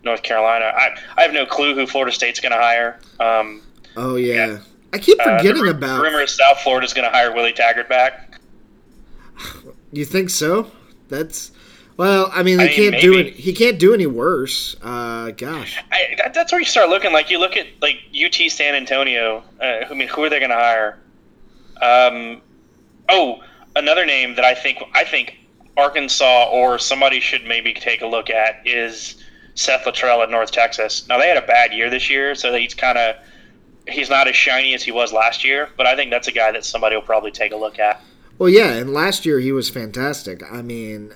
North 0.04 0.24
Carolina. 0.24 0.72
I, 0.76 0.98
I 1.18 1.22
have 1.22 1.34
no 1.34 1.46
clue 1.46 1.76
who 1.76 1.86
Florida 1.86 2.12
State's 2.12 2.40
going 2.40 2.52
to 2.52 2.58
hire. 2.58 3.00
Um, 3.20 3.62
oh 3.96 4.16
yeah. 4.16 4.34
yeah. 4.48 4.60
I 4.92 4.98
keep 4.98 5.20
uh, 5.20 5.38
forgetting 5.38 5.68
uh, 5.68 5.72
about. 5.72 6.02
Rumor 6.02 6.22
is 6.22 6.36
South 6.36 6.60
Florida's 6.60 6.94
going 6.94 7.06
to 7.06 7.12
hire 7.12 7.34
Willie 7.34 7.54
Taggart 7.54 7.90
back. 7.90 8.40
You 9.92 10.06
think 10.06 10.30
so? 10.30 10.72
That's 11.08 11.52
well. 11.98 12.30
I 12.32 12.44
mean, 12.44 12.60
he 12.60 12.66
I 12.66 12.68
can't 12.68 12.92
maybe. 12.92 13.02
do 13.02 13.18
it. 13.18 13.34
He 13.34 13.54
can't 13.54 13.80
do 13.80 13.94
any 13.94 14.06
worse. 14.06 14.76
Uh, 14.82 15.32
gosh. 15.32 15.84
I, 15.92 16.16
that, 16.18 16.36
that's 16.36 16.52
where 16.52 16.62
you 16.62 16.68
start 16.68 16.90
looking. 16.90 17.12
Like 17.12 17.32
you 17.32 17.40
look 17.40 17.58
at 17.58 17.66
like 17.82 17.98
UT 18.14 18.36
San 18.52 18.76
Antonio. 18.76 19.44
Uh, 19.60 19.86
I 19.90 19.94
mean, 19.96 20.08
who 20.08 20.24
are 20.24 20.30
they 20.30 20.40
going 20.40 20.52
to 20.52 20.56
hire? 20.56 21.00
Um, 21.82 22.42
oh, 23.10 23.42
another 23.76 24.06
name 24.06 24.36
that 24.36 24.46
I 24.46 24.54
think 24.54 24.78
I 24.94 25.04
think 25.04 25.39
Arkansas 25.78 26.50
or 26.52 26.78
somebody 26.80 27.20
should 27.20 27.46
maybe 27.46 27.74
take 27.74 28.02
a 28.02 28.08
look 28.08 28.30
at 28.30 28.62
is 28.66 29.16
Seth 29.56 29.86
Littrell 29.86 30.24
at 30.24 30.30
North 30.30 30.52
Texas. 30.52 31.08
Now 31.08 31.18
they 31.18 31.28
had 31.28 31.38
a 31.38 31.46
bad 31.46 31.74
year 31.74 31.90
this 31.90 32.10
year, 32.10 32.36
so 32.36 32.54
he's 32.54 32.74
kind 32.74 32.98
of 32.98 33.16
he's 33.88 34.10
not 34.10 34.28
as 34.28 34.36
shiny 34.36 34.74
as 34.74 34.84
he 34.84 34.92
was 34.92 35.12
last 35.12 35.44
year. 35.44 35.70
But 35.78 35.86
I 35.86 35.96
think 35.96 36.12
that's 36.12 36.28
a 36.28 36.32
guy 36.32 36.52
that 36.52 36.66
somebody 36.66 36.96
will 36.96 37.04
probably 37.04 37.32
take 37.32 37.52
a 37.52 37.58
look 37.58 37.80
at. 37.80 38.02
Well, 38.38 38.50
yeah, 38.50 38.74
and 38.74 38.94
last 38.94 39.26
year 39.26 39.40
he 39.40 39.52
was 39.52 39.70
fantastic. 39.70 40.42
I 40.50 40.62
mean, 40.62 41.14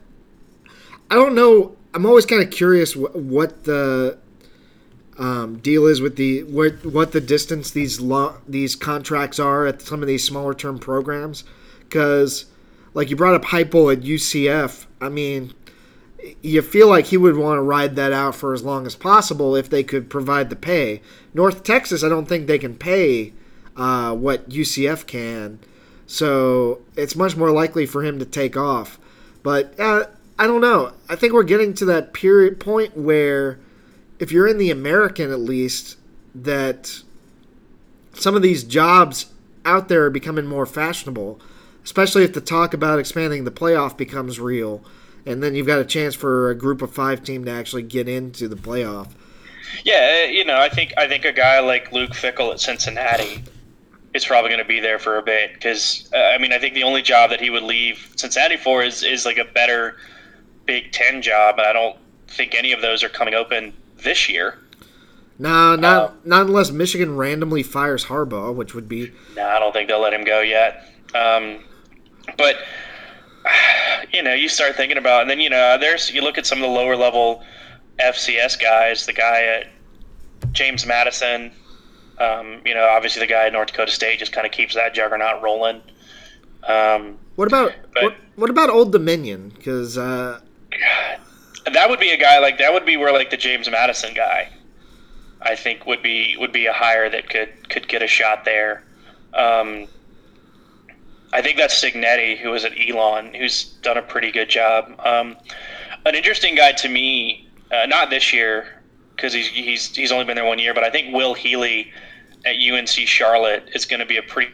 I 1.10 1.16
don't 1.16 1.36
know. 1.36 1.76
I'm 1.94 2.06
always 2.06 2.26
kind 2.26 2.44
of 2.44 2.52
curious 2.52 2.96
what, 2.96 3.16
what 3.16 3.64
the 3.64 4.18
um, 5.18 5.60
deal 5.60 5.86
is 5.86 6.02
with 6.02 6.16
the 6.16 6.44
what 6.44 6.86
what 6.86 7.12
the 7.12 7.22
distance 7.22 7.72
these 7.72 8.02
lo- 8.02 8.38
these 8.48 8.76
contracts 8.76 9.40
are 9.40 9.66
at 9.66 9.82
some 9.82 10.02
of 10.02 10.08
these 10.08 10.26
smaller 10.26 10.54
term 10.54 10.80
programs 10.80 11.44
because 11.80 12.46
like 12.94 13.10
you 13.10 13.16
brought 13.16 13.36
up 13.36 13.46
Heupel 13.46 13.92
at 13.92 14.02
UCF. 14.02 14.86
I 15.02 15.10
mean, 15.10 15.54
you 16.42 16.62
feel 16.62 16.88
like 16.88 17.08
he 17.08 17.18
would 17.18 17.36
want 17.36 17.58
to 17.58 17.62
ride 17.62 17.96
that 17.96 18.14
out 18.14 18.36
for 18.36 18.54
as 18.54 18.64
long 18.64 18.86
as 18.86 18.96
possible 18.96 19.56
if 19.56 19.70
they 19.70 19.84
could 19.84 20.10
provide 20.10 20.50
the 20.50 20.56
pay. 20.56 21.02
North 21.34 21.64
Texas, 21.64 22.04
I 22.04 22.10
don't 22.10 22.28
think 22.28 22.48
they 22.48 22.60
can 22.60 22.76
pay 22.76 23.34
uh, 23.76 24.16
what 24.16 24.50
UCF 24.50 25.06
can, 25.06 25.60
so 26.06 26.82
it's 26.96 27.16
much 27.16 27.36
more 27.36 27.52
likely 27.52 27.86
for 27.86 28.04
him 28.04 28.20
to 28.20 28.26
take 28.26 28.56
off. 28.56 29.00
But 29.42 29.78
uh, 29.80 30.06
I 30.38 30.48
don't 30.48 30.62
know. 30.62 30.94
I 31.10 31.16
think 31.16 31.34
we're 31.34 31.44
getting 31.44 31.74
to 31.76 31.86
that 31.86 32.14
period 32.14 32.60
point 32.60 32.96
where, 32.96 33.60
if 34.20 34.32
you're 34.32 34.48
in 34.48 34.58
the 34.58 34.72
American 34.72 35.32
at 35.32 35.40
least, 35.40 35.98
that 36.34 37.02
some 38.14 38.36
of 38.36 38.42
these 38.42 38.64
jobs 38.64 39.28
out 39.66 39.90
there 39.90 40.06
are 40.06 40.10
becoming 40.10 40.46
more 40.46 40.66
fashionable 40.66 41.40
especially 41.84 42.24
if 42.24 42.34
the 42.34 42.42
talk 42.42 42.74
about 42.74 43.00
expanding 43.00 43.44
the 43.44 43.52
playoff 43.52 43.98
becomes 43.98 44.40
real, 44.40 44.84
and 45.26 45.42
then 45.42 45.56
you've 45.56 45.68
got 45.68 45.80
a 45.80 45.86
chance 45.86 46.16
for 46.16 46.50
a 46.50 46.56
group 46.56 46.82
of 46.82 46.94
five 46.94 47.24
team 47.24 47.46
to 47.46 47.52
actually 47.52 47.84
get 47.84 48.08
into 48.08 48.48
the 48.48 48.56
playoff. 48.56 49.10
Yeah, 49.84 50.26
uh, 50.26 50.30
you 50.30 50.46
know, 50.46 50.58
I 50.58 50.70
think 50.70 50.94
I 50.98 51.08
think 51.08 51.26
a 51.26 51.32
guy 51.32 51.60
like 51.60 51.92
Luke 51.92 52.12
Fickell 52.12 52.52
at 52.52 52.60
Cincinnati 52.60 53.44
is 54.14 54.26
probably 54.26 54.50
going 54.50 54.62
to 54.62 54.68
be 54.68 54.80
there 54.80 55.00
for 55.00 55.18
a 55.18 55.24
bit 55.24 55.54
because 55.54 56.10
uh, 56.14 56.18
I 56.18 56.38
mean 56.38 56.54
I 56.54 56.60
think 56.60 56.76
the 56.76 56.84
only 56.84 57.02
job 57.02 57.32
that 57.32 57.42
he 57.42 57.50
would 57.50 57.64
leave 57.64 58.12
Cincinnati 58.16 58.58
for 58.58 58.84
is 58.84 59.04
is 59.04 59.26
like 59.26 59.38
a 59.38 59.46
better 59.46 59.98
Big 60.66 60.92
Ten 60.92 61.22
job, 61.22 61.58
and 61.58 61.68
I 61.68 61.74
don't 61.74 61.98
think 62.28 62.56
any 62.56 62.72
of 62.72 62.82
those 62.82 63.04
are 63.04 63.10
coming 63.10 63.34
open 63.34 63.74
this 63.98 64.30
year. 64.30 64.60
No, 65.40 65.76
not 65.76 66.10
um, 66.10 66.18
not 66.24 66.46
unless 66.46 66.72
Michigan 66.72 67.18
randomly 67.18 67.64
fires 67.64 68.06
Harbaugh, 68.06 68.54
which 68.54 68.76
would 68.76 68.88
be. 68.88 69.12
No, 69.36 69.48
I 69.48 69.60
don't 69.60 69.74
think 69.74 69.90
they'll 69.90 70.02
let 70.02 70.14
him 70.14 70.24
go 70.24 70.42
yet. 70.42 70.90
Um, 71.16 71.64
but 72.38 72.58
you 74.14 74.24
know, 74.24 74.34
you 74.34 74.50
start 74.50 74.76
thinking 74.76 74.98
about, 74.98 75.22
and 75.22 75.30
then 75.30 75.40
you 75.40 75.50
know, 75.50 75.78
there's 75.78 76.12
you 76.12 76.22
look 76.22 76.38
at 76.38 76.46
some 76.46 76.60
of 76.60 76.62
the 76.62 76.68
lower 76.68 76.96
level 76.96 77.44
FCS 78.00 78.60
guys. 78.60 79.06
The 79.06 79.14
guy 79.14 79.44
at 79.44 79.68
James 80.52 80.86
Madison, 80.86 81.52
um, 82.20 82.62
you 82.66 82.74
know, 82.74 82.88
obviously 82.88 83.20
the 83.20 83.28
guy 83.28 83.48
at 83.48 83.54
North 83.54 83.68
Dakota 83.68 83.92
State 83.92 84.20
just 84.20 84.32
kind 84.32 84.46
of 84.46 84.52
keeps 84.52 84.76
that 84.76 84.94
juggernaut 84.94 85.42
rolling. 85.42 85.82
Um, 86.68 87.18
what 87.36 87.48
about 87.48 87.74
but, 87.94 88.04
what, 88.04 88.16
what, 88.36 88.50
about 88.50 88.70
Old 88.70 88.92
Dominion? 88.92 89.50
Because 89.50 89.98
uh... 89.98 90.40
that 91.74 91.90
would 91.90 92.00
be 92.00 92.12
a 92.12 92.18
guy 92.18 92.40
like 92.40 92.58
that 92.60 92.72
would 92.74 92.86
be 92.86 92.98
where 92.98 93.12
like 93.12 93.30
the 93.30 93.38
James 93.38 93.70
Madison 93.70 94.14
guy, 94.14 94.50
I 95.42 95.56
think 95.56 95.86
would 95.86 96.02
be 96.02 96.38
would 96.38 96.52
be 96.52 96.68
a 96.68 96.74
hire 96.74 97.10
that 97.10 97.30
could 97.30 97.70
could 97.70 97.88
get 97.88 98.02
a 98.02 98.08
shot 98.08 98.46
there. 98.46 98.84
Um, 99.34 99.88
I 101.34 101.42
think 101.42 101.58
that's 101.58 101.84
Cignetti, 101.84 102.38
who 102.38 102.52
was 102.52 102.64
at 102.64 102.74
Elon, 102.80 103.34
who's 103.34 103.66
done 103.82 103.98
a 103.98 104.04
pretty 104.04 104.32
good 104.32 104.50
job. 104.50 104.94
Um, 105.00 105.36
an 106.06 106.14
interesting 106.14 106.54
guy 106.54 106.74
to 106.74 106.88
me, 106.88 107.50
uh, 107.72 107.88
not 107.88 108.12
this 108.12 108.32
year 108.32 108.84
because 109.16 109.34
he's, 109.34 109.48
he's 109.48 109.96
he's 109.96 110.12
only 110.12 110.26
been 110.26 110.36
there 110.36 110.46
one 110.46 110.60
year, 110.60 110.74
but 110.74 110.84
I 110.84 110.90
think 110.90 111.14
Will 111.14 111.34
Healy 111.34 111.92
at 112.46 112.56
UNC 112.58 112.88
Charlotte 112.88 113.70
is 113.74 113.86
going 113.86 114.00
to 114.00 114.06
be 114.06 114.18
a 114.18 114.22
pretty 114.22 114.52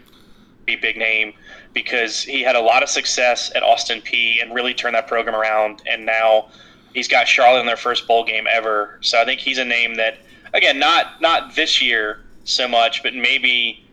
big 0.66 0.98
name 0.98 1.34
because 1.74 2.24
he 2.24 2.42
had 2.42 2.56
a 2.56 2.62
lot 2.62 2.82
of 2.82 2.90
success 2.90 3.52
at 3.56 3.64
Austin 3.64 4.02
Peay 4.02 4.42
and 4.42 4.54
really 4.54 4.74
turned 4.74 4.96
that 4.96 5.08
program 5.08 5.36
around, 5.36 5.82
and 5.90 6.06
now 6.06 6.50
he's 6.94 7.08
got 7.08 7.28
Charlotte 7.28 7.62
in 7.62 7.66
their 7.66 7.78
first 7.78 8.08
bowl 8.08 8.24
game 8.24 8.48
ever. 8.50 8.98
So 9.02 9.20
I 9.20 9.26
think 9.26 9.40
he's 9.40 9.58
a 9.58 9.66
name 9.66 9.96
that, 9.96 10.18
again, 10.54 10.80
not 10.80 11.20
not 11.22 11.56
this 11.56 11.82
year 11.82 12.22
so 12.46 12.68
much, 12.68 13.04
but 13.04 13.14
maybe 13.14 13.84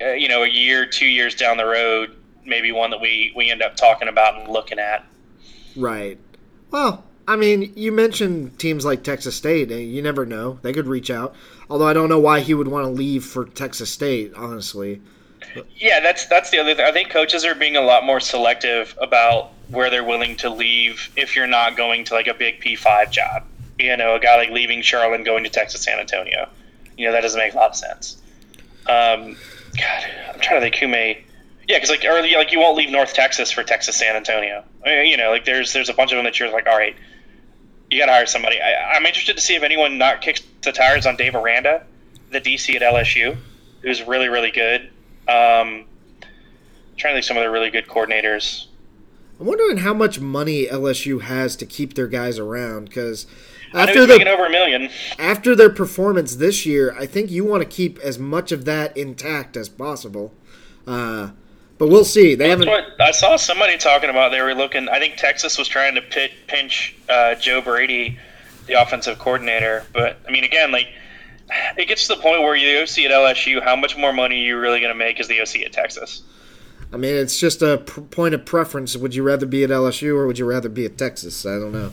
uh, 0.00 0.12
you 0.12 0.28
know, 0.28 0.42
a 0.42 0.48
year, 0.48 0.86
two 0.86 1.06
years 1.06 1.34
down 1.34 1.56
the 1.56 1.66
road, 1.66 2.16
maybe 2.44 2.72
one 2.72 2.90
that 2.90 3.00
we 3.00 3.32
we 3.34 3.50
end 3.50 3.62
up 3.62 3.76
talking 3.76 4.08
about 4.08 4.36
and 4.36 4.48
looking 4.48 4.78
at. 4.78 5.04
Right. 5.76 6.18
Well, 6.70 7.04
I 7.28 7.36
mean, 7.36 7.72
you 7.76 7.92
mentioned 7.92 8.58
teams 8.58 8.84
like 8.84 9.02
Texas 9.02 9.36
State. 9.36 9.70
You 9.70 10.02
never 10.02 10.24
know; 10.24 10.58
they 10.62 10.72
could 10.72 10.86
reach 10.86 11.10
out. 11.10 11.34
Although 11.68 11.86
I 11.86 11.92
don't 11.92 12.08
know 12.08 12.20
why 12.20 12.40
he 12.40 12.54
would 12.54 12.68
want 12.68 12.84
to 12.84 12.90
leave 12.90 13.24
for 13.24 13.44
Texas 13.44 13.90
State, 13.90 14.32
honestly. 14.34 15.00
Yeah, 15.76 16.00
that's 16.00 16.26
that's 16.26 16.50
the 16.50 16.58
other 16.58 16.74
thing. 16.74 16.84
I 16.84 16.92
think 16.92 17.10
coaches 17.10 17.44
are 17.44 17.54
being 17.54 17.76
a 17.76 17.80
lot 17.80 18.04
more 18.04 18.20
selective 18.20 18.96
about 19.00 19.52
where 19.68 19.90
they're 19.90 20.04
willing 20.04 20.36
to 20.36 20.50
leave 20.50 21.10
if 21.16 21.34
you're 21.34 21.46
not 21.46 21.76
going 21.76 22.04
to 22.04 22.14
like 22.14 22.26
a 22.26 22.34
big 22.34 22.60
P 22.60 22.76
five 22.76 23.10
job. 23.10 23.44
You 23.78 23.96
know, 23.96 24.14
a 24.14 24.20
guy 24.20 24.36
like 24.36 24.50
leaving 24.50 24.82
Charlotte 24.82 25.16
and 25.16 25.24
going 25.24 25.44
to 25.44 25.50
Texas 25.50 25.82
San 25.82 25.98
Antonio. 25.98 26.48
You 26.96 27.06
know, 27.06 27.12
that 27.12 27.20
doesn't 27.22 27.38
make 27.38 27.54
a 27.54 27.56
lot 27.56 27.70
of 27.70 27.76
sense. 27.76 28.22
Um, 28.86 29.36
God, 29.76 30.04
I'm 30.34 30.40
trying 30.40 30.60
to 30.60 30.60
think 30.60 30.76
who 30.76 30.88
may. 30.88 31.24
Yeah, 31.68 31.78
because 31.78 31.90
like 31.90 32.04
early, 32.06 32.34
like 32.34 32.52
you 32.52 32.60
won't 32.60 32.76
leave 32.76 32.90
North 32.90 33.12
Texas 33.12 33.50
for 33.50 33.62
Texas 33.64 33.96
San 33.96 34.14
Antonio. 34.14 34.64
You 34.84 35.16
know, 35.16 35.30
like 35.30 35.44
there's 35.44 35.72
there's 35.72 35.88
a 35.88 35.94
bunch 35.94 36.12
of 36.12 36.16
them 36.16 36.24
that 36.24 36.38
you're 36.38 36.52
like, 36.52 36.66
all 36.66 36.76
right, 36.76 36.94
You 37.90 37.98
got 37.98 38.06
to 38.06 38.12
hire 38.12 38.26
somebody. 38.26 38.60
I, 38.60 38.96
am 38.96 39.04
interested 39.04 39.36
to 39.36 39.42
see 39.42 39.56
if 39.56 39.62
anyone 39.62 39.98
not 39.98 40.20
kicks 40.20 40.42
the 40.62 40.72
tires 40.72 41.06
on 41.06 41.16
Dave 41.16 41.34
Aranda, 41.34 41.84
the 42.30 42.40
DC 42.40 42.74
at 42.76 42.82
LSU, 42.82 43.36
who's 43.82 44.02
really 44.02 44.28
really 44.28 44.52
good. 44.52 44.90
Um, 45.28 45.86
trying 46.96 47.12
to 47.12 47.16
think 47.16 47.24
some 47.24 47.36
of 47.36 47.42
the 47.42 47.50
really 47.50 47.70
good 47.70 47.88
coordinators. 47.88 48.66
I'm 49.38 49.46
wondering 49.46 49.78
how 49.78 49.92
much 49.92 50.18
money 50.18 50.66
LSU 50.66 51.20
has 51.22 51.56
to 51.56 51.66
keep 51.66 51.94
their 51.94 52.06
guys 52.06 52.38
around 52.38 52.86
because 52.86 53.26
after 53.74 54.06
their, 54.06 54.28
over 54.28 54.46
a 54.46 54.50
million. 54.50 54.90
After 55.18 55.54
their 55.54 55.70
performance 55.70 56.36
this 56.36 56.66
year, 56.66 56.94
I 56.98 57.06
think 57.06 57.30
you 57.30 57.44
want 57.44 57.62
to 57.62 57.68
keep 57.68 57.98
as 57.98 58.18
much 58.18 58.52
of 58.52 58.64
that 58.64 58.96
intact 58.96 59.56
as 59.56 59.68
possible. 59.68 60.34
Uh, 60.86 61.30
but 61.78 61.88
we'll 61.88 62.04
see. 62.04 62.34
They 62.34 62.48
haven't. 62.48 62.68
I 63.00 63.10
saw 63.10 63.36
somebody 63.36 63.76
talking 63.76 64.08
about 64.08 64.30
they 64.30 64.40
were 64.40 64.54
looking. 64.54 64.88
I 64.88 64.98
think 64.98 65.16
Texas 65.16 65.58
was 65.58 65.68
trying 65.68 65.94
to 65.96 66.02
pit, 66.02 66.32
pinch 66.46 66.96
uh, 67.08 67.34
Joe 67.34 67.60
Brady, 67.60 68.18
the 68.66 68.80
offensive 68.80 69.18
coordinator. 69.18 69.84
But 69.92 70.18
I 70.26 70.30
mean, 70.30 70.44
again, 70.44 70.72
like 70.72 70.88
it 71.76 71.86
gets 71.86 72.06
to 72.08 72.14
the 72.14 72.20
point 72.20 72.42
where 72.42 72.56
you 72.56 72.80
OC 72.80 72.98
at 72.98 73.10
LSU, 73.10 73.62
how 73.62 73.76
much 73.76 73.96
more 73.96 74.12
money 74.12 74.36
are 74.36 74.46
you 74.46 74.58
really 74.58 74.80
going 74.80 74.92
to 74.92 74.98
make 74.98 75.20
as 75.20 75.28
the 75.28 75.40
OC 75.40 75.66
at 75.66 75.72
Texas? 75.72 76.22
I 76.92 76.96
mean, 76.96 77.14
it's 77.14 77.38
just 77.38 77.62
a 77.62 77.78
point 77.78 78.34
of 78.34 78.44
preference. 78.44 78.96
Would 78.96 79.14
you 79.14 79.22
rather 79.22 79.44
be 79.44 79.64
at 79.64 79.70
LSU 79.70 80.14
or 80.14 80.26
would 80.26 80.38
you 80.38 80.46
rather 80.46 80.68
be 80.68 80.86
at 80.86 80.96
Texas? 80.96 81.44
I 81.44 81.58
don't 81.58 81.72
know. 81.72 81.92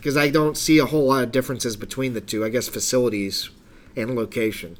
Because 0.00 0.16
I 0.16 0.30
don't 0.30 0.56
see 0.56 0.78
a 0.78 0.86
whole 0.86 1.06
lot 1.06 1.24
of 1.24 1.32
differences 1.32 1.76
between 1.76 2.14
the 2.14 2.20
two. 2.20 2.44
I 2.44 2.48
guess 2.48 2.68
facilities 2.68 3.50
and 3.96 4.16
location. 4.16 4.78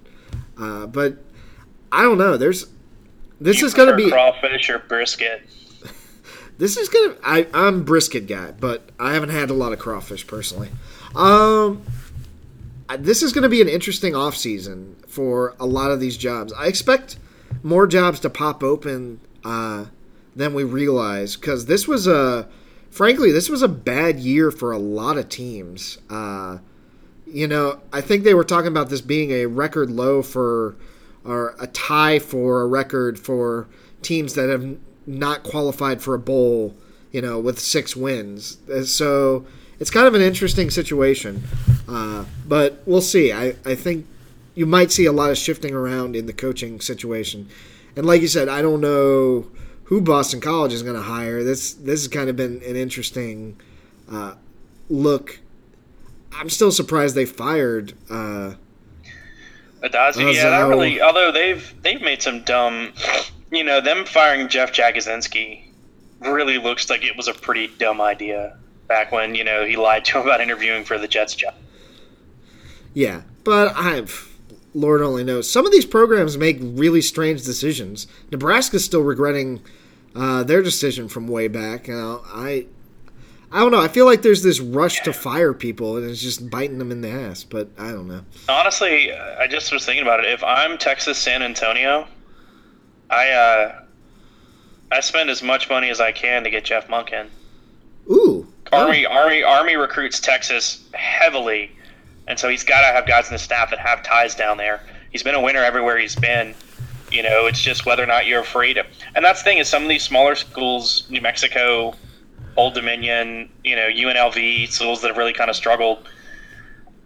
Uh, 0.59 0.87
but 0.87 1.19
I 1.93 2.03
don't 2.03 2.19
know. 2.19 2.37
There's 2.37 2.67
this 3.41 3.61
you 3.61 3.67
is 3.67 3.75
going 3.75 3.91
to 3.91 3.97
be 3.97 4.11
crawfish 4.11 4.71
or 4.71 4.79
brisket. 4.79 5.43
this 6.59 6.77
is 6.77 6.89
gonna. 6.89 7.17
I 7.23 7.47
I'm 7.53 7.85
brisket 7.85 8.27
guy, 8.27 8.53
but 8.53 8.89
I 8.99 9.15
haven't 9.15 9.31
had 9.31 9.51
a 9.51 9.55
lot 9.55 9.73
of 9.73 9.79
crawfish 9.79 10.27
personally. 10.27 10.71
Um, 11.15 11.83
this 12.99 13.23
is 13.23 13.33
going 13.33 13.43
to 13.43 13.49
be 13.49 13.61
an 13.61 13.69
interesting 13.69 14.15
off 14.15 14.37
season 14.37 14.97
for 15.07 15.55
a 15.61 15.67
lot 15.67 15.91
of 15.91 16.01
these 16.01 16.17
jobs. 16.17 16.53
I 16.53 16.67
expect 16.67 17.19
more 17.63 17.87
jobs 17.87 18.21
to 18.21 18.31
pop 18.31 18.63
open 18.63 19.21
uh, 19.45 19.87
than 20.35 20.55
we 20.55 20.65
realize 20.65 21.37
because 21.37 21.67
this 21.67 21.87
was 21.87 22.07
a, 22.07 22.49
frankly, 22.91 23.33
this 23.33 23.49
was 23.49 23.63
a 23.63 23.69
bad 23.69 24.19
year 24.19 24.51
for 24.51 24.73
a 24.73 24.79
lot 24.79 25.17
of 25.17 25.29
teams. 25.29 25.99
Uh, 26.09 26.59
you 27.27 27.47
know, 27.47 27.81
I 27.93 28.01
think 28.01 28.25
they 28.25 28.35
were 28.35 28.45
talking 28.45 28.69
about 28.69 28.89
this 28.89 29.01
being 29.01 29.31
a 29.31 29.47
record 29.47 29.91
low 29.91 30.23
for 30.23 30.77
or 31.25 31.55
a 31.61 31.67
tie 31.67 32.19
for 32.19 32.63
a 32.63 32.67
record 32.67 33.19
for 33.19 33.69
teams 34.03 34.35
that 34.35 34.49
have 34.49 34.79
not 35.07 35.43
qualified 35.43 36.01
for 36.01 36.15
a 36.15 36.19
bowl, 36.19 36.75
you 37.13 37.21
know, 37.21 37.39
with 37.39 37.59
six 37.59 37.95
wins. 37.95 38.59
Uh, 38.71 38.83
so 38.83 39.45
it's 39.79 39.91
kind 39.91 40.07
of 40.07 40.15
an 40.15 40.23
interesting 40.23 40.71
situation. 40.71 41.43
Uh, 41.89 42.25
but 42.47 42.83
we'll 42.87 43.01
see. 43.01 43.33
I, 43.33 43.55
I 43.65 43.75
think 43.75 44.07
you 44.55 44.67
might 44.67 44.91
see 44.91 45.05
a 45.05 45.13
lot 45.13 45.31
of 45.31 45.39
shifting 45.39 45.75
around 45.75 46.17
in 46.17 46.27
the 46.27 46.33
coaching 46.33 46.81
situation. 46.81 47.49
And 47.97 48.07
like 48.07 48.23
you 48.23 48.29
said, 48.29 48.49
I 48.49 48.63
don't 48.63 48.81
know 48.81 49.47
who 49.91 50.01
Boston 50.01 50.41
College 50.41 50.73
is 50.73 50.83
going 50.83 50.95
to 50.95 51.03
hire. 51.03 51.45
This 51.45 51.75
this 51.75 52.01
has 52.01 52.09
kind 52.09 52.31
of 52.31 52.37
been 52.37 52.63
an 52.67 52.77
interesting 52.77 53.61
uh, 54.11 54.35
look. 54.89 55.41
I'm 56.33 56.49
still 56.49 56.71
surprised 56.71 57.17
they 57.17 57.27
fired 57.27 57.93
uh, 58.09 58.55
Addazio, 59.83 60.33
yeah, 60.33 60.51
that 60.51 60.69
really. 60.69 61.03
Although 61.03 61.33
they've 61.33 61.75
they've 61.83 62.01
made 62.01 62.23
some 62.23 62.43
dumb, 62.43 62.93
you 63.51 63.65
know, 63.65 63.81
them 63.81 64.05
firing 64.05 64.49
Jeff 64.49 64.73
Jagodzinski 64.73 65.65
really 66.21 66.59
looks 66.59 66.89
like 66.89 67.05
it 67.05 67.17
was 67.17 67.27
a 67.27 67.35
pretty 67.35 67.69
dumb 67.79 68.01
idea 68.01 68.57
back 68.87 69.11
when 69.11 69.35
you 69.35 69.43
know 69.43 69.65
he 69.65 69.77
lied 69.77 70.05
to 70.05 70.19
him 70.19 70.27
about 70.27 70.41
interviewing 70.41 70.85
for 70.85 70.99
the 70.99 71.09
Jets 71.09 71.35
job. 71.35 71.55
Yeah, 72.95 73.23
but 73.43 73.77
I've 73.77 74.31
Lord 74.73 75.03
only 75.03 75.25
knows. 75.25 75.51
Some 75.51 75.67
of 75.67 75.73
these 75.73 75.87
programs 75.87 76.39
make 76.39 76.59
really 76.61 77.03
strange 77.03 77.43
decisions. 77.43 78.07
Nebraska's 78.31 78.85
still 78.85 79.03
regretting 79.03 79.61
uh, 80.15 80.43
their 80.43 80.63
decision 80.63 81.09
from 81.09 81.29
way 81.29 81.49
back. 81.49 81.89
Uh, 81.89 82.19
I 82.27 82.67
I 83.53 83.61
don't 83.61 83.73
know. 83.73 83.81
I 83.81 83.89
feel 83.89 84.07
like 84.07 84.23
there's 84.23 84.43
this 84.43 84.61
rush 84.61 85.01
to 85.03 85.13
fire 85.13 85.53
people, 85.53 85.97
and 85.97 86.09
it's 86.09 86.21
just 86.21 86.51
biting 86.51 86.79
them 86.79 86.93
in 86.93 87.01
the 87.01 87.11
ass. 87.11 87.43
But 87.43 87.69
I 87.77 87.91
don't 87.91 88.07
know. 88.07 88.25
Honestly, 88.49 89.13
I 89.13 89.47
just 89.49 89.73
was 89.73 89.85
thinking 89.85 90.03
about 90.03 90.21
it. 90.21 90.27
If 90.27 90.45
I'm 90.45 90.79
Texas 90.79 91.19
San 91.19 91.43
Antonio, 91.43 92.07
I 93.09 93.31
uh, 93.31 93.83
I 94.93 95.01
spend 95.01 95.31
as 95.31 95.43
much 95.43 95.69
money 95.69 95.91
as 95.91 96.01
I 96.01 96.13
can 96.13 96.45
to 96.45 96.51
get 96.51 96.65
Jeff 96.65 96.89
Monken. 96.89 97.27
Ooh. 98.09 98.47
Army 98.73 99.07
oh. 99.07 99.13
Army 99.13 99.43
Army 99.43 99.77
recruits 99.77 100.21
Texas 100.21 100.85
heavily, 100.93 101.73
and 102.29 102.39
so 102.39 102.49
he's 102.49 102.63
got 102.63 102.83
to 102.83 102.87
have 102.87 103.07
guys 103.07 103.29
in 103.29 103.33
the 103.33 103.39
staff 103.39 103.71
that 103.71 103.81
have 103.81 104.03
ties 104.05 104.37
down 104.37 104.59
there. 104.59 104.81
He's 105.11 105.25
been 105.25 105.35
a 105.35 105.41
winner 105.41 105.63
everywhere 105.63 105.99
he's 105.99 106.15
been. 106.15 106.55
You 107.11 107.23
know, 107.23 107.47
it's 107.47 107.61
just 107.61 107.87
whether 107.87 108.03
or 108.03 108.07
not 108.07 108.27
you're 108.27 108.41
afraid 108.41 108.79
of. 108.79 108.87
And 109.15 109.25
that's 109.25 109.41
the 109.41 109.45
thing 109.45 109.59
is 109.59 109.69
some 109.69 109.83
of 109.83 109.89
these 109.89 110.03
smaller 110.03 110.35
schools, 110.35 111.07
New 111.11 111.21
Mexico, 111.21 111.95
Old 112.57 112.75
Dominion, 112.75 113.51
you 113.65 113.77
know, 113.77 113.89
UNLV, 113.89 114.69
schools 114.69 115.03
that 115.03 115.09
have 115.09 115.17
really 115.17 115.33
kind 115.33 115.51
of 115.51 115.57
struggled. 115.57 116.09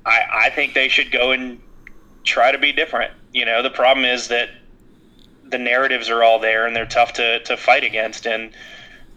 I, 0.06 0.22
I 0.46 0.50
think 0.50 0.74
they 0.74 0.88
should 0.88 1.10
go 1.10 1.32
and 1.32 1.60
try 2.24 2.52
to 2.52 2.58
be 2.58 2.72
different. 2.72 3.12
You 3.32 3.44
know, 3.44 3.62
the 3.62 3.70
problem 3.70 4.04
is 4.04 4.28
that 4.28 4.50
the 5.44 5.58
narratives 5.58 6.08
are 6.10 6.22
all 6.22 6.38
there 6.38 6.66
and 6.66 6.74
they're 6.74 6.86
tough 6.86 7.12
to, 7.14 7.40
to 7.44 7.56
fight 7.56 7.84
against. 7.84 8.26
And, 8.26 8.50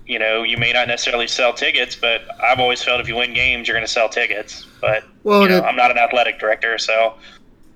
you 0.06 0.20
know, 0.20 0.44
you 0.44 0.58
may 0.58 0.72
not 0.72 0.88
necessarily 0.88 1.28
sell 1.28 1.54
tickets, 1.54 1.96
but 1.96 2.22
I've 2.42 2.60
always 2.60 2.84
felt 2.84 3.02
if 3.02 3.08
you 3.08 3.16
win 3.16 3.34
games, 3.34 3.68
you're 3.68 3.76
going 3.76 3.86
to 3.86 3.92
sell 3.92 4.10
tickets. 4.10 4.66
But, 4.80 5.04
well, 5.24 5.44
you 5.44 5.50
know, 5.50 5.58
it, 5.58 5.64
I'm 5.64 5.76
not 5.76 5.92
an 5.92 5.98
athletic 5.98 6.40
director, 6.40 6.78
so. 6.78 7.16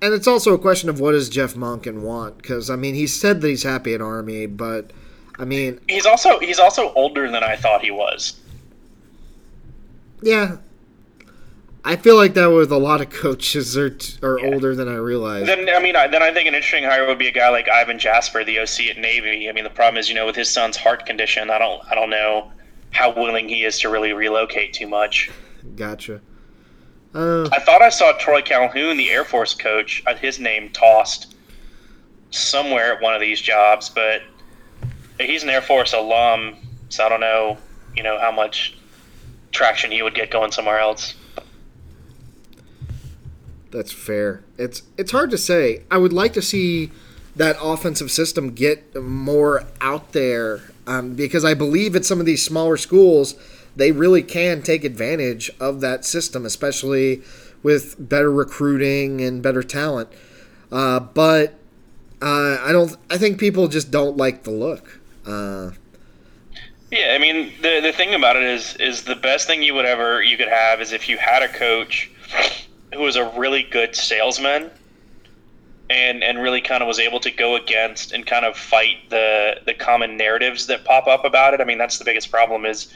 And 0.02 0.12
it's 0.12 0.26
also 0.26 0.52
a 0.52 0.58
question 0.58 0.88
of 0.90 1.00
what 1.00 1.12
does 1.12 1.28
Jeff 1.28 1.54
Monken 1.54 2.00
want? 2.00 2.38
Because, 2.38 2.68
I 2.68 2.76
mean, 2.76 2.94
he 2.94 3.06
said 3.06 3.40
that 3.40 3.48
he's 3.48 3.62
happy 3.62 3.94
at 3.94 4.02
Army, 4.02 4.46
but, 4.46 4.92
I 5.38 5.44
mean. 5.44 5.80
He's 5.88 6.06
also, 6.06 6.40
he's 6.40 6.58
also 6.58 6.92
older 6.94 7.30
than 7.30 7.44
I 7.44 7.56
thought 7.56 7.82
he 7.82 7.92
was. 7.92 8.40
Yeah, 10.20 10.56
I 11.84 11.96
feel 11.96 12.16
like 12.16 12.34
that 12.34 12.46
with 12.46 12.70
a 12.70 12.78
lot 12.78 13.00
of 13.00 13.10
coaches 13.10 13.76
are 13.76 13.90
t- 13.90 14.16
are 14.22 14.38
yeah. 14.38 14.54
older 14.54 14.74
than 14.74 14.88
I 14.88 14.94
realized. 14.94 15.48
Then 15.48 15.68
I 15.68 15.80
mean, 15.80 15.94
then 15.94 16.22
I 16.22 16.32
think 16.32 16.46
an 16.46 16.54
interesting 16.54 16.84
hire 16.84 17.06
would 17.06 17.18
be 17.18 17.26
a 17.26 17.32
guy 17.32 17.48
like 17.48 17.68
Ivan 17.68 17.98
Jasper, 17.98 18.44
the 18.44 18.60
OC 18.60 18.90
at 18.90 18.98
Navy. 18.98 19.48
I 19.48 19.52
mean, 19.52 19.64
the 19.64 19.70
problem 19.70 19.98
is, 19.98 20.08
you 20.08 20.14
know, 20.14 20.24
with 20.24 20.36
his 20.36 20.48
son's 20.48 20.76
heart 20.76 21.06
condition, 21.06 21.50
I 21.50 21.58
don't 21.58 21.82
I 21.90 21.96
don't 21.96 22.10
know 22.10 22.52
how 22.92 23.12
willing 23.12 23.48
he 23.48 23.64
is 23.64 23.80
to 23.80 23.88
really 23.88 24.12
relocate 24.12 24.74
too 24.74 24.86
much. 24.86 25.30
Gotcha. 25.74 26.20
Uh, 27.14 27.48
I 27.52 27.60
thought 27.60 27.82
I 27.82 27.90
saw 27.90 28.12
Troy 28.12 28.40
Calhoun, 28.40 28.96
the 28.96 29.10
Air 29.10 29.24
Force 29.24 29.54
coach, 29.54 30.02
uh, 30.06 30.14
his 30.14 30.38
name 30.38 30.70
tossed 30.70 31.34
somewhere 32.30 32.94
at 32.94 33.02
one 33.02 33.14
of 33.14 33.20
these 33.20 33.40
jobs, 33.40 33.90
but 33.90 34.22
he's 35.20 35.42
an 35.42 35.50
Air 35.50 35.60
Force 35.60 35.92
alum, 35.92 36.56
so 36.88 37.04
I 37.04 37.08
don't 37.10 37.20
know, 37.20 37.58
you 37.94 38.02
know, 38.02 38.18
how 38.18 38.32
much 38.32 38.76
traction 39.50 39.90
he 39.90 40.02
would 40.02 40.14
get 40.14 40.30
going 40.30 40.52
somewhere 40.52 40.78
else. 40.78 41.14
That's 43.70 43.92
fair. 43.92 44.42
It's 44.58 44.82
it's 44.98 45.12
hard 45.12 45.30
to 45.30 45.38
say. 45.38 45.82
I 45.90 45.96
would 45.96 46.12
like 46.12 46.34
to 46.34 46.42
see 46.42 46.90
that 47.36 47.56
offensive 47.60 48.10
system 48.10 48.52
get 48.52 48.94
more 48.94 49.64
out 49.80 50.12
there 50.12 50.60
um, 50.86 51.14
because 51.14 51.44
I 51.44 51.54
believe 51.54 51.96
at 51.96 52.04
some 52.04 52.20
of 52.20 52.26
these 52.26 52.44
smaller 52.44 52.76
schools 52.76 53.34
they 53.76 53.92
really 53.92 54.22
can 54.22 54.62
take 54.62 54.84
advantage 54.84 55.50
of 55.60 55.80
that 55.80 56.04
system, 56.04 56.44
especially 56.44 57.22
with 57.62 57.96
better 57.98 58.30
recruiting 58.30 59.20
and 59.20 59.42
better 59.42 59.62
talent. 59.62 60.08
Uh, 60.70 61.00
but 61.00 61.54
uh, 62.20 62.58
I 62.62 62.72
don't. 62.72 62.96
I 63.10 63.18
think 63.18 63.38
people 63.38 63.68
just 63.68 63.90
don't 63.90 64.16
like 64.16 64.44
the 64.44 64.50
look. 64.50 65.00
Uh, 65.26 65.70
yeah, 66.90 67.14
I 67.14 67.18
mean 67.18 67.52
the 67.62 67.80
the 67.80 67.92
thing 67.92 68.14
about 68.14 68.36
it 68.36 68.42
is 68.42 68.76
is 68.76 69.04
the 69.04 69.16
best 69.16 69.46
thing 69.46 69.62
you 69.62 69.74
would 69.74 69.86
ever 69.86 70.22
you 70.22 70.36
could 70.36 70.48
have 70.48 70.80
is 70.80 70.92
if 70.92 71.08
you 71.08 71.16
had 71.16 71.42
a 71.42 71.48
coach 71.48 72.10
who 72.92 73.00
was 73.00 73.16
a 73.16 73.24
really 73.30 73.62
good 73.62 73.96
salesman 73.96 74.70
and 75.88 76.22
and 76.22 76.38
really 76.38 76.60
kind 76.60 76.82
of 76.82 76.86
was 76.86 76.98
able 76.98 77.20
to 77.20 77.30
go 77.30 77.56
against 77.56 78.12
and 78.12 78.26
kind 78.26 78.44
of 78.44 78.56
fight 78.56 78.96
the 79.10 79.60
the 79.64 79.74
common 79.74 80.16
narratives 80.16 80.66
that 80.66 80.84
pop 80.84 81.06
up 81.06 81.24
about 81.24 81.54
it. 81.54 81.60
I 81.60 81.64
mean, 81.64 81.78
that's 81.78 81.98
the 81.98 82.04
biggest 82.04 82.30
problem 82.30 82.64
is 82.64 82.92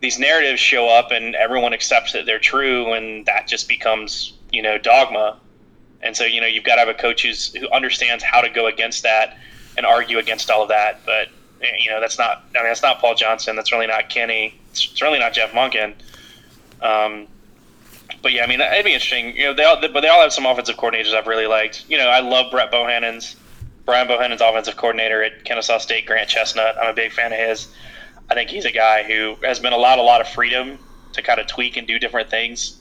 these 0.00 0.18
narratives 0.18 0.60
show 0.60 0.88
up 0.88 1.10
and 1.10 1.34
everyone 1.34 1.72
accepts 1.72 2.12
that 2.12 2.26
they're 2.26 2.38
true 2.38 2.92
and 2.92 3.26
that 3.26 3.48
just 3.48 3.68
becomes, 3.68 4.32
you 4.52 4.62
know, 4.62 4.78
dogma. 4.78 5.38
And 6.02 6.16
so, 6.16 6.24
you 6.24 6.40
know, 6.40 6.46
you've 6.46 6.64
got 6.64 6.76
to 6.76 6.80
have 6.80 6.88
a 6.88 6.94
coach 6.94 7.22
who's, 7.22 7.52
who 7.54 7.68
understands 7.70 8.22
how 8.22 8.40
to 8.40 8.48
go 8.48 8.66
against 8.66 9.02
that 9.02 9.36
and 9.76 9.84
argue 9.84 10.18
against 10.18 10.50
all 10.50 10.62
of 10.62 10.68
that. 10.68 11.00
But 11.04 11.28
you 11.82 11.90
know, 11.90 12.00
that's 12.00 12.18
not. 12.18 12.44
I 12.54 12.58
mean, 12.58 12.68
that's 12.68 12.82
not 12.82 13.00
Paul 13.00 13.14
Johnson. 13.14 13.56
That's 13.56 13.72
really 13.72 13.86
not 13.86 14.08
Kenny. 14.08 14.54
It's, 14.70 14.90
it's 14.90 15.02
really 15.02 15.18
not 15.18 15.32
Jeff 15.32 15.52
Monken. 15.52 15.94
Um, 16.80 17.26
but 18.22 18.32
yeah, 18.32 18.44
I 18.44 18.46
mean, 18.46 18.60
it'd 18.60 18.84
be 18.84 18.92
interesting. 18.92 19.36
You 19.36 19.46
know, 19.46 19.54
they 19.54 19.64
all, 19.64 19.80
but 19.80 20.00
they 20.00 20.08
all 20.08 20.20
have 20.20 20.32
some 20.32 20.46
offensive 20.46 20.76
coordinators 20.76 21.14
I've 21.14 21.26
really 21.26 21.46
liked. 21.46 21.84
You 21.88 21.98
know, 21.98 22.08
I 22.08 22.20
love 22.20 22.50
Brett 22.50 22.70
Bohannon's, 22.70 23.36
Brian 23.84 24.08
Bohannon's 24.08 24.40
offensive 24.40 24.76
coordinator 24.76 25.22
at 25.22 25.44
Kennesaw 25.44 25.78
State, 25.78 26.06
Grant 26.06 26.28
Chesnut. 26.28 26.78
I'm 26.78 26.90
a 26.90 26.94
big 26.94 27.12
fan 27.12 27.32
of 27.32 27.38
his. 27.38 27.68
I 28.30 28.34
think 28.34 28.50
he's 28.50 28.64
a 28.64 28.72
guy 28.72 29.02
who 29.02 29.36
has 29.42 29.58
been 29.58 29.72
allowed 29.72 29.98
a 29.98 30.02
lot 30.02 30.20
of 30.20 30.28
freedom 30.28 30.78
to 31.12 31.22
kind 31.22 31.40
of 31.40 31.46
tweak 31.46 31.76
and 31.76 31.86
do 31.86 31.98
different 31.98 32.30
things, 32.30 32.78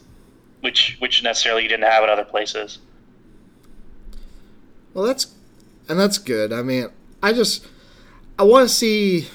which 0.62 0.98
which 1.00 1.24
necessarily 1.24 1.62
he 1.64 1.68
didn't 1.68 1.90
have 1.90 2.04
in 2.04 2.10
other 2.10 2.26
places. 2.26 2.80
Well, 4.94 5.06
that's 5.06 5.34
and 5.88 6.00
that's 6.00 6.18
good. 6.18 6.52
I 6.52 6.62
mean, 6.62 6.90
I 7.24 7.34
just 7.34 7.66
I 8.38 8.44
want 8.44 8.68
to 8.68 8.74
see 8.74 9.28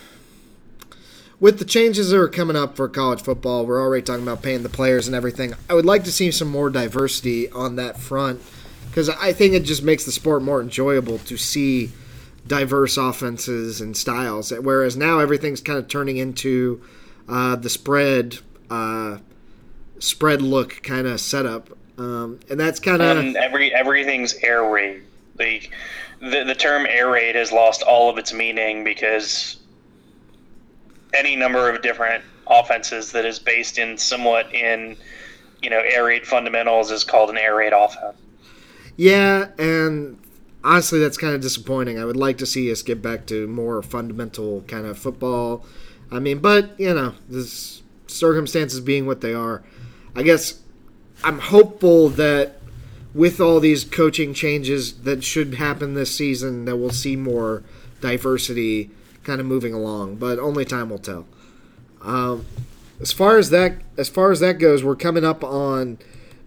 with 1.40 1.58
the 1.58 1.64
changes 1.64 2.10
that 2.10 2.18
are 2.18 2.28
coming 2.28 2.56
up 2.56 2.76
for 2.76 2.88
college 2.88 3.20
football. 3.20 3.66
We're 3.66 3.80
already 3.80 4.02
talking 4.02 4.22
about 4.22 4.42
paying 4.42 4.62
the 4.62 4.68
players 4.68 5.08
and 5.08 5.16
everything. 5.16 5.54
I 5.68 5.74
would 5.74 5.84
like 5.84 6.04
to 6.04 6.12
see 6.12 6.30
some 6.30 6.48
more 6.48 6.70
diversity 6.70 7.50
on 7.50 7.76
that 7.76 7.98
front 7.98 8.40
because 8.88 9.08
I 9.08 9.32
think 9.32 9.54
it 9.54 9.64
just 9.64 9.82
makes 9.82 10.04
the 10.04 10.12
sport 10.12 10.42
more 10.42 10.60
enjoyable 10.60 11.18
to 11.18 11.36
see 11.36 11.90
diverse 12.46 12.96
offenses 12.96 13.80
and 13.80 13.96
styles. 13.96 14.50
Whereas 14.50 14.96
now 14.96 15.18
everything's 15.18 15.60
kind 15.60 15.78
of 15.78 15.88
turning 15.88 16.16
into 16.16 16.82
uh, 17.28 17.56
the 17.56 17.70
spread 17.70 18.38
uh, 18.70 19.18
spread 19.98 20.42
look 20.42 20.82
kind 20.82 21.06
of 21.06 21.20
setup, 21.20 21.70
um, 21.98 22.40
and 22.50 22.58
that's 22.58 22.80
kind 22.80 23.00
of 23.00 23.16
And 23.16 23.36
every 23.36 23.72
everything's 23.74 24.34
air 24.42 24.64
raid. 24.64 25.02
Like 25.38 25.72
the 26.20 26.44
the 26.44 26.54
term 26.54 26.86
air 26.86 27.10
raid 27.10 27.34
has 27.34 27.52
lost 27.52 27.82
all 27.82 28.10
of 28.10 28.18
its 28.18 28.32
meaning 28.32 28.84
because 28.84 29.58
any 31.14 31.36
number 31.36 31.68
of 31.68 31.82
different 31.82 32.24
offenses 32.46 33.12
that 33.12 33.24
is 33.24 33.38
based 33.38 33.78
in 33.78 33.96
somewhat 33.96 34.52
in 34.54 34.96
you 35.60 35.70
know 35.70 35.80
air 35.80 36.04
raid 36.04 36.26
fundamentals 36.26 36.90
is 36.90 37.04
called 37.04 37.30
an 37.30 37.38
air 37.38 37.56
raid 37.56 37.72
offense. 37.72 38.16
yeah, 38.96 39.48
and 39.58 40.18
honestly, 40.64 40.98
that's 40.98 41.16
kind 41.16 41.34
of 41.34 41.40
disappointing. 41.40 41.98
I 41.98 42.04
would 42.04 42.16
like 42.16 42.38
to 42.38 42.46
see 42.46 42.70
us 42.70 42.82
get 42.82 43.02
back 43.02 43.26
to 43.26 43.46
more 43.48 43.82
fundamental 43.82 44.62
kind 44.62 44.86
of 44.86 44.98
football. 44.98 45.64
I 46.10 46.18
mean, 46.18 46.38
but 46.38 46.78
you 46.78 46.94
know, 46.94 47.14
this 47.28 47.82
circumstances 48.06 48.80
being 48.80 49.06
what 49.06 49.20
they 49.20 49.34
are, 49.34 49.62
I 50.14 50.22
guess 50.22 50.60
I'm 51.24 51.38
hopeful 51.38 52.08
that 52.10 52.58
with 53.14 53.40
all 53.40 53.60
these 53.60 53.84
coaching 53.84 54.34
changes 54.34 55.02
that 55.02 55.22
should 55.22 55.54
happen 55.54 55.94
this 55.94 56.14
season, 56.14 56.64
that 56.64 56.76
we'll 56.76 56.90
see 56.90 57.16
more 57.16 57.62
diversity 58.00 58.90
kind 59.22 59.40
of 59.40 59.46
moving 59.46 59.74
along. 59.74 60.16
But 60.16 60.38
only 60.38 60.64
time 60.64 60.90
will 60.90 60.98
tell. 60.98 61.26
Um, 62.00 62.46
as 63.00 63.12
far 63.12 63.38
as 63.38 63.50
that, 63.50 63.76
as 63.96 64.08
far 64.08 64.30
as 64.30 64.40
that 64.40 64.58
goes, 64.58 64.82
we're 64.82 64.96
coming 64.96 65.24
up 65.24 65.44
on 65.44 65.98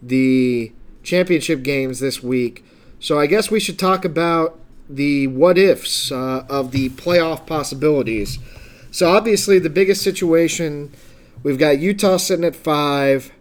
the 0.02 0.72
championship 1.04 1.64
games 1.64 2.00
this 2.00 2.24
week. 2.24 2.66
So 3.06 3.20
I 3.20 3.28
guess 3.28 3.52
we 3.52 3.60
should 3.60 3.78
talk 3.78 4.04
about 4.04 4.58
the 4.90 5.28
what 5.28 5.60
ifs 5.60 6.12
uh, 6.12 6.44
of 6.50 6.72
the 6.72 6.90
playoff 6.90 7.46
possibilities. 7.46 8.40
So 8.90 9.12
obviously, 9.12 9.60
the 9.60 9.70
biggest 9.70 10.02
situation 10.02 10.92
we've 11.44 11.60
got 11.60 11.78
Utah 11.78 12.18
sitting 12.18 12.44
at 12.44 12.56
five, 12.56 13.32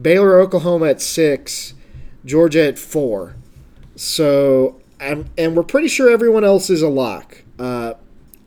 Baylor, 0.00 0.40
Oklahoma 0.40 0.86
at 0.86 1.00
six, 1.00 1.74
Georgia 2.24 2.66
at 2.66 2.80
four. 2.80 3.36
So 3.94 4.80
and 4.98 5.30
and 5.38 5.54
we're 5.54 5.62
pretty 5.62 5.86
sure 5.86 6.10
everyone 6.10 6.42
else 6.42 6.68
is 6.68 6.82
a 6.82 6.88
lock. 6.88 7.44
Uh, 7.60 7.94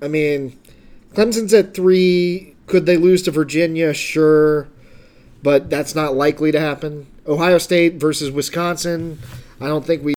I 0.01 0.09
mean, 0.09 0.59
Clemson's 1.13 1.53
at 1.53 1.73
three. 1.73 2.53
Could 2.67 2.85
they 2.85 2.97
lose 2.97 3.21
to 3.23 3.31
Virginia? 3.31 3.93
Sure, 3.93 4.67
but 5.41 5.69
that's 5.69 5.95
not 5.95 6.15
likely 6.15 6.51
to 6.51 6.59
happen. 6.59 7.07
Ohio 7.25 7.59
State 7.59 7.93
versus 7.93 8.29
Wisconsin. 8.29 9.19
I 9.61 9.67
don't 9.67 9.85
think 9.85 10.03
we. 10.03 10.14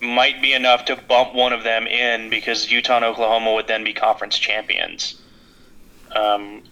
Might 0.00 0.40
be 0.40 0.52
enough 0.52 0.84
to 0.86 0.96
bump 0.96 1.34
one 1.34 1.52
of 1.52 1.64
them 1.64 1.86
in 1.86 2.30
because 2.30 2.70
Utah 2.70 2.96
and 2.96 3.04
Oklahoma 3.04 3.52
would 3.54 3.66
then 3.66 3.82
be 3.82 3.92
conference 3.92 4.38
champions. 4.38 5.20
Um, 6.14 6.62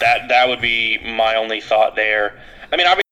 that 0.00 0.28
that 0.28 0.48
would 0.48 0.60
be 0.60 0.98
my 0.98 1.34
only 1.34 1.60
thought 1.60 1.96
there. 1.96 2.40
I 2.72 2.76
mean, 2.76 2.86
obviously. 2.86 3.02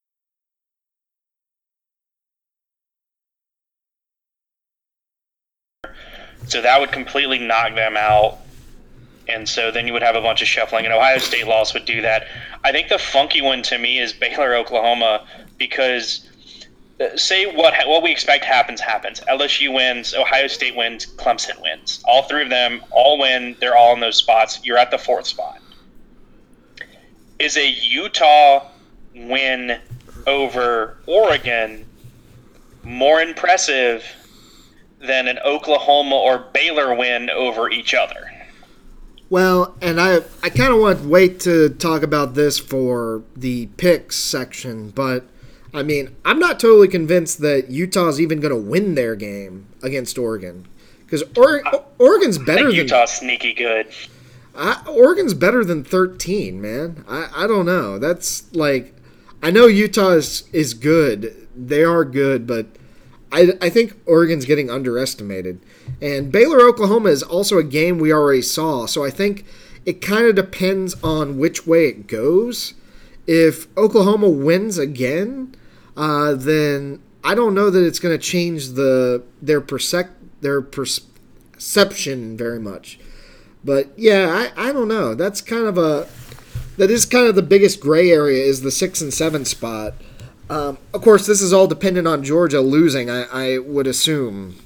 So 6.46 6.62
that 6.62 6.78
would 6.78 6.92
completely 6.92 7.38
knock 7.38 7.74
them 7.74 7.96
out. 7.96 8.38
And 9.28 9.48
so 9.48 9.72
then 9.72 9.88
you 9.88 9.92
would 9.92 10.02
have 10.02 10.14
a 10.14 10.20
bunch 10.20 10.40
of 10.40 10.46
shuffling, 10.46 10.84
and 10.84 10.94
Ohio 10.94 11.18
State 11.18 11.48
loss 11.48 11.74
would 11.74 11.84
do 11.84 12.00
that. 12.02 12.28
I 12.62 12.70
think 12.70 12.88
the 12.88 12.98
funky 12.98 13.42
one 13.42 13.62
to 13.64 13.78
me 13.78 13.98
is 13.98 14.12
Baylor, 14.12 14.54
Oklahoma, 14.54 15.26
because 15.58 16.28
say 17.16 17.46
what 17.46 17.74
what 17.86 18.02
we 18.02 18.10
expect 18.10 18.44
happens 18.44 18.80
happens. 18.80 19.20
LSU 19.20 19.72
wins, 19.72 20.14
Ohio 20.14 20.46
State 20.46 20.76
wins, 20.76 21.06
Clemson 21.06 21.60
wins. 21.62 22.02
All 22.06 22.22
three 22.22 22.42
of 22.42 22.50
them 22.50 22.82
all 22.90 23.18
win. 23.18 23.56
They're 23.60 23.76
all 23.76 23.94
in 23.94 24.00
those 24.00 24.16
spots. 24.16 24.60
You're 24.64 24.78
at 24.78 24.90
the 24.90 24.98
fourth 24.98 25.26
spot. 25.26 25.60
Is 27.38 27.56
a 27.56 27.68
Utah 27.68 28.68
win 29.14 29.78
over 30.26 30.96
Oregon 31.06 31.84
more 32.82 33.20
impressive 33.20 34.04
than 35.00 35.28
an 35.28 35.38
Oklahoma 35.44 36.16
or 36.16 36.38
Baylor 36.52 36.94
win 36.94 37.28
over 37.30 37.70
each 37.70 37.92
other? 37.94 38.32
Well, 39.28 39.76
and 39.82 40.00
I 40.00 40.20
I 40.42 40.48
kind 40.48 40.72
of 40.72 40.80
want 40.80 41.02
to 41.02 41.08
wait 41.08 41.40
to 41.40 41.68
talk 41.70 42.02
about 42.02 42.34
this 42.34 42.58
for 42.58 43.22
the 43.36 43.66
picks 43.76 44.16
section, 44.16 44.90
but 44.90 45.26
I 45.76 45.82
mean, 45.82 46.16
I'm 46.24 46.38
not 46.38 46.58
totally 46.58 46.88
convinced 46.88 47.40
that 47.42 47.70
Utah's 47.70 48.18
even 48.18 48.40
going 48.40 48.50
to 48.54 48.70
win 48.70 48.94
their 48.94 49.14
game 49.14 49.66
against 49.82 50.16
Oregon 50.16 50.66
because 51.04 51.22
or- 51.36 51.66
uh, 51.66 51.82
Oregon's 51.98 52.38
I 52.38 52.44
better 52.44 52.70
think 52.70 52.76
than 52.76 52.86
Utah's 52.86 53.10
sneaky 53.12 53.52
good. 53.52 53.88
I, 54.54 54.82
Oregon's 54.88 55.34
better 55.34 55.64
than 55.64 55.84
13, 55.84 56.60
man. 56.62 57.04
I, 57.06 57.28
I 57.44 57.46
don't 57.46 57.66
know. 57.66 57.98
That's 57.98 58.52
like 58.54 58.94
I 59.42 59.50
know 59.50 59.66
Utah 59.66 60.12
is, 60.12 60.48
is 60.50 60.72
good. 60.72 61.46
They 61.54 61.84
are 61.84 62.06
good, 62.06 62.46
but 62.46 62.66
I, 63.30 63.52
I 63.60 63.68
think 63.68 64.00
Oregon's 64.06 64.46
getting 64.46 64.70
underestimated. 64.70 65.60
And 66.00 66.32
Baylor 66.32 66.60
Oklahoma 66.66 67.10
is 67.10 67.22
also 67.22 67.58
a 67.58 67.62
game 67.62 67.98
we 67.98 68.12
already 68.12 68.40
saw. 68.40 68.86
So 68.86 69.04
I 69.04 69.10
think 69.10 69.44
it 69.84 70.00
kind 70.00 70.26
of 70.26 70.34
depends 70.34 70.94
on 71.02 71.38
which 71.38 71.66
way 71.66 71.86
it 71.86 72.06
goes. 72.06 72.72
If 73.26 73.66
Oklahoma 73.76 74.30
wins 74.30 74.78
again, 74.78 75.54
uh, 75.96 76.34
then 76.34 77.02
I 77.24 77.34
don't 77.34 77.54
know 77.54 77.70
that 77.70 77.84
it's 77.84 77.98
going 77.98 78.16
to 78.16 78.22
change 78.22 78.70
the 78.70 79.22
their 79.40 79.60
persec 79.60 80.10
their 80.40 80.60
perception 80.60 82.36
very 82.36 82.60
much. 82.60 82.98
But 83.64 83.88
yeah, 83.96 84.50
I, 84.56 84.68
I 84.68 84.72
don't 84.72 84.88
know. 84.88 85.14
That's 85.14 85.40
kind 85.40 85.66
of 85.66 85.78
a 85.78 86.06
that 86.76 86.90
is 86.90 87.06
kind 87.06 87.26
of 87.26 87.34
the 87.34 87.42
biggest 87.42 87.80
gray 87.80 88.10
area 88.10 88.44
is 88.44 88.60
the 88.60 88.70
six 88.70 89.00
and 89.00 89.12
seven 89.12 89.44
spot. 89.44 89.94
Um, 90.48 90.78
of 90.94 91.02
course, 91.02 91.26
this 91.26 91.42
is 91.42 91.52
all 91.52 91.66
dependent 91.66 92.06
on 92.06 92.22
Georgia 92.22 92.60
losing. 92.60 93.10
I, 93.10 93.24
I 93.32 93.58
would 93.58 93.86
assume 93.86 94.56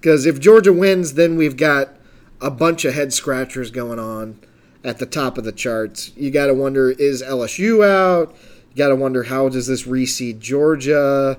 because 0.00 0.26
if 0.26 0.40
Georgia 0.40 0.72
wins, 0.72 1.14
then 1.14 1.36
we've 1.36 1.56
got 1.56 1.90
a 2.40 2.50
bunch 2.50 2.84
of 2.84 2.94
head 2.94 3.12
scratchers 3.12 3.70
going 3.70 3.98
on 3.98 4.40
at 4.82 4.98
the 4.98 5.06
top 5.06 5.38
of 5.38 5.44
the 5.44 5.52
charts. 5.52 6.10
You 6.16 6.30
got 6.30 6.46
to 6.46 6.54
wonder 6.54 6.90
is 6.90 7.22
LSU 7.22 7.86
out? 7.86 8.34
You 8.78 8.84
got 8.84 8.90
to 8.90 8.96
wonder 8.96 9.24
how 9.24 9.48
does 9.48 9.66
this 9.66 9.88
reseed 9.88 10.38
Georgia? 10.38 11.36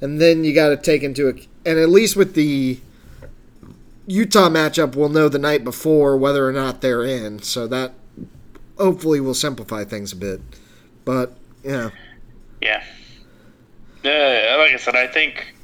And 0.00 0.20
then 0.20 0.42
you 0.42 0.52
got 0.52 0.70
to 0.70 0.76
take 0.76 1.04
into 1.04 1.28
a 1.28 1.34
and 1.64 1.78
at 1.78 1.88
least 1.88 2.16
with 2.16 2.34
the 2.34 2.80
Utah 4.08 4.48
matchup, 4.48 4.96
we'll 4.96 5.08
know 5.08 5.28
the 5.28 5.38
night 5.38 5.62
before 5.62 6.16
whether 6.16 6.48
or 6.48 6.50
not 6.50 6.80
they're 6.80 7.04
in. 7.04 7.42
So 7.42 7.68
that 7.68 7.92
hopefully 8.76 9.20
will 9.20 9.34
simplify 9.34 9.84
things 9.84 10.12
a 10.12 10.16
bit. 10.16 10.40
But 11.04 11.36
yeah, 11.62 11.90
Yeah. 12.60 12.82
Uh, 14.04 14.58
like 14.58 14.72
I 14.72 14.76
said, 14.76 14.96
I 14.96 15.06
think 15.06 15.54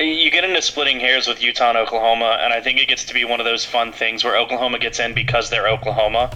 you 0.00 0.30
get 0.30 0.42
into 0.42 0.62
splitting 0.62 1.00
hairs 1.00 1.28
with 1.28 1.42
Utah 1.42 1.68
and 1.68 1.76
Oklahoma, 1.76 2.38
and 2.40 2.54
I 2.54 2.62
think 2.62 2.80
it 2.80 2.88
gets 2.88 3.04
to 3.04 3.12
be 3.12 3.26
one 3.26 3.40
of 3.40 3.44
those 3.44 3.66
fun 3.66 3.92
things 3.92 4.24
where 4.24 4.38
Oklahoma 4.38 4.78
gets 4.78 4.98
in 5.00 5.12
because 5.12 5.50
they're 5.50 5.68
Oklahoma. 5.68 6.30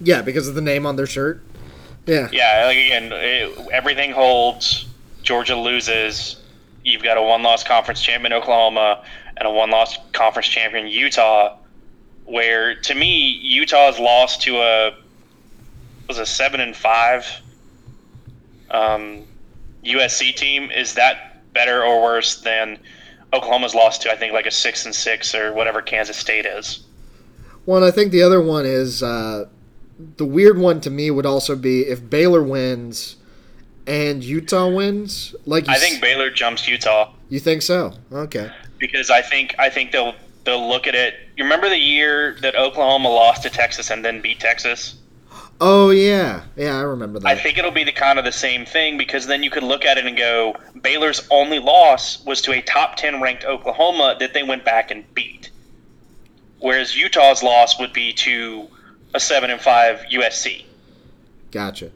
yeah, 0.00 0.20
because 0.20 0.48
of 0.48 0.56
the 0.56 0.60
name 0.60 0.84
on 0.84 0.96
their 0.96 1.06
shirt. 1.06 1.44
Yeah, 2.08 2.28
Yeah, 2.32 2.64
like 2.66 2.76
again, 2.76 3.10
it, 3.12 3.68
everything 3.72 4.12
holds. 4.12 4.86
Georgia 5.22 5.56
loses. 5.56 6.40
You've 6.84 7.02
got 7.02 7.18
a 7.18 7.22
one-loss 7.22 7.64
conference 7.64 8.00
champion 8.00 8.32
Oklahoma 8.32 9.04
and 9.36 9.46
a 9.46 9.50
one-loss 9.50 9.98
conference 10.12 10.48
champion 10.48 10.86
Utah. 10.86 11.56
Where 12.24 12.74
to 12.74 12.94
me, 12.94 13.38
Utah's 13.42 13.98
lost 13.98 14.42
to 14.42 14.56
a 14.58 14.96
was 16.08 16.18
a 16.18 16.26
seven 16.26 16.60
and 16.60 16.74
five 16.74 17.26
um, 18.70 19.24
USC 19.84 20.34
team. 20.34 20.70
Is 20.70 20.94
that 20.94 21.52
better 21.52 21.84
or 21.84 22.02
worse 22.02 22.40
than 22.40 22.78
Oklahoma's 23.32 23.74
lost 23.74 24.02
to 24.02 24.12
I 24.12 24.16
think 24.16 24.32
like 24.32 24.46
a 24.46 24.50
six 24.50 24.86
and 24.86 24.94
six 24.94 25.34
or 25.34 25.52
whatever 25.52 25.82
Kansas 25.82 26.16
State 26.16 26.46
is. 26.46 26.84
Well, 27.66 27.84
I 27.84 27.90
think 27.90 28.12
the 28.12 28.22
other 28.22 28.40
one 28.40 28.64
is 28.64 29.02
uh, 29.02 29.46
the 30.16 30.24
weird 30.24 30.58
one 30.58 30.80
to 30.82 30.90
me 30.90 31.10
would 31.10 31.26
also 31.26 31.56
be 31.56 31.82
if 31.82 32.08
Baylor 32.08 32.42
wins 32.42 33.16
and 33.86 34.22
Utah 34.22 34.68
wins. 34.68 35.34
Like 35.46 35.68
I 35.68 35.78
think 35.78 36.00
Baylor 36.00 36.30
jumps 36.30 36.68
Utah. 36.68 37.12
You 37.28 37.40
think 37.40 37.62
so? 37.62 37.94
Okay. 38.12 38.50
Because 38.78 39.10
I 39.10 39.22
think 39.22 39.54
I 39.58 39.70
think 39.70 39.92
they'll 39.92 40.14
they'll 40.44 40.68
look 40.68 40.86
at 40.86 40.94
it. 40.94 41.14
You 41.36 41.44
remember 41.44 41.68
the 41.68 41.78
year 41.78 42.36
that 42.42 42.54
Oklahoma 42.54 43.08
lost 43.08 43.42
to 43.42 43.50
Texas 43.50 43.90
and 43.90 44.04
then 44.04 44.20
beat 44.20 44.40
Texas? 44.40 44.96
Oh 45.60 45.90
yeah, 45.90 46.44
yeah, 46.54 46.78
I 46.78 46.82
remember 46.82 47.18
that. 47.18 47.26
I 47.26 47.34
think 47.34 47.58
it'll 47.58 47.72
be 47.72 47.82
the 47.82 47.92
kind 47.92 48.18
of 48.20 48.24
the 48.24 48.30
same 48.30 48.64
thing 48.64 48.96
because 48.96 49.26
then 49.26 49.42
you 49.42 49.50
could 49.50 49.64
look 49.64 49.84
at 49.84 49.98
it 49.98 50.06
and 50.06 50.16
go, 50.16 50.54
Baylor's 50.82 51.26
only 51.32 51.58
loss 51.58 52.24
was 52.24 52.40
to 52.42 52.52
a 52.52 52.62
top 52.62 52.96
ten 52.96 53.20
ranked 53.20 53.44
Oklahoma 53.44 54.16
that 54.20 54.34
they 54.34 54.44
went 54.44 54.64
back 54.64 54.92
and 54.92 55.02
beat, 55.14 55.50
whereas 56.60 56.96
Utah's 56.96 57.42
loss 57.42 57.80
would 57.80 57.92
be 57.92 58.12
to 58.12 58.68
a 59.14 59.20
seven 59.20 59.50
and 59.50 59.60
five 59.60 60.00
USC. 60.10 60.64
Gotcha. 61.50 61.90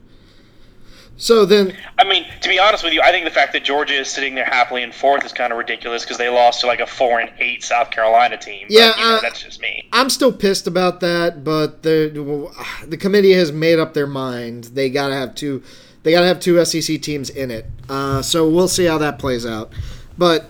So 1.23 1.45
then, 1.45 1.77
I 1.99 2.05
mean, 2.05 2.27
to 2.41 2.49
be 2.49 2.59
honest 2.59 2.83
with 2.83 2.93
you, 2.93 3.01
I 3.01 3.11
think 3.13 3.25
the 3.25 3.31
fact 3.31 3.53
that 3.53 3.63
Georgia 3.63 3.95
is 3.95 4.09
sitting 4.09 4.35
there 4.35 4.45
happily 4.45 4.83
in 4.83 4.91
fourth 4.91 5.25
is 5.25 5.33
kind 5.33 5.53
of 5.53 5.59
ridiculous 5.59 6.03
because 6.03 6.19
they 6.19 6.29
lost 6.29 6.63
to 6.63 6.67
like 6.67 6.81
a 6.81 6.87
four 6.87 7.21
and 7.21 7.31
eight 7.39 7.63
South 7.63 7.91
Carolina 7.91 8.37
team. 8.37 8.67
Yeah, 8.69 8.91
but, 8.91 8.99
you 8.99 9.05
know, 9.05 9.17
uh, 9.17 9.21
that's 9.21 9.43
just 9.43 9.61
me. 9.61 9.89
I'm 9.93 10.11
still 10.11 10.33
pissed 10.33 10.67
about 10.67 11.01
that, 11.01 11.45
but 11.45 11.83
the 11.83 12.51
the 12.87 12.97
committee 12.97 13.35
has 13.35 13.53
made 13.53 13.79
up 13.79 13.95
their 13.95 14.07
mind. 14.07 14.65
They 14.65 14.91
gotta 14.91 15.15
have 15.15 15.35
two. 15.35 15.63
They 16.03 16.11
gotta 16.11 16.27
have 16.27 16.41
two 16.41 16.65
SEC 16.65 17.01
teams 17.01 17.31
in 17.31 17.51
it. 17.53 17.67
Uh, 17.89 18.23
so 18.23 18.49
we'll 18.49 18.67
see 18.67 18.87
how 18.87 18.99
that 18.99 19.21
plays 19.21 19.47
out. 19.47 19.71
But 20.19 20.47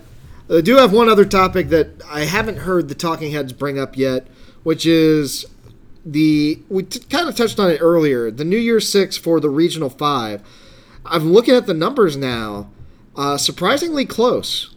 I 0.49 0.61
do 0.61 0.77
have 0.77 0.91
one 0.91 1.07
other 1.07 1.25
topic 1.25 1.69
that 1.69 2.01
I 2.09 2.21
haven't 2.21 2.57
heard 2.57 2.89
the 2.89 2.95
talking 2.95 3.31
heads 3.31 3.53
bring 3.53 3.77
up 3.77 3.95
yet, 3.95 4.25
which 4.63 4.85
is 4.85 5.45
the 6.05 6.59
we 6.69 6.83
t- 6.83 6.99
kind 7.09 7.29
of 7.29 7.35
touched 7.35 7.59
on 7.59 7.71
it 7.71 7.79
earlier. 7.79 8.29
The 8.31 8.45
New 8.45 8.57
Year's 8.57 8.89
Six 8.89 9.17
for 9.17 9.39
the 9.39 9.49
Regional 9.49 9.89
Five. 9.89 10.41
I'm 11.05 11.31
looking 11.31 11.55
at 11.55 11.65
the 11.65 11.73
numbers 11.73 12.15
now. 12.15 12.69
Uh, 13.15 13.37
surprisingly 13.37 14.05
close. 14.05 14.73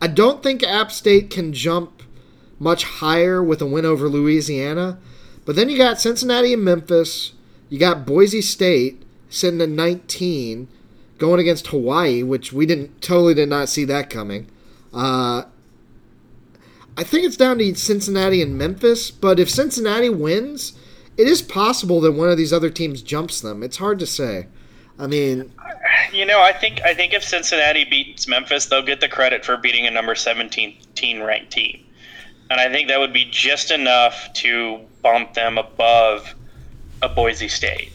I 0.00 0.06
don't 0.06 0.42
think 0.42 0.62
App 0.62 0.92
State 0.92 1.30
can 1.30 1.52
jump 1.52 2.02
much 2.58 2.84
higher 2.84 3.42
with 3.42 3.60
a 3.60 3.66
win 3.66 3.84
over 3.84 4.08
Louisiana. 4.08 4.98
But 5.44 5.56
then 5.56 5.68
you 5.68 5.76
got 5.78 6.00
Cincinnati 6.00 6.52
and 6.52 6.64
Memphis. 6.64 7.32
You 7.68 7.78
got 7.78 8.06
Boise 8.06 8.42
State 8.42 9.02
sitting 9.28 9.60
at 9.60 9.68
19, 9.68 10.68
going 11.18 11.40
against 11.40 11.68
Hawaii, 11.68 12.22
which 12.22 12.52
we 12.52 12.66
didn't 12.66 13.00
totally 13.00 13.34
did 13.34 13.48
not 13.48 13.68
see 13.68 13.84
that 13.86 14.10
coming. 14.10 14.48
Uh, 14.92 15.44
I 17.00 17.02
think 17.02 17.24
it's 17.24 17.38
down 17.38 17.56
to 17.56 17.74
Cincinnati 17.76 18.42
and 18.42 18.58
Memphis. 18.58 19.10
But 19.10 19.40
if 19.40 19.48
Cincinnati 19.48 20.10
wins, 20.10 20.74
it 21.16 21.26
is 21.26 21.40
possible 21.40 21.98
that 22.02 22.12
one 22.12 22.28
of 22.28 22.36
these 22.36 22.52
other 22.52 22.68
teams 22.68 23.00
jumps 23.00 23.40
them. 23.40 23.62
It's 23.62 23.78
hard 23.78 23.98
to 24.00 24.06
say. 24.06 24.48
I 24.98 25.06
mean, 25.06 25.50
You 26.12 26.26
know, 26.26 26.42
I 26.42 26.52
think 26.52 26.82
I 26.82 26.92
think 26.92 27.14
if 27.14 27.24
Cincinnati 27.24 27.84
beats 27.84 28.28
Memphis, 28.28 28.66
they'll 28.66 28.84
get 28.84 29.00
the 29.00 29.08
credit 29.08 29.46
for 29.46 29.56
beating 29.56 29.86
a 29.86 29.90
number 29.90 30.14
17 30.14 31.22
ranked 31.22 31.50
team. 31.50 31.82
And 32.50 32.60
I 32.60 32.70
think 32.70 32.88
that 32.88 33.00
would 33.00 33.14
be 33.14 33.24
just 33.30 33.70
enough 33.70 34.30
to 34.34 34.80
bump 35.00 35.32
them 35.32 35.56
above 35.56 36.34
a 37.00 37.08
Boise 37.08 37.48
State. 37.48 37.94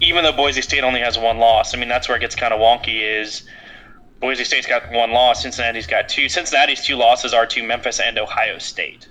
Even 0.00 0.24
though 0.24 0.32
Boise 0.32 0.62
State 0.62 0.84
only 0.84 1.00
has 1.00 1.18
one 1.18 1.36
loss. 1.36 1.74
I 1.74 1.78
mean, 1.78 1.90
that's 1.90 2.08
where 2.08 2.16
it 2.16 2.20
gets 2.20 2.34
kind 2.34 2.54
of 2.54 2.60
wonky 2.60 3.02
is 3.02 3.42
Boise 4.22 4.44
State's 4.44 4.66
got 4.66 4.90
one 4.92 5.10
loss, 5.10 5.42
Cincinnati's 5.42 5.86
got 5.86 6.08
two. 6.08 6.28
Cincinnati's 6.28 6.86
two 6.86 6.96
losses 6.96 7.34
are 7.34 7.44
to 7.46 7.62
Memphis 7.62 8.00
and 8.00 8.16
Ohio 8.18 8.56
State. 8.58 9.08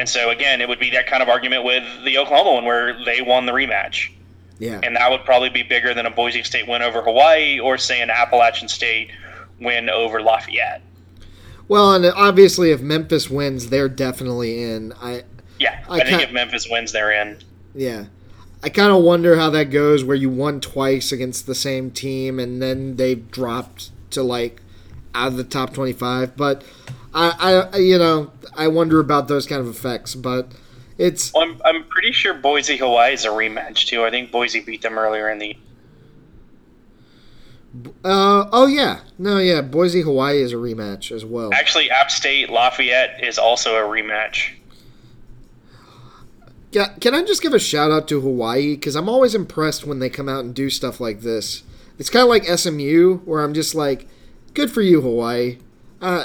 And 0.00 0.08
so 0.08 0.30
again, 0.30 0.60
it 0.60 0.68
would 0.68 0.80
be 0.80 0.90
that 0.90 1.06
kind 1.06 1.22
of 1.22 1.28
argument 1.28 1.64
with 1.64 1.84
the 2.04 2.18
Oklahoma 2.18 2.54
one 2.54 2.64
where 2.64 3.02
they 3.04 3.22
won 3.22 3.46
the 3.46 3.52
rematch. 3.52 4.10
yeah. 4.58 4.80
And 4.82 4.96
that 4.96 5.10
would 5.10 5.24
probably 5.24 5.50
be 5.50 5.62
bigger 5.62 5.94
than 5.94 6.04
a 6.04 6.10
Boise 6.10 6.42
State 6.42 6.66
win 6.68 6.82
over 6.82 7.00
Hawaii 7.00 7.58
or, 7.60 7.78
say, 7.78 8.00
an 8.00 8.10
Appalachian 8.10 8.68
State 8.68 9.10
win 9.60 9.88
over 9.88 10.20
Lafayette. 10.20 10.82
Well, 11.68 11.94
and 11.94 12.04
obviously, 12.06 12.70
if 12.70 12.80
Memphis 12.80 13.28
wins, 13.30 13.70
they're 13.70 13.88
definitely 13.88 14.62
in. 14.62 14.92
I 15.00 15.22
Yeah, 15.58 15.84
I 15.88 16.00
I, 16.00 16.04
think 16.04 16.22
if 16.22 16.32
Memphis 16.32 16.66
wins, 16.68 16.92
they're 16.92 17.12
in. 17.12 17.38
Yeah. 17.74 18.06
I 18.62 18.68
kind 18.68 18.90
of 18.90 19.02
wonder 19.02 19.36
how 19.36 19.50
that 19.50 19.70
goes 19.70 20.02
where 20.02 20.16
you 20.16 20.30
won 20.30 20.60
twice 20.60 21.12
against 21.12 21.46
the 21.46 21.54
same 21.54 21.90
team 21.92 22.40
and 22.40 22.60
then 22.60 22.96
they've 22.96 23.30
dropped 23.30 23.90
to 24.10 24.22
like 24.22 24.60
out 25.14 25.28
of 25.28 25.36
the 25.36 25.44
top 25.44 25.74
25. 25.74 26.36
But 26.36 26.62
I, 27.14 27.68
I 27.72 27.78
you 27.78 27.98
know, 27.98 28.30
I 28.56 28.68
wonder 28.68 29.00
about 29.00 29.28
those 29.28 29.46
kind 29.46 29.60
of 29.60 29.68
effects. 29.68 30.14
But 30.14 30.52
it's, 30.98 31.32
Well, 31.32 31.44
I'm, 31.44 31.60
I'm 31.64 31.84
pretty 31.84 32.12
sure 32.12 32.34
Boise 32.34 32.76
Hawaii 32.76 33.12
is 33.14 33.24
a 33.24 33.28
rematch, 33.28 33.86
too. 33.86 34.04
I 34.04 34.10
think 34.10 34.30
Boise 34.30 34.60
beat 34.60 34.82
them 34.82 34.98
earlier 34.98 35.28
in 35.30 35.38
the. 35.38 35.56
uh, 38.04 38.48
oh 38.52 38.66
yeah. 38.66 39.00
No, 39.18 39.38
yeah. 39.38 39.60
Boise, 39.60 40.02
Hawaii 40.02 40.40
is 40.42 40.52
a 40.52 40.56
rematch 40.56 41.12
as 41.12 41.24
well. 41.24 41.52
Actually, 41.52 41.90
App 41.90 42.10
State 42.10 42.50
Lafayette 42.50 43.22
is 43.22 43.38
also 43.38 43.76
a 43.76 43.80
rematch. 43.88 44.54
Ca- 46.72 46.94
Can 47.00 47.14
I 47.14 47.24
just 47.24 47.42
give 47.42 47.54
a 47.54 47.58
shout 47.58 47.90
out 47.90 48.08
to 48.08 48.20
Hawaii? 48.20 48.74
Because 48.74 48.94
I'm 48.96 49.08
always 49.08 49.34
impressed 49.34 49.86
when 49.86 50.00
they 50.00 50.10
come 50.10 50.28
out 50.28 50.44
and 50.44 50.54
do 50.54 50.68
stuff 50.70 51.00
like 51.00 51.20
this. 51.20 51.62
It's 51.98 52.10
kind 52.10 52.22
of 52.22 52.28
like 52.28 52.44
SMU, 52.44 53.18
where 53.24 53.42
I'm 53.42 53.54
just 53.54 53.74
like, 53.74 54.08
good 54.54 54.70
for 54.70 54.82
you, 54.82 55.00
Hawaii. 55.00 55.58
Uh, 56.00 56.24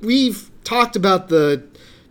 we've 0.00 0.50
talked 0.64 0.96
about 0.96 1.28
the 1.28 1.64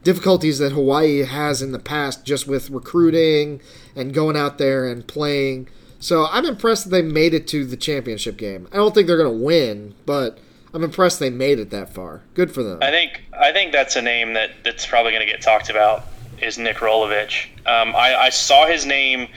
difficulties 0.04 0.60
that 0.60 0.72
Hawaii 0.72 1.24
has 1.24 1.62
in 1.62 1.72
the 1.72 1.80
past 1.80 2.26
just 2.26 2.48
with 2.48 2.70
recruiting 2.70 3.62
and 3.96 4.14
going 4.14 4.36
out 4.36 4.58
there 4.58 4.88
and 4.88 5.08
playing. 5.08 5.70
So 6.00 6.28
I'm 6.30 6.46
impressed 6.46 6.86
that 6.86 6.90
they 6.90 7.02
made 7.02 7.34
it 7.34 7.48
to 7.50 7.66
the 7.66 7.78
championship 7.78 8.38
game. 8.38 8.68
I 8.72 8.78
don't 8.78 8.94
think 8.94 9.08
they're 9.08 9.18
going 9.18 9.38
to 9.38 9.46
win, 9.46 9.94
but 10.06 10.40
I'm 10.74 10.84
impressed 10.84 11.20
they 11.20 11.30
made 11.30 11.60
it 11.60 11.70
that 11.70 11.94
far. 11.94 12.24
Good 12.34 12.52
for 12.52 12.64
them. 12.64 12.80
I 12.82 12.90
think 12.90 13.24
I 13.40 13.52
think 13.52 13.72
that's 13.72 13.96
a 13.96 14.02
name 14.02 14.34
that, 14.34 14.52
that's 14.64 14.86
probably 14.86 15.12
going 15.12 15.26
to 15.26 15.32
get 15.32 15.42
talked 15.42 15.70
about 15.70 16.08
is 16.42 16.58
Nick 16.58 16.78
Rolovich. 16.78 17.46
Um, 17.68 17.96
I, 17.96 18.16
I 18.16 18.30
saw 18.30 18.66
his 18.66 18.86
name 18.86 19.28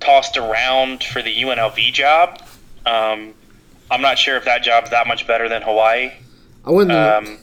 tossed 0.00 0.36
around 0.36 1.04
for 1.04 1.22
the 1.22 1.34
UNLV 1.42 1.92
job. 1.92 2.42
Um, 2.86 3.34
I'm 3.90 4.02
not 4.02 4.18
sure 4.18 4.36
if 4.36 4.44
that 4.44 4.62
job's 4.62 4.90
that 4.90 5.06
much 5.06 5.26
better 5.26 5.48
than 5.48 5.62
Hawaii. 5.62 6.12
I 6.64 6.70
wouldn't. 6.70 6.92
Um, 6.92 7.38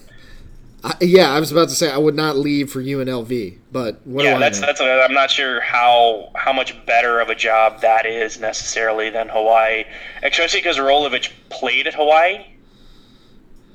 I, 0.83 0.95
yeah, 1.01 1.31
I 1.31 1.39
was 1.39 1.51
about 1.51 1.69
to 1.69 1.75
say 1.75 1.89
I 1.89 1.97
would 1.97 2.13
not 2.13 2.37
leave 2.37 2.71
for 2.71 2.79
UNLV, 2.79 3.57
but 3.71 4.05
what 4.05 4.23
yeah, 4.23 4.31
do 4.31 4.35
I 4.35 4.39
that's 4.39 4.59
know? 4.59 4.67
that's. 4.67 4.81
A, 4.81 5.03
I'm 5.03 5.13
not 5.13 5.31
sure 5.31 5.59
how 5.61 6.29
how 6.35 6.53
much 6.53 6.85
better 6.85 7.19
of 7.19 7.29
a 7.29 7.35
job 7.35 7.81
that 7.81 8.05
is 8.05 8.39
necessarily 8.39 9.09
than 9.09 9.27
Hawaii, 9.27 9.85
especially 10.21 10.59
because 10.59 10.77
Rolovich 10.77 11.31
played 11.49 11.87
at 11.87 11.95
Hawaii. 11.95 12.45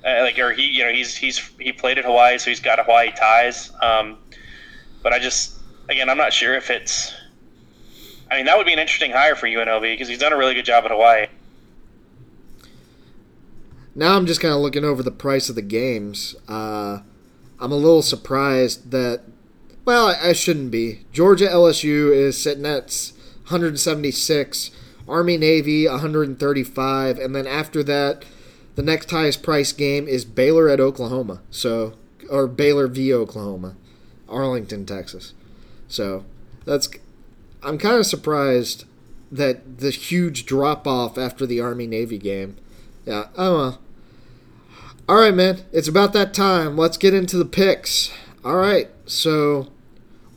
Uh, 0.05 0.21
like, 0.21 0.39
or 0.39 0.53
he, 0.53 0.63
you 0.63 0.85
know, 0.85 0.93
he's 0.93 1.17
he's 1.17 1.39
he 1.59 1.73
played 1.73 1.99
at 1.99 2.05
Hawaii, 2.05 2.39
so 2.39 2.49
he's 2.49 2.61
got 2.61 2.79
Hawaii 2.79 3.11
ties. 3.11 3.73
Um, 3.83 4.17
but 5.03 5.13
I 5.13 5.19
just, 5.19 5.59
again, 5.89 6.09
I'm 6.09 6.19
not 6.19 6.33
sure 6.33 6.55
if 6.55 6.71
it's. 6.71 7.13
I 8.31 8.37
mean, 8.37 8.47
that 8.47 8.57
would 8.57 8.67
be 8.67 8.73
an 8.73 8.79
interesting 8.79 9.11
hire 9.11 9.35
for 9.35 9.49
UNLV 9.49 9.83
because 9.83 10.07
he's 10.07 10.19
done 10.19 10.33
a 10.33 10.37
really 10.37 10.55
good 10.55 10.65
job 10.65 10.85
at 10.85 10.93
Hawaii. 10.93 11.27
Now 13.95 14.17
I'm 14.17 14.27
just 14.27 14.41
kind 14.41 14.55
of 14.55 14.61
looking 14.61 14.85
over 14.85 15.03
the 15.03 15.11
price 15.11 15.49
of 15.49 15.57
the 15.57 15.63
games. 15.63 16.37
Uh, 16.49 17.01
I'm 17.59 17.73
a 17.73 17.77
little 17.77 18.03
surprised 18.03 18.91
that. 18.91 19.23
Well, 19.85 20.09
I, 20.09 20.31
I 20.31 20.33
shouldn't 20.33 20.71
be. 20.71 21.05
Georgia 21.13 21.47
LSU 21.47 22.15
is 22.15 22.41
sitting 22.41 22.67
at 22.67 23.13
176, 23.49 24.71
Army 25.09 25.37
Navy 25.37 25.89
135, 25.89 27.19
and 27.19 27.35
then 27.35 27.47
after 27.47 27.83
that, 27.83 28.25
the 28.77 28.83
next 28.83 29.11
highest 29.11 29.43
price 29.43 29.73
game 29.73 30.07
is 30.07 30.25
Baylor 30.25 30.69
at 30.69 30.81
Oklahoma. 30.81 31.41
So, 31.51 31.95
or 32.31 32.47
Baylor 32.47 32.87
v 32.87 33.13
Oklahoma, 33.13 33.75
Arlington, 34.29 34.87
Texas. 34.87 35.35
So, 35.89 36.25
that's. 36.65 36.89
I'm 37.63 37.77
kind 37.77 37.97
of 37.97 38.07
surprised 38.07 38.85
that 39.31 39.79
the 39.79 39.91
huge 39.91 40.47
drop 40.47 40.87
off 40.87 41.19
after 41.19 41.47
the 41.47 41.61
Army 41.61 41.87
Navy 41.87 42.19
game. 42.19 42.57
Yeah. 43.11 43.27
Oh 43.37 43.57
well. 43.57 43.81
All 45.09 45.17
right, 45.17 45.35
man. 45.35 45.63
It's 45.73 45.89
about 45.89 46.13
that 46.13 46.33
time. 46.33 46.79
Let's 46.79 46.97
get 46.97 47.13
into 47.13 47.37
the 47.37 47.45
picks. 47.45 48.13
All 48.45 48.55
right. 48.55 48.89
So 49.05 49.67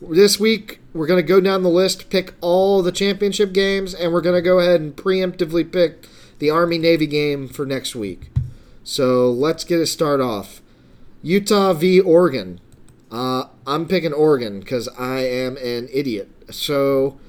this 0.02 0.40
week 0.40 0.80
we're 0.92 1.06
gonna 1.06 1.22
go 1.22 1.40
down 1.40 1.62
the 1.62 1.68
list, 1.68 2.10
pick 2.10 2.34
all 2.40 2.82
the 2.82 2.90
championship 2.90 3.52
games, 3.52 3.94
and 3.94 4.12
we're 4.12 4.20
gonna 4.20 4.42
go 4.42 4.58
ahead 4.58 4.80
and 4.80 4.96
preemptively 4.96 5.70
pick 5.70 6.08
the 6.40 6.50
Army 6.50 6.78
Navy 6.78 7.06
game 7.06 7.46
for 7.46 7.64
next 7.64 7.94
week. 7.94 8.32
So 8.82 9.30
let's 9.30 9.62
get 9.62 9.78
it 9.78 9.86
start 9.86 10.20
off. 10.20 10.60
Utah 11.22 11.74
v 11.74 12.00
Oregon. 12.00 12.60
Uh, 13.08 13.44
I'm 13.68 13.86
picking 13.86 14.12
Oregon 14.12 14.58
because 14.58 14.88
I 14.98 15.20
am 15.20 15.56
an 15.58 15.88
idiot. 15.92 16.28
So, 16.50 17.20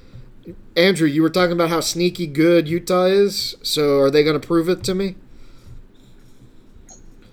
Andrew, 0.75 1.07
you 1.07 1.21
were 1.21 1.29
talking 1.29 1.51
about 1.51 1.69
how 1.69 1.81
sneaky 1.81 2.25
good 2.25 2.67
Utah 2.67 3.05
is. 3.05 3.55
So, 3.61 3.99
are 3.99 4.09
they 4.09 4.23
going 4.23 4.39
to 4.39 4.45
prove 4.45 4.67
it 4.67 4.83
to 4.85 4.95
me? 4.95 5.15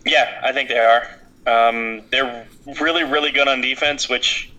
Yeah, 0.04 0.40
I 0.42 0.52
think 0.52 0.68
they 0.68 0.78
are. 0.78 1.08
Um, 1.46 2.02
they're 2.10 2.46
really, 2.80 3.04
really 3.04 3.30
good 3.30 3.48
on 3.48 3.60
defense, 3.60 4.08
which 4.08 4.50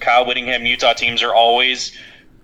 Kyle 0.00 0.26
Whittingham 0.26 0.66
Utah 0.66 0.92
teams 0.92 1.22
are 1.22 1.34
always 1.34 1.96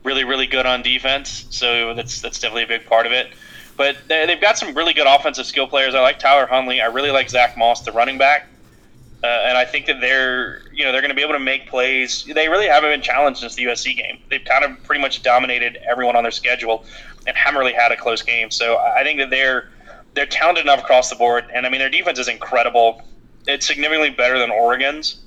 really, 0.05 0.25
really 0.25 0.47
good 0.47 0.67
on 0.67 0.83
defense. 0.83 1.47
So 1.51 1.95
that's 1.95 2.21
that's 2.21 2.39
definitely 2.39 2.65
a 2.65 2.79
big 2.79 2.87
part 2.87 3.07
of 3.07 3.13
it. 3.13 3.33
But 3.77 3.97
they, 4.09 4.27
have 4.27 4.41
got 4.41 4.59
some 4.59 4.75
really 4.75 4.93
good 4.93 5.07
offensive 5.07 5.47
skill 5.47 5.67
players. 5.67 5.95
I 5.95 6.01
like 6.01 6.19
Tyler 6.19 6.47
Huntley. 6.47 6.81
I 6.81 6.87
really 6.87 7.11
like 7.11 7.31
Zach 7.31 7.57
Moss, 7.57 7.81
the 7.83 7.93
running 7.93 8.19
back. 8.19 8.49
Uh, 9.25 9.27
and 9.27 9.57
I 9.57 9.65
think 9.65 9.87
that 9.87 10.01
they're, 10.01 10.63
you 10.73 10.85
know, 10.85 10.91
they're 10.91 11.01
going 11.01 11.11
to 11.11 11.15
be 11.15 11.23
able 11.23 11.35
to 11.35 11.41
make 11.41 11.69
plays. 11.69 12.25
They 12.25 12.49
really 12.49 12.67
haven't 12.67 12.91
been 12.91 13.03
challenged 13.03 13.41
since 13.41 13.55
the 13.55 13.65
USC 13.65 13.97
game. 13.97 14.19
They've 14.29 14.45
kind 14.45 14.65
of 14.65 14.83
pretty 14.83 15.01
much 15.01 15.23
dominated 15.23 15.79
everyone 15.89 16.17
on 16.17 16.25
their 16.25 16.33
schedule, 16.33 16.85
and 17.27 17.37
haven't 17.37 17.61
really 17.61 17.73
had 17.73 17.93
a 17.93 17.97
close 17.97 18.21
game. 18.21 18.51
So 18.51 18.79
I 18.79 19.05
think 19.05 19.21
that 19.21 19.31
they're 19.31 19.71
they're 20.15 20.27
talented 20.27 20.65
enough 20.65 20.81
across 20.81 21.11
the 21.11 21.17
board. 21.17 21.45
And 21.55 21.67
I 21.67 21.69
mean, 21.69 21.79
their 21.81 21.91
defense 21.91 22.19
is 22.19 22.29
incredible. 22.29 23.03
It's 23.47 23.67
significantly 23.67 24.11
better 24.11 24.39
than 24.39 24.51
Oregon's. 24.51 25.21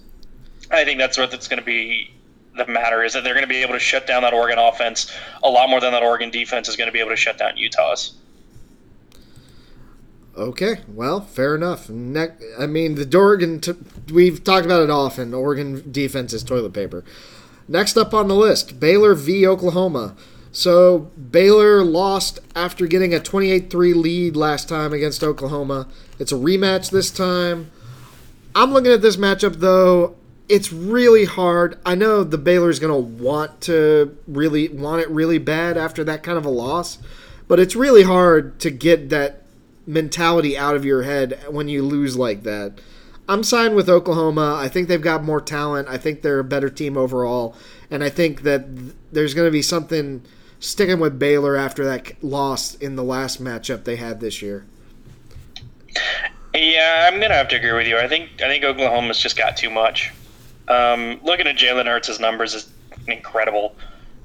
I 0.71 0.83
think 0.83 0.99
that's 0.99 1.17
what 1.17 1.33
it's 1.33 1.47
going 1.47 1.59
to 1.59 1.65
be. 1.65 2.11
The 2.55 2.65
matter 2.67 3.03
is 3.03 3.13
that 3.13 3.23
they're 3.25 3.33
going 3.33 3.43
to 3.43 3.49
be 3.49 3.57
able 3.57 3.73
to 3.73 3.79
shut 3.79 4.07
down 4.07 4.21
that 4.21 4.33
Oregon 4.33 4.57
offense 4.57 5.11
a 5.43 5.49
lot 5.49 5.69
more 5.69 5.81
than 5.81 5.91
that 5.91 6.03
Oregon 6.03 6.31
defense 6.31 6.69
is 6.69 6.77
going 6.77 6.87
to 6.87 6.93
be 6.93 6.99
able 6.99 7.09
to 7.09 7.17
shut 7.17 7.37
down 7.37 7.57
Utah's. 7.57 8.13
Okay, 10.37 10.81
well, 10.87 11.21
fair 11.21 11.55
enough. 11.55 11.89
Ne- 11.89 12.33
I 12.57 12.65
mean, 12.65 12.95
the 12.95 13.17
Oregon, 13.17 13.59
t- 13.59 13.73
we've 14.11 14.43
talked 14.43 14.65
about 14.65 14.83
it 14.83 14.89
often. 14.89 15.33
Oregon 15.33 15.91
defense 15.91 16.33
is 16.33 16.43
toilet 16.43 16.73
paper. 16.73 17.03
Next 17.67 17.97
up 17.97 18.13
on 18.13 18.27
the 18.27 18.35
list, 18.35 18.79
Baylor 18.79 19.15
v. 19.15 19.47
Oklahoma. 19.47 20.15
So 20.55 21.11
Baylor 21.31 21.83
lost 21.83 22.39
after 22.55 22.87
getting 22.87 23.13
a 23.13 23.19
28-3 23.19 23.93
lead 23.93 24.37
last 24.37 24.69
time 24.69 24.93
against 24.93 25.21
Oklahoma. 25.21 25.89
It's 26.17 26.31
a 26.31 26.35
rematch 26.35 26.91
this 26.91 27.11
time. 27.11 27.71
I'm 28.55 28.71
looking 28.71 28.93
at 28.93 29.01
this 29.01 29.17
matchup 29.17 29.55
though. 29.55 30.15
It's 30.47 30.71
really 30.71 31.25
hard. 31.25 31.77
I 31.85 31.95
know 31.95 32.23
the 32.23 32.37
Baylor's 32.37 32.79
going 32.79 32.93
to 32.93 33.23
want 33.23 33.59
to 33.61 34.17
really 34.29 34.69
want 34.69 35.01
it 35.01 35.09
really 35.09 35.39
bad 35.39 35.75
after 35.75 36.05
that 36.05 36.23
kind 36.23 36.37
of 36.37 36.45
a 36.45 36.49
loss, 36.49 36.99
but 37.49 37.59
it's 37.59 37.75
really 37.75 38.03
hard 38.03 38.57
to 38.61 38.71
get 38.71 39.09
that 39.09 39.41
mentality 39.85 40.57
out 40.57 40.77
of 40.77 40.85
your 40.85 41.03
head 41.03 41.37
when 41.49 41.67
you 41.67 41.83
lose 41.83 42.15
like 42.15 42.43
that. 42.43 42.79
I'm 43.27 43.43
signed 43.43 43.75
with 43.75 43.89
Oklahoma. 43.89 44.55
I 44.57 44.69
think 44.69 44.87
they've 44.87 45.01
got 45.01 45.21
more 45.21 45.41
talent. 45.41 45.89
I 45.89 45.97
think 45.97 46.21
they're 46.21 46.39
a 46.39 46.45
better 46.45 46.69
team 46.69 46.95
overall. 46.95 47.57
And 47.91 48.05
I 48.05 48.09
think 48.09 48.43
that 48.43 48.67
there's 49.11 49.33
going 49.33 49.47
to 49.47 49.51
be 49.51 49.61
something 49.61 50.23
sticking 50.59 50.99
with 50.99 51.19
Baylor 51.19 51.55
after 51.55 51.85
that 51.85 52.23
loss 52.23 52.75
in 52.75 52.95
the 52.95 53.03
last 53.03 53.43
matchup 53.43 53.83
they 53.83 53.95
had 53.95 54.19
this 54.19 54.41
year. 54.41 54.65
Yeah, 56.53 57.09
I'm 57.11 57.19
gonna 57.19 57.33
have 57.33 57.49
to 57.49 57.55
agree 57.57 57.73
with 57.73 57.87
you. 57.87 57.97
I 57.97 58.07
think 58.07 58.41
I 58.41 58.47
think 58.47 58.63
Oklahoma's 58.63 59.19
just 59.19 59.37
got 59.37 59.57
too 59.57 59.69
much. 59.69 60.13
Um, 60.67 61.19
looking 61.23 61.47
at 61.47 61.57
Jalen 61.57 61.85
Hurts' 61.85 62.19
numbers 62.19 62.53
is 62.53 62.71
incredible. 63.07 63.75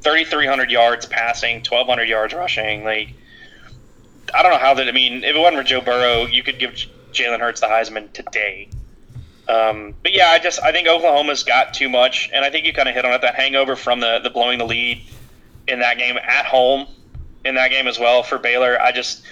3,300 0.02 0.70
yards 0.70 1.04
passing, 1.04 1.56
1,200 1.56 2.08
yards 2.08 2.32
rushing. 2.32 2.84
Like 2.84 3.14
I 4.32 4.42
don't 4.42 4.52
know 4.52 4.58
how 4.58 4.74
that. 4.74 4.88
I 4.88 4.92
mean, 4.92 5.24
if 5.24 5.34
it 5.34 5.38
wasn't 5.38 5.58
for 5.58 5.64
Joe 5.64 5.80
Burrow, 5.80 6.26
you 6.26 6.42
could 6.42 6.58
give 6.58 6.72
Jalen 7.12 7.40
Hurts 7.40 7.60
the 7.60 7.66
Heisman 7.66 8.12
today. 8.12 8.68
Um, 9.48 9.94
but 10.02 10.12
yeah, 10.12 10.28
I 10.28 10.38
just 10.38 10.62
I 10.62 10.70
think 10.70 10.86
Oklahoma's 10.86 11.42
got 11.42 11.74
too 11.74 11.88
much, 11.88 12.30
and 12.32 12.44
I 12.44 12.50
think 12.50 12.66
you 12.66 12.72
kind 12.72 12.88
of 12.88 12.94
hit 12.94 13.04
on 13.04 13.12
it 13.12 13.22
that 13.22 13.34
hangover 13.34 13.74
from 13.74 14.00
the 14.00 14.20
the 14.20 14.30
blowing 14.30 14.58
the 14.58 14.66
lead 14.66 15.02
in 15.70 15.78
that 15.80 15.98
game 15.98 16.18
at 16.18 16.44
home 16.44 16.86
in 17.44 17.54
that 17.54 17.70
game 17.70 17.86
as 17.86 17.98
well 17.98 18.22
for 18.22 18.38
Baylor. 18.38 18.80
I 18.80 18.92
just 18.92 19.22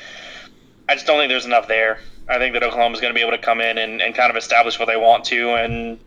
I 0.88 0.94
just 0.94 1.06
don't 1.06 1.18
think 1.18 1.28
there's 1.28 1.46
enough 1.46 1.68
there. 1.68 2.00
I 2.28 2.38
think 2.38 2.54
that 2.54 2.62
Oklahoma's 2.62 3.00
going 3.00 3.12
to 3.12 3.14
be 3.14 3.22
able 3.22 3.36
to 3.36 3.42
come 3.42 3.60
in 3.60 3.78
and, 3.78 4.00
and 4.00 4.14
kind 4.14 4.30
of 4.30 4.36
establish 4.36 4.78
what 4.78 4.86
they 4.86 4.96
want 4.96 5.24
to 5.26 5.54
and 5.54 5.98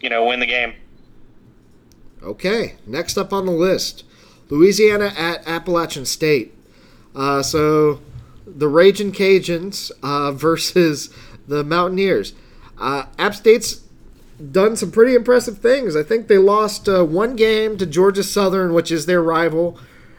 you 0.00 0.10
know 0.10 0.26
win 0.26 0.40
the 0.40 0.46
game. 0.46 0.74
Okay, 2.22 2.76
next 2.86 3.16
up 3.16 3.32
on 3.32 3.46
the 3.46 3.52
list, 3.52 4.04
Louisiana 4.48 5.12
at 5.16 5.46
Appalachian 5.46 6.06
State. 6.06 6.54
Uh, 7.14 7.42
so 7.42 8.00
the 8.46 8.68
Raging 8.68 9.12
Cajuns 9.12 9.90
uh, 10.02 10.32
versus 10.32 11.10
the 11.46 11.62
Mountaineers. 11.64 12.34
Uh, 12.78 13.04
App 13.18 13.34
State's 13.34 13.82
done 14.52 14.76
some 14.76 14.90
pretty 14.90 15.14
impressive 15.14 15.58
things. 15.58 15.96
I 15.96 16.02
think 16.02 16.28
they 16.28 16.38
lost 16.38 16.88
uh, 16.88 17.04
one 17.04 17.36
game 17.36 17.78
to 17.78 17.86
Georgia 17.86 18.22
Southern, 18.22 18.74
which 18.74 18.90
is 18.90 19.06
their 19.06 19.22
rival. 19.22 19.78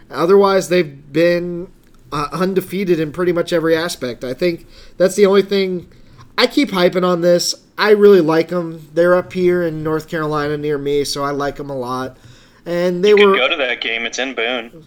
Otherwise, 0.09 0.69
they've 0.69 1.11
been 1.11 1.71
uh, 2.11 2.29
undefeated 2.31 2.99
in 2.99 3.11
pretty 3.11 3.31
much 3.31 3.51
every 3.51 3.75
aspect. 3.75 4.23
I 4.23 4.33
think 4.33 4.65
that's 4.97 5.15
the 5.15 5.25
only 5.25 5.41
thing. 5.41 5.91
I 6.37 6.47
keep 6.47 6.69
hyping 6.69 7.03
on 7.05 7.21
this. 7.21 7.55
I 7.77 7.91
really 7.91 8.21
like 8.21 8.49
them. 8.49 8.89
They're 8.93 9.15
up 9.15 9.33
here 9.33 9.63
in 9.63 9.83
North 9.83 10.07
Carolina 10.07 10.57
near 10.57 10.77
me, 10.77 11.03
so 11.03 11.23
I 11.23 11.31
like 11.31 11.57
them 11.57 11.69
a 11.69 11.75
lot. 11.75 12.17
And 12.65 13.03
they 13.03 13.09
you 13.09 13.27
were 13.27 13.35
go 13.35 13.47
to 13.47 13.55
that 13.55 13.81
game. 13.81 14.05
It's 14.05 14.19
in 14.19 14.33
Boone. 14.33 14.85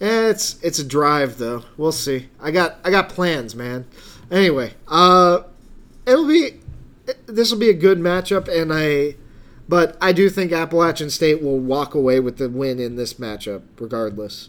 Yeah, 0.00 0.28
it's 0.28 0.62
it's 0.62 0.78
a 0.78 0.84
drive 0.84 1.38
though. 1.38 1.64
We'll 1.76 1.92
see. 1.92 2.28
I 2.40 2.50
got 2.50 2.78
I 2.84 2.90
got 2.90 3.08
plans, 3.08 3.54
man. 3.54 3.86
Anyway, 4.30 4.74
uh, 4.86 5.40
it'll 6.06 6.28
be 6.28 6.60
this 7.26 7.50
will 7.50 7.58
be 7.58 7.70
a 7.70 7.74
good 7.74 7.98
matchup, 7.98 8.48
and 8.48 8.72
I, 8.72 9.16
but 9.68 9.96
I 10.00 10.12
do 10.12 10.28
think 10.28 10.52
Appalachian 10.52 11.10
State 11.10 11.42
will 11.42 11.58
walk 11.58 11.94
away 11.94 12.20
with 12.20 12.38
the 12.38 12.48
win 12.48 12.78
in 12.78 12.96
this 12.96 13.14
matchup, 13.14 13.62
regardless. 13.78 14.48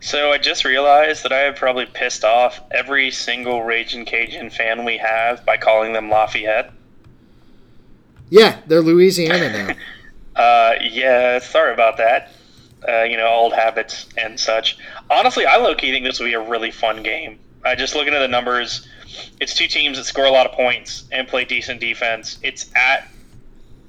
So 0.00 0.30
I 0.30 0.38
just 0.38 0.64
realized 0.64 1.24
that 1.24 1.32
I 1.32 1.38
have 1.38 1.56
probably 1.56 1.86
pissed 1.86 2.24
off 2.24 2.60
every 2.70 3.10
single 3.10 3.64
Raging 3.64 4.04
Cajun 4.04 4.50
fan 4.50 4.84
we 4.84 4.96
have 4.98 5.44
by 5.44 5.56
calling 5.56 5.92
them 5.92 6.08
Lafayette. 6.08 6.72
Yeah, 8.30 8.60
they're 8.66 8.82
Louisiana 8.82 9.50
now. 9.50 9.74
uh, 10.42 10.74
yeah, 10.80 11.40
sorry 11.40 11.72
about 11.72 11.96
that 11.96 12.30
uh, 12.86 13.02
you 13.02 13.16
know, 13.16 13.28
old 13.28 13.52
habits 13.52 14.06
and 14.16 14.38
such. 14.38 14.78
Honestly, 15.10 15.46
I 15.46 15.56
low 15.56 15.74
key 15.74 15.90
think 15.90 16.04
this 16.04 16.18
will 16.18 16.26
be 16.26 16.34
a 16.34 16.40
really 16.40 16.70
fun 16.70 17.02
game. 17.02 17.38
Uh, 17.64 17.74
just 17.74 17.94
looking 17.94 18.14
at 18.14 18.20
the 18.20 18.28
numbers, 18.28 18.86
it's 19.40 19.54
two 19.54 19.68
teams 19.68 19.98
that 19.98 20.04
score 20.04 20.24
a 20.24 20.30
lot 20.30 20.46
of 20.46 20.52
points 20.52 21.04
and 21.12 21.26
play 21.28 21.44
decent 21.44 21.80
defense. 21.80 22.38
It's 22.42 22.70
at 22.74 23.08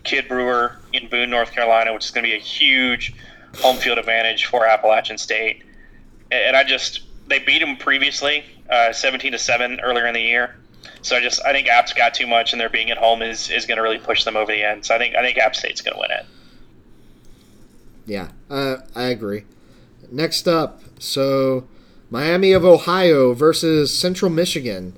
Kidd 0.04 0.28
Brewer 0.28 0.78
in 0.94 1.10
Boone, 1.10 1.30
North 1.30 1.52
Carolina, 1.52 1.94
which 1.94 2.06
is 2.06 2.12
going 2.12 2.24
to 2.24 2.30
be 2.30 2.36
a 2.36 2.40
huge 2.40 3.14
home 3.58 3.78
field 3.78 3.98
advantage 3.98 4.46
for 4.46 4.66
Appalachian 4.66 5.18
State. 5.18 5.64
And 6.32 6.56
I 6.56 6.64
just 6.64 7.02
they 7.28 7.40
beat 7.40 7.60
them 7.60 7.78
previously, 7.78 8.44
uh, 8.70 8.94
seventeen 8.94 9.32
to 9.32 9.40
seven 9.40 9.80
earlier 9.82 10.08
in 10.08 10.14
the 10.14 10.22
year. 10.22 10.56
So 11.02 11.16
I 11.16 11.22
just 11.22 11.44
I 11.46 11.52
think 11.52 11.68
App's 11.68 11.94
got 11.94 12.14
too 12.14 12.28
much, 12.28 12.54
and 12.54 12.60
their 12.60 12.70
being 12.70 12.92
at 12.92 12.98
home 12.98 13.22
is, 13.22 13.50
is 13.50 13.66
going 13.66 13.78
to 13.78 13.82
really 13.82 14.00
push 14.00 14.24
them 14.24 14.36
over 14.36 14.52
the 14.52 14.64
end. 14.64 14.86
So 14.86 14.96
I 14.96 14.98
think 14.98 15.16
I 15.16 15.22
think 15.22 15.38
App 15.38 15.56
State's 15.56 15.82
going 15.82 15.96
to 15.96 16.00
win 16.00 16.12
it. 16.12 16.26
Yeah, 18.06 18.30
uh, 18.50 18.78
I 18.96 19.06
agree. 19.06 19.46
Next 20.12 20.48
up, 20.48 20.82
so 21.00 21.68
Miami 22.10 22.52
of 22.52 22.66
Ohio 22.66 23.34
versus 23.34 23.96
Central 23.98 24.32
Michigan 24.32 24.94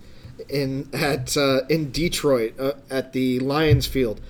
in 0.52 0.90
at 0.94 1.36
uh, 1.38 1.62
in 1.70 1.92
Detroit 1.92 2.54
uh, 2.60 2.74
at 2.90 3.14
the 3.14 3.40
Lions 3.40 3.88
Field. 3.88 4.22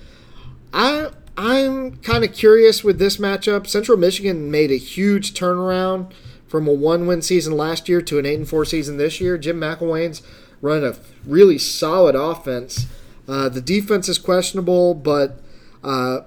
I 0.72 1.10
I'm 1.36 1.96
kind 1.98 2.24
of 2.24 2.32
curious 2.32 2.84
with 2.84 2.98
this 2.98 3.16
matchup. 3.16 3.66
Central 3.66 3.96
Michigan 3.98 4.50
made 4.50 4.70
a 4.70 4.76
huge 4.76 5.34
turnaround 5.34 6.12
from 6.46 6.68
a 6.68 6.72
one-win 6.72 7.22
season 7.22 7.56
last 7.56 7.88
year 7.88 8.02
to 8.02 8.18
an 8.18 8.26
eight 8.26 8.34
and 8.38 8.48
four 8.48 8.64
season 8.64 8.98
this 8.98 9.20
year. 9.20 9.38
Jim 9.38 9.58
McElwain's 9.58 10.22
run 10.60 10.84
a 10.84 10.94
really 11.26 11.58
solid 11.58 12.14
offense. 12.14 12.86
Uh, 13.26 13.48
the 13.48 13.60
defense 13.60 14.08
is 14.08 14.18
questionable, 14.18 14.94
but 14.94 15.40
uh, 15.82 16.20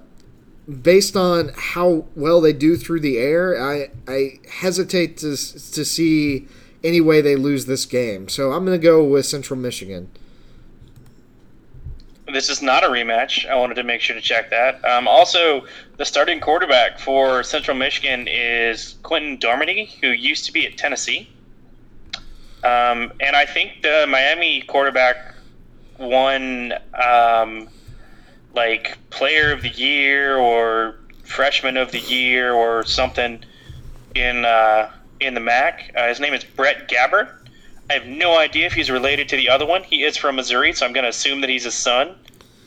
based 0.81 1.15
on 1.15 1.51
how 1.55 2.05
well 2.15 2.41
they 2.41 2.53
do 2.53 2.75
through 2.75 3.01
the 3.01 3.17
air, 3.17 3.61
I 3.61 3.89
I 4.07 4.39
hesitate 4.49 5.17
to 5.17 5.31
to 5.35 5.85
see 5.85 6.47
any 6.85 7.01
way 7.01 7.19
they 7.21 7.35
lose 7.35 7.65
this 7.65 7.85
game. 7.85 8.29
So 8.29 8.51
I'm 8.51 8.65
going 8.65 8.79
to 8.79 8.83
go 8.83 9.03
with 9.03 9.25
Central 9.25 9.59
Michigan. 9.59 10.09
This 12.31 12.49
is 12.49 12.61
not 12.61 12.83
a 12.83 12.87
rematch. 12.87 13.47
I 13.47 13.55
wanted 13.55 13.75
to 13.75 13.83
make 13.83 14.01
sure 14.01 14.15
to 14.15 14.21
check 14.21 14.49
that. 14.49 14.83
Um, 14.83 15.07
also, 15.07 15.65
the 15.97 16.05
starting 16.05 16.39
quarterback 16.39 16.99
for 16.99 17.43
Central 17.43 17.77
Michigan 17.77 18.27
is 18.27 18.95
Quinten 19.03 19.39
Dormady, 19.39 19.89
who 20.01 20.09
used 20.09 20.45
to 20.45 20.51
be 20.51 20.65
at 20.65 20.77
Tennessee. 20.77 21.29
Um, 22.63 23.13
and 23.19 23.35
I 23.35 23.45
think 23.45 23.83
the 23.83 24.05
Miami 24.09 24.61
quarterback 24.61 25.35
won 25.99 26.73
um, 26.93 27.69
like 28.55 28.97
player 29.11 29.51
of 29.51 29.61
the 29.61 29.69
year 29.69 30.37
or 30.37 30.95
freshman 31.23 31.77
of 31.77 31.91
the 31.91 31.99
year 31.99 32.53
or 32.53 32.83
something 32.85 33.43
in 34.15 34.45
uh, 34.45 34.91
in 35.19 35.33
the 35.33 35.39
MAC. 35.39 35.91
Uh, 35.95 36.07
his 36.07 36.19
name 36.19 36.33
is 36.33 36.43
Brett 36.43 36.89
Gabbert. 36.89 37.29
I 37.89 37.93
have 37.93 38.07
no 38.07 38.37
idea 38.37 38.65
if 38.65 38.73
he's 38.73 38.89
related 38.89 39.29
to 39.29 39.35
the 39.35 39.49
other 39.49 39.65
one. 39.65 39.83
He 39.83 40.03
is 40.03 40.17
from 40.17 40.35
Missouri, 40.35 40.73
so 40.73 40.85
I'm 40.85 40.93
going 40.93 41.03
to 41.03 41.09
assume 41.09 41.41
that 41.41 41.49
he's 41.49 41.65
his 41.65 41.75
son 41.75 42.15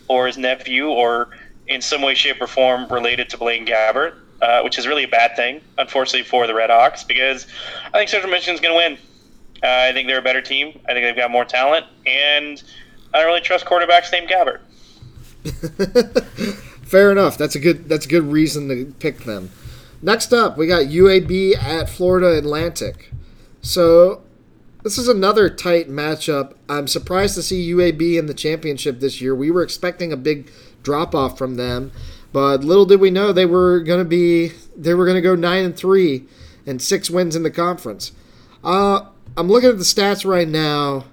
or 0.06 0.26
his 0.26 0.38
nephew 0.38 0.88
or 0.88 1.30
in 1.66 1.82
some 1.82 2.02
way, 2.02 2.14
shape, 2.14 2.40
or 2.40 2.46
form 2.46 2.86
related 2.88 3.28
to 3.30 3.38
Blaine 3.38 3.66
Gabbert, 3.66 4.14
uh, 4.40 4.62
which 4.62 4.78
is 4.78 4.86
really 4.86 5.04
a 5.04 5.08
bad 5.08 5.36
thing, 5.36 5.60
unfortunately, 5.76 6.22
for 6.22 6.46
the 6.46 6.54
Red 6.54 6.70
Hawks 6.70 7.04
because 7.04 7.46
I 7.92 7.98
think 7.98 8.08
Central 8.08 8.30
Michigan's 8.30 8.60
going 8.60 8.72
to 8.72 8.76
win. 8.76 8.98
Uh, 9.62 9.88
I 9.88 9.92
think 9.92 10.06
they're 10.06 10.20
a 10.20 10.22
better 10.22 10.40
team. 10.40 10.78
I 10.88 10.92
think 10.92 11.04
they've 11.04 11.16
got 11.16 11.30
more 11.30 11.44
talent, 11.44 11.84
and 12.06 12.62
I 13.12 13.18
don't 13.18 13.26
really 13.26 13.40
trust 13.40 13.66
quarterbacks 13.66 14.12
named 14.12 14.30
Gabbert. 14.30 14.60
Fair 16.84 17.12
enough. 17.12 17.36
That's 17.36 17.54
a 17.54 17.58
good. 17.58 17.88
That's 17.88 18.06
a 18.06 18.08
good 18.08 18.22
reason 18.22 18.68
to 18.68 18.94
pick 18.98 19.18
them. 19.20 19.50
Next 20.00 20.32
up, 20.32 20.56
we 20.56 20.66
got 20.66 20.86
UAB 20.86 21.56
at 21.56 21.88
Florida 21.88 22.38
Atlantic. 22.38 23.10
So 23.60 24.22
this 24.84 24.96
is 24.96 25.08
another 25.08 25.50
tight 25.50 25.88
matchup. 25.88 26.54
I'm 26.68 26.86
surprised 26.86 27.34
to 27.34 27.42
see 27.42 27.72
UAB 27.72 28.16
in 28.16 28.26
the 28.26 28.34
championship 28.34 29.00
this 29.00 29.20
year. 29.20 29.34
We 29.34 29.50
were 29.50 29.62
expecting 29.62 30.12
a 30.12 30.16
big 30.16 30.50
drop 30.84 31.14
off 31.14 31.36
from 31.36 31.56
them, 31.56 31.90
but 32.32 32.62
little 32.62 32.86
did 32.86 33.00
we 33.00 33.10
know 33.10 33.32
they 33.32 33.46
were 33.46 33.80
going 33.80 33.98
to 33.98 34.08
be 34.08 34.52
they 34.76 34.94
were 34.94 35.04
going 35.04 35.16
to 35.16 35.20
go 35.20 35.34
nine 35.34 35.64
and 35.64 35.76
three 35.76 36.26
and 36.64 36.80
six 36.80 37.10
wins 37.10 37.34
in 37.34 37.42
the 37.42 37.50
conference. 37.50 38.12
Uh, 38.62 39.06
I'm 39.36 39.48
looking 39.48 39.70
at 39.70 39.78
the 39.78 39.84
stats 39.84 40.24
right 40.24 40.48
now. 40.48 41.04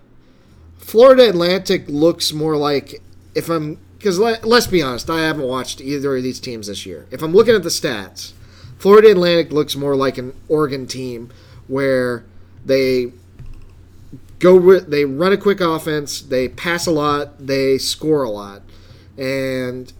Florida 0.78 1.28
Atlantic 1.28 1.86
looks 1.88 2.32
more 2.32 2.56
like 2.56 3.02
if 3.34 3.50
I'm 3.50 3.80
because 3.98 4.20
let, 4.20 4.46
let's 4.46 4.68
be 4.68 4.84
honest, 4.84 5.10
I 5.10 5.22
haven't 5.22 5.48
watched 5.48 5.82
either 5.82 6.16
of 6.16 6.22
these 6.22 6.40
teams 6.40 6.68
this 6.68 6.86
year. 6.86 7.08
If 7.10 7.24
I'm 7.24 7.34
looking 7.34 7.56
at 7.56 7.64
the 7.64 7.70
stats, 7.70 8.34
Florida 8.78 9.12
Atlantic 9.12 9.52
looks 9.52 9.76
more 9.76 9.96
like 9.96 10.18
an 10.18 10.34
Oregon 10.48 10.88
team 10.88 11.32
where 11.68 12.26
they 12.64 13.12
go 14.40 14.80
they 14.80 15.06
run 15.06 15.32
a 15.32 15.38
quick 15.38 15.62
offense, 15.62 16.22
they 16.22 16.50
pass 16.50 16.86
a 16.86 16.92
lot, 16.92 17.46
they 17.46 17.78
score 17.78 18.24
a 18.24 18.30
lot. 18.30 18.62
And 19.18 19.92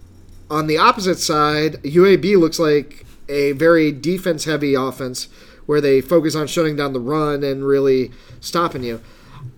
on 0.50 0.66
the 0.66 0.78
opposite 0.78 1.18
side, 1.18 1.82
UAB 1.82 2.38
looks 2.38 2.58
like 2.58 3.04
a 3.28 3.52
very 3.52 3.90
defense 3.90 4.44
heavy 4.44 4.74
offense 4.74 5.28
where 5.66 5.80
they 5.80 6.00
focus 6.00 6.34
on 6.36 6.46
shutting 6.46 6.76
down 6.76 6.92
the 6.92 7.00
run 7.00 7.42
and 7.42 7.66
really 7.66 8.12
stopping 8.40 8.84
you. 8.84 9.00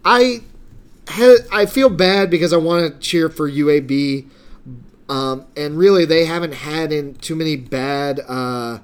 I 0.05 0.43
I 1.53 1.66
feel 1.66 1.89
bad 1.89 2.31
because 2.31 2.53
I 2.53 2.59
want 2.59 2.93
to 2.93 3.01
cheer 3.01 3.29
for 3.29 3.51
UAB, 3.51 4.29
um, 5.09 5.47
and 5.57 5.79
really 5.79 6.05
they 6.05 6.27
haven't 6.27 6.53
had 6.53 6.93
in 6.93 7.14
too 7.14 7.35
many 7.35 7.57
bad 7.57 8.21
uh, 8.29 8.79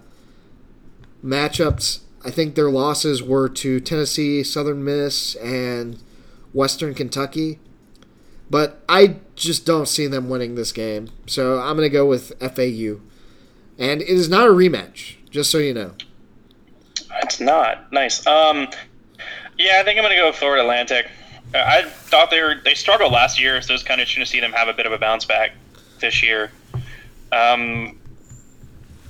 matchups. 1.25 2.01
I 2.25 2.31
think 2.31 2.55
their 2.55 2.71
losses 2.71 3.23
were 3.23 3.49
to 3.51 3.81
Tennessee, 3.81 4.43
Southern 4.43 4.85
Miss, 4.85 5.35
and 5.37 6.03
Western 6.53 6.95
Kentucky. 6.95 7.59
But 8.51 8.83
I 8.89 9.17
just 9.35 9.67
don't 9.67 9.89
see 9.89 10.07
them 10.07 10.29
winning 10.29 10.55
this 10.55 10.73
game. 10.73 11.11
So 11.27 11.59
I'm 11.59 11.77
going 11.77 11.89
to 11.89 11.93
go 11.93 12.07
with 12.07 12.33
FAU. 12.41 13.01
And 13.79 14.03
it 14.03 14.09
is 14.09 14.29
not 14.29 14.47
a 14.47 14.51
rematch, 14.51 15.17
just 15.31 15.51
so 15.51 15.59
you 15.59 15.75
know. 15.75 15.93
It's 17.23 17.41
not. 17.41 17.93
Nice. 17.93 18.27
Um, 18.27 18.69
yeah, 19.59 19.79
I 19.81 19.85
think 19.85 19.99
I'm 19.99 20.05
going 20.05 20.11
to 20.11 20.17
go 20.17 20.29
with 20.29 20.37
Florida 20.37 20.63
Atlantic. 20.63 21.11
I 21.55 21.83
thought 21.83 22.31
they 22.31 22.43
were 22.43 22.57
they 22.65 22.75
struggled 22.75 23.13
last 23.13 23.41
year, 23.41 23.63
so 23.63 23.75
it's 23.75 23.83
kind 23.83 24.01
of 24.01 24.03
interesting 24.03 24.25
to 24.25 24.31
see 24.31 24.41
them 24.41 24.53
have 24.53 24.69
a 24.69 24.73
bit 24.73 24.87
of 24.87 24.93
a 24.93 24.99
bounce 24.99 25.25
back 25.25 25.53
this 26.01 26.23
year. 26.23 26.51
Um, 27.31 27.99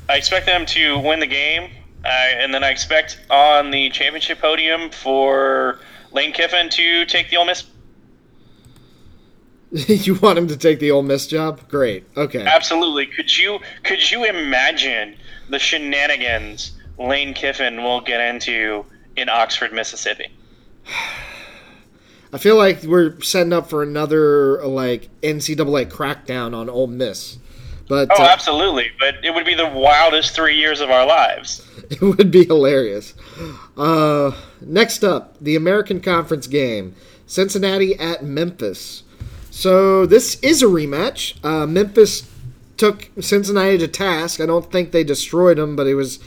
I 0.08 0.16
expect 0.16 0.44
them 0.46 0.66
to 0.66 0.98
win 0.98 1.20
the 1.20 1.26
game, 1.26 1.70
uh, 2.04 2.08
and 2.08 2.52
then 2.52 2.62
I 2.62 2.70
expect 2.70 3.20
on 3.30 3.70
the 3.70 3.90
championship 3.90 4.40
podium 4.40 4.90
for 4.90 5.78
Lane 6.12 6.32
Kiffin 6.32 6.68
to 6.70 7.06
take 7.06 7.30
the 7.30 7.36
Ole 7.36 7.46
Miss. 7.46 7.64
you 9.72 10.14
want 10.16 10.38
him 10.38 10.46
to 10.48 10.56
take 10.56 10.78
the 10.78 10.90
Ole 10.90 11.02
Miss 11.02 11.26
job? 11.26 11.68
Great. 11.68 12.04
Okay. 12.16 12.42
Absolutely. 12.42 13.06
Could 13.06 13.36
you 13.36 13.58
could 13.82 14.10
you 14.10 14.24
imagine 14.24 15.16
the 15.48 15.58
shenanigans 15.58 16.72
Lane 16.98 17.34
Kiffin 17.34 17.82
will 17.82 18.00
get 18.00 18.20
into 18.20 18.84
in 19.16 19.28
Oxford, 19.28 19.72
Mississippi? 19.72 20.28
I 22.32 22.38
feel 22.38 22.56
like 22.56 22.82
we're 22.82 23.20
setting 23.20 23.52
up 23.52 23.70
for 23.70 23.82
another 23.82 24.64
like 24.66 25.08
NCAA 25.22 25.86
crackdown 25.86 26.54
on 26.54 26.68
Ole 26.68 26.88
Miss. 26.88 27.38
But 27.88 28.08
oh, 28.10 28.22
uh, 28.22 28.26
absolutely! 28.26 28.90
But 28.98 29.24
it 29.24 29.34
would 29.34 29.44
be 29.44 29.54
the 29.54 29.68
wildest 29.68 30.34
three 30.34 30.56
years 30.56 30.80
of 30.80 30.90
our 30.90 31.06
lives. 31.06 31.66
It 31.90 32.00
would 32.00 32.30
be 32.30 32.46
hilarious. 32.46 33.12
Uh, 33.76 34.30
next 34.62 35.04
up, 35.04 35.36
the 35.38 35.54
American 35.54 36.00
Conference 36.00 36.46
game: 36.46 36.94
Cincinnati 37.26 37.94
at 37.98 38.24
Memphis. 38.24 39.02
So 39.50 40.06
this 40.06 40.36
is 40.40 40.62
a 40.62 40.66
rematch. 40.66 41.36
Uh, 41.44 41.66
Memphis 41.66 42.28
took 42.78 43.10
Cincinnati 43.20 43.76
to 43.78 43.86
task. 43.86 44.40
I 44.40 44.46
don't 44.46 44.72
think 44.72 44.92
they 44.92 45.04
destroyed 45.04 45.58
them, 45.58 45.76
but 45.76 45.86
it 45.86 45.94
was 45.94 46.20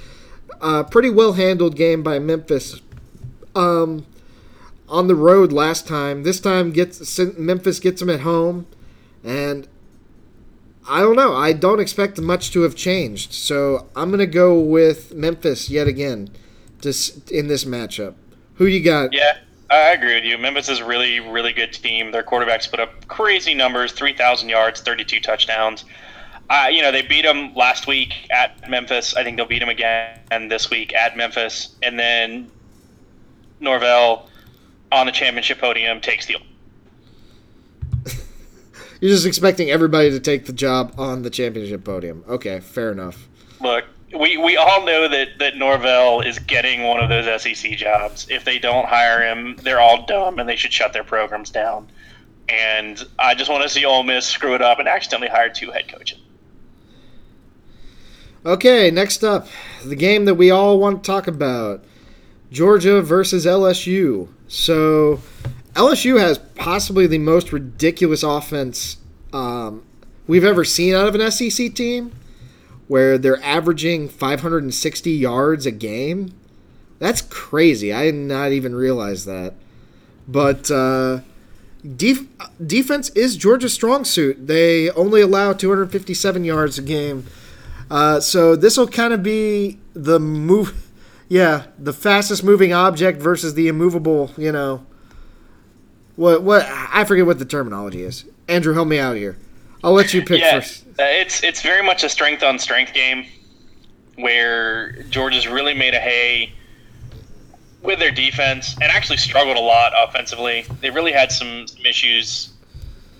a 0.61 0.83
pretty 0.83 1.09
well 1.09 1.33
handled 1.33 1.75
game 1.75 2.03
by 2.03 2.19
Memphis. 2.19 2.79
Um, 3.55 4.05
on 4.89 5.07
the 5.07 5.15
road 5.15 5.51
last 5.51 5.87
time. 5.87 6.23
This 6.23 6.39
time 6.39 6.71
gets 6.71 7.19
Memphis 7.37 7.79
gets 7.79 7.99
them 7.99 8.09
at 8.09 8.21
home, 8.21 8.67
and 9.23 9.67
I 10.87 11.01
don't 11.01 11.15
know. 11.15 11.35
I 11.35 11.53
don't 11.53 11.79
expect 11.79 12.19
much 12.19 12.51
to 12.51 12.61
have 12.61 12.75
changed, 12.75 13.33
so 13.33 13.87
I'm 13.95 14.09
gonna 14.11 14.25
go 14.25 14.59
with 14.59 15.13
Memphis 15.13 15.69
yet 15.69 15.87
again, 15.87 16.29
just 16.81 17.29
in 17.29 17.47
this 17.47 17.65
matchup. 17.65 18.15
Who 18.55 18.65
you 18.65 18.83
got? 18.83 19.13
Yeah, 19.13 19.37
I 19.69 19.91
agree 19.91 20.15
with 20.15 20.23
you. 20.23 20.37
Memphis 20.37 20.69
is 20.69 20.79
a 20.79 20.85
really, 20.85 21.19
really 21.19 21.53
good 21.53 21.73
team. 21.73 22.11
Their 22.11 22.23
quarterbacks 22.23 22.69
put 22.69 22.79
up 22.79 23.07
crazy 23.07 23.53
numbers: 23.53 23.91
three 23.91 24.13
thousand 24.13 24.49
yards, 24.49 24.81
thirty-two 24.81 25.19
touchdowns. 25.19 25.85
Uh, 26.49 26.67
you 26.71 26.81
know, 26.81 26.93
they 26.93 27.01
beat 27.01 27.23
them 27.23 27.53
last 27.55 27.87
week 27.87 28.13
at 28.31 28.69
Memphis. 28.69 29.15
I 29.15 29.23
think 29.23 29.35
they'll 29.35 29.45
beat 29.45 29.59
them 29.59 29.69
again 29.69 30.47
this 30.47 30.69
week 30.69 30.93
at 30.93 31.17
Memphis, 31.17 31.75
and 31.83 31.99
then 31.99 32.49
Norvell 33.59 34.29
on 34.91 35.05
the 35.05 35.11
championship 35.11 35.59
podium 35.59 35.99
takes 35.99 36.25
the 36.25 36.37
you're 38.99 39.11
just 39.11 39.25
expecting 39.25 39.69
everybody 39.69 40.11
to 40.11 40.19
take 40.19 40.45
the 40.45 40.53
job 40.53 40.93
on 40.97 41.21
the 41.21 41.29
championship 41.29 41.83
podium. 41.83 42.23
Okay, 42.27 42.59
fair 42.59 42.91
enough. 42.91 43.27
Look, 43.61 43.85
we, 44.17 44.37
we 44.37 44.55
all 44.57 44.85
know 44.85 45.07
that, 45.07 45.39
that 45.39 45.57
Norvell 45.57 46.21
is 46.21 46.39
getting 46.39 46.83
one 46.83 47.01
of 47.01 47.09
those 47.09 47.41
SEC 47.41 47.71
jobs. 47.73 48.27
If 48.29 48.45
they 48.45 48.59
don't 48.59 48.87
hire 48.87 49.21
him, 49.21 49.57
they're 49.63 49.79
all 49.79 50.05
dumb 50.05 50.39
and 50.39 50.47
they 50.47 50.55
should 50.55 50.73
shut 50.73 50.93
their 50.93 51.03
programs 51.03 51.49
down. 51.49 51.87
And 52.49 53.03
I 53.19 53.35
just 53.35 53.49
want 53.49 53.63
to 53.63 53.69
see 53.69 53.83
Ole 53.83 54.03
Miss 54.03 54.25
screw 54.25 54.55
it 54.55 54.61
up 54.61 54.79
and 54.79 54.87
accidentally 54.87 55.29
hire 55.29 55.49
two 55.49 55.71
head 55.71 55.87
coaches. 55.87 56.19
Okay, 58.45 58.89
next 58.91 59.23
up, 59.23 59.47
the 59.83 59.95
game 59.95 60.23
that 60.25 60.35
we 60.35 60.49
all 60.51 60.79
want 60.79 61.03
to 61.03 61.07
talk 61.07 61.27
about 61.27 61.83
Georgia 62.49 63.01
versus 63.01 63.45
LSU. 63.45 64.29
So 64.47 65.19
LSU 65.77 66.19
has 66.19 66.39
possibly 66.55 67.05
the 67.05 67.19
most 67.19 67.53
ridiculous 67.53 68.23
offense 68.23 68.97
um, 69.31 69.83
we've 70.25 70.43
ever 70.43 70.65
seen 70.65 70.95
out 70.95 71.07
of 71.07 71.13
an 71.13 71.29
SEC 71.29 71.75
team, 71.75 72.13
where 72.87 73.19
they're 73.19 73.41
averaging 73.43 74.09
560 74.09 75.11
yards 75.11 75.67
a 75.67 75.71
game. 75.71 76.33
That's 76.97 77.21
crazy. 77.21 77.93
I 77.93 78.05
did 78.05 78.15
not 78.15 78.51
even 78.51 78.73
realize 78.73 79.25
that. 79.25 79.53
But 80.27 80.71
uh, 80.71 81.19
def- 81.95 82.25
defense 82.65 83.09
is 83.09 83.37
Georgia's 83.37 83.73
strong 83.73 84.03
suit. 84.03 84.47
They 84.47 84.89
only 84.91 85.21
allow 85.21 85.53
257 85.53 86.43
yards 86.43 86.79
a 86.79 86.81
game. 86.81 87.27
Uh, 87.91 88.19
so 88.19 88.55
this 88.55 88.77
will 88.77 88.87
kind 88.87 89.13
of 89.13 89.21
be 89.21 89.77
the 89.93 90.19
move. 90.19 90.89
Yeah, 91.29 91.67
the 91.77 91.93
fastest 91.93 92.43
moving 92.43 92.73
object 92.73 93.21
versus 93.21 93.53
the 93.53 93.67
immovable, 93.67 94.31
you 94.37 94.51
know, 94.51 94.83
what 96.17 96.43
what 96.43 96.65
I 96.65 97.05
forget 97.05 97.25
what 97.25 97.39
the 97.39 97.45
terminology 97.45 98.03
is. 98.03 98.25
Andrew, 98.49 98.73
help 98.73 98.89
me 98.89 98.99
out 98.99 99.15
here. 99.15 99.37
I'll 99.83 99.93
let 99.93 100.13
you 100.13 100.21
pick 100.23 100.41
yeah, 100.41 100.59
first. 100.59 100.85
Uh, 100.87 101.03
it's 101.03 101.43
it's 101.43 101.61
very 101.61 101.83
much 101.83 102.03
a 102.03 102.09
strength 102.09 102.43
on 102.43 102.59
strength 102.59 102.93
game, 102.93 103.25
where 104.15 105.03
Georgia's 105.03 105.47
really 105.47 105.73
made 105.73 105.93
a 105.93 105.99
hay 105.99 106.53
with 107.83 107.99
their 107.99 108.11
defense 108.11 108.73
and 108.81 108.91
actually 108.91 109.17
struggled 109.17 109.55
a 109.55 109.61
lot 109.61 109.93
offensively. 109.95 110.65
They 110.81 110.89
really 110.89 111.13
had 111.13 111.31
some, 111.31 111.67
some 111.67 111.85
issues. 111.85 112.51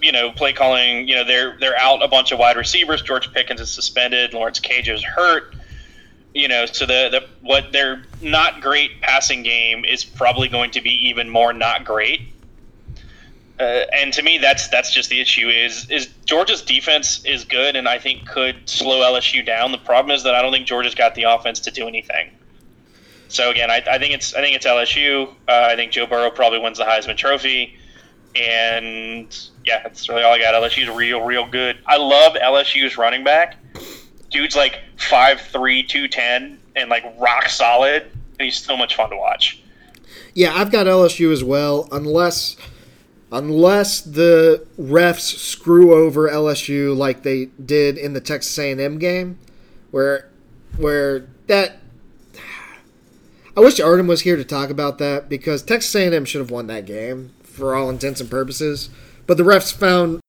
You 0.01 0.11
know, 0.11 0.31
play 0.31 0.53
calling. 0.53 1.07
You 1.07 1.17
know, 1.17 1.23
they're 1.23 1.57
they're 1.59 1.77
out 1.77 2.03
a 2.03 2.07
bunch 2.07 2.31
of 2.31 2.39
wide 2.39 2.57
receivers. 2.57 3.01
George 3.01 3.31
Pickens 3.31 3.61
is 3.61 3.69
suspended. 3.69 4.33
Lawrence 4.33 4.59
Cager 4.59 4.93
is 4.93 5.03
hurt. 5.03 5.55
You 6.33 6.47
know, 6.47 6.65
so 6.65 6.85
the, 6.85 7.09
the 7.11 7.27
what 7.41 7.71
their 7.71 8.03
not 8.21 8.61
great 8.61 9.01
passing 9.01 9.43
game 9.43 9.85
is 9.85 10.03
probably 10.03 10.47
going 10.47 10.71
to 10.71 10.81
be 10.81 10.91
even 11.07 11.29
more 11.29 11.53
not 11.53 11.83
great 11.85 12.21
uh, 13.59 13.85
and 13.93 14.13
to 14.13 14.21
me, 14.21 14.37
that's 14.37 14.67
that's 14.67 14.93
just 14.93 15.09
the 15.09 15.19
issue. 15.19 15.49
Is 15.49 15.89
is 15.89 16.07
Georgia's 16.25 16.61
defense 16.61 17.23
is 17.25 17.43
good, 17.43 17.75
and 17.75 17.87
I 17.87 17.97
think 17.97 18.27
could 18.27 18.57
slow 18.69 19.01
LSU 19.01 19.45
down. 19.45 19.71
The 19.71 19.79
problem 19.79 20.15
is 20.15 20.23
that 20.23 20.35
I 20.35 20.41
don't 20.41 20.51
think 20.51 20.67
Georgia's 20.67 20.93
got 20.93 21.15
the 21.15 21.23
offense 21.23 21.59
to 21.61 21.71
do 21.71 21.87
anything. 21.87 22.29
So 23.29 23.49
again, 23.49 23.71
I, 23.71 23.83
I 23.89 23.97
think 23.97 24.13
it's 24.13 24.35
I 24.35 24.41
think 24.41 24.55
it's 24.55 24.65
LSU. 24.65 25.27
Uh, 25.47 25.69
I 25.71 25.75
think 25.75 25.91
Joe 25.91 26.05
Burrow 26.05 26.29
probably 26.29 26.59
wins 26.59 26.77
the 26.77 26.83
Heisman 26.83 27.17
Trophy, 27.17 27.75
and 28.35 29.35
yeah, 29.65 29.81
that's 29.81 30.07
really 30.07 30.23
all 30.23 30.33
I 30.33 30.39
got. 30.39 30.53
LSU's 30.53 30.89
real 30.89 31.21
real 31.21 31.47
good. 31.47 31.79
I 31.87 31.97
love 31.97 32.33
LSU's 32.33 32.97
running 32.97 33.23
back. 33.23 33.55
Dude's 34.29 34.55
like 34.57 34.79
5'3", 34.97 35.87
210, 35.87 36.59
and 36.75 36.89
like 36.89 37.05
rock 37.17 37.47
solid, 37.47 38.03
and 38.03 38.41
he's 38.41 38.57
so 38.57 38.77
much 38.77 38.95
fun 38.95 39.09
to 39.09 39.17
watch. 39.17 39.61
Yeah, 40.33 40.53
I've 40.53 40.71
got 40.71 40.85
LSU 40.85 41.31
as 41.31 41.43
well, 41.43 41.87
unless 41.91 42.57
unless 43.31 44.01
the 44.01 44.65
refs 44.79 45.37
screw 45.37 45.93
over 45.93 46.29
LSU 46.29 46.95
like 46.95 47.23
they 47.23 47.45
did 47.63 47.97
in 47.97 48.13
the 48.13 48.21
Texas 48.21 48.57
A&M 48.57 48.97
game, 48.97 49.37
where 49.91 50.29
where 50.77 51.27
that. 51.47 51.79
I 53.55 53.59
wish 53.59 53.79
Artem 53.79 54.05
was 54.05 54.21
here 54.21 54.35
to 54.35 54.45
talk 54.45 54.69
about 54.69 54.99
that 54.99 55.29
because 55.29 55.63
Texas 55.63 55.95
A&M 55.95 56.25
should 56.25 56.41
have 56.41 56.51
won 56.51 56.67
that 56.67 56.85
game 56.85 57.31
for 57.41 57.75
all 57.75 57.89
intents 57.89 58.21
and 58.21 58.29
purposes, 58.29 58.89
but 59.25 59.37
the 59.37 59.43
refs 59.43 59.73
found 59.73 60.19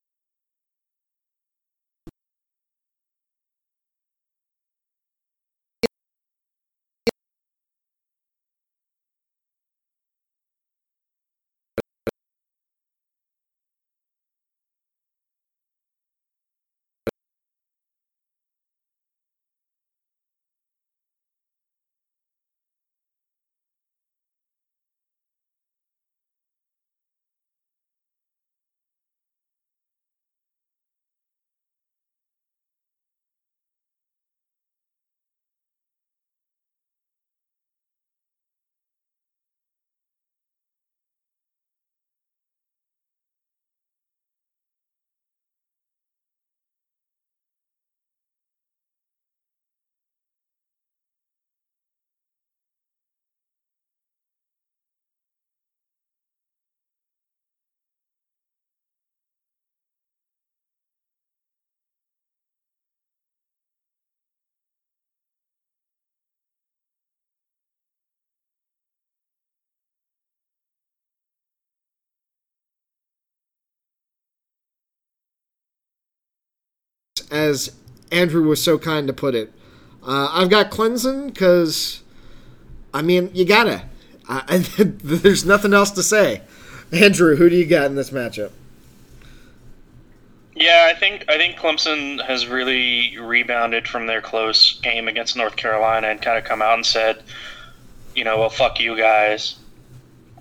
as 77.30 77.72
Andrew 78.10 78.46
was 78.46 78.62
so 78.62 78.78
kind 78.78 79.06
to 79.06 79.12
put 79.12 79.34
it. 79.34 79.52
Uh, 80.02 80.28
I've 80.32 80.50
got 80.50 80.70
Clemson 80.70 81.26
because, 81.26 82.02
I 82.94 83.02
mean, 83.02 83.30
you 83.34 83.44
gotta. 83.44 83.84
I, 84.28 84.58
there's 84.78 85.44
nothing 85.44 85.72
else 85.72 85.90
to 85.92 86.02
say. 86.02 86.42
Andrew, 86.92 87.36
who 87.36 87.50
do 87.50 87.56
you 87.56 87.66
got 87.66 87.86
in 87.86 87.96
this 87.96 88.10
matchup? 88.10 88.50
Yeah, 90.54 90.88
I 90.90 90.98
think 90.98 91.24
I 91.28 91.36
think 91.36 91.56
Clemson 91.56 92.24
has 92.24 92.48
really 92.48 93.16
rebounded 93.16 93.86
from 93.86 94.06
their 94.06 94.20
close 94.20 94.80
game 94.80 95.06
against 95.06 95.36
North 95.36 95.54
Carolina 95.54 96.08
and 96.08 96.20
kind 96.20 96.36
of 96.36 96.44
come 96.44 96.62
out 96.62 96.74
and 96.74 96.84
said, 96.84 97.22
you 98.16 98.24
know, 98.24 98.38
well, 98.38 98.50
fuck 98.50 98.80
you 98.80 98.96
guys. 98.96 99.56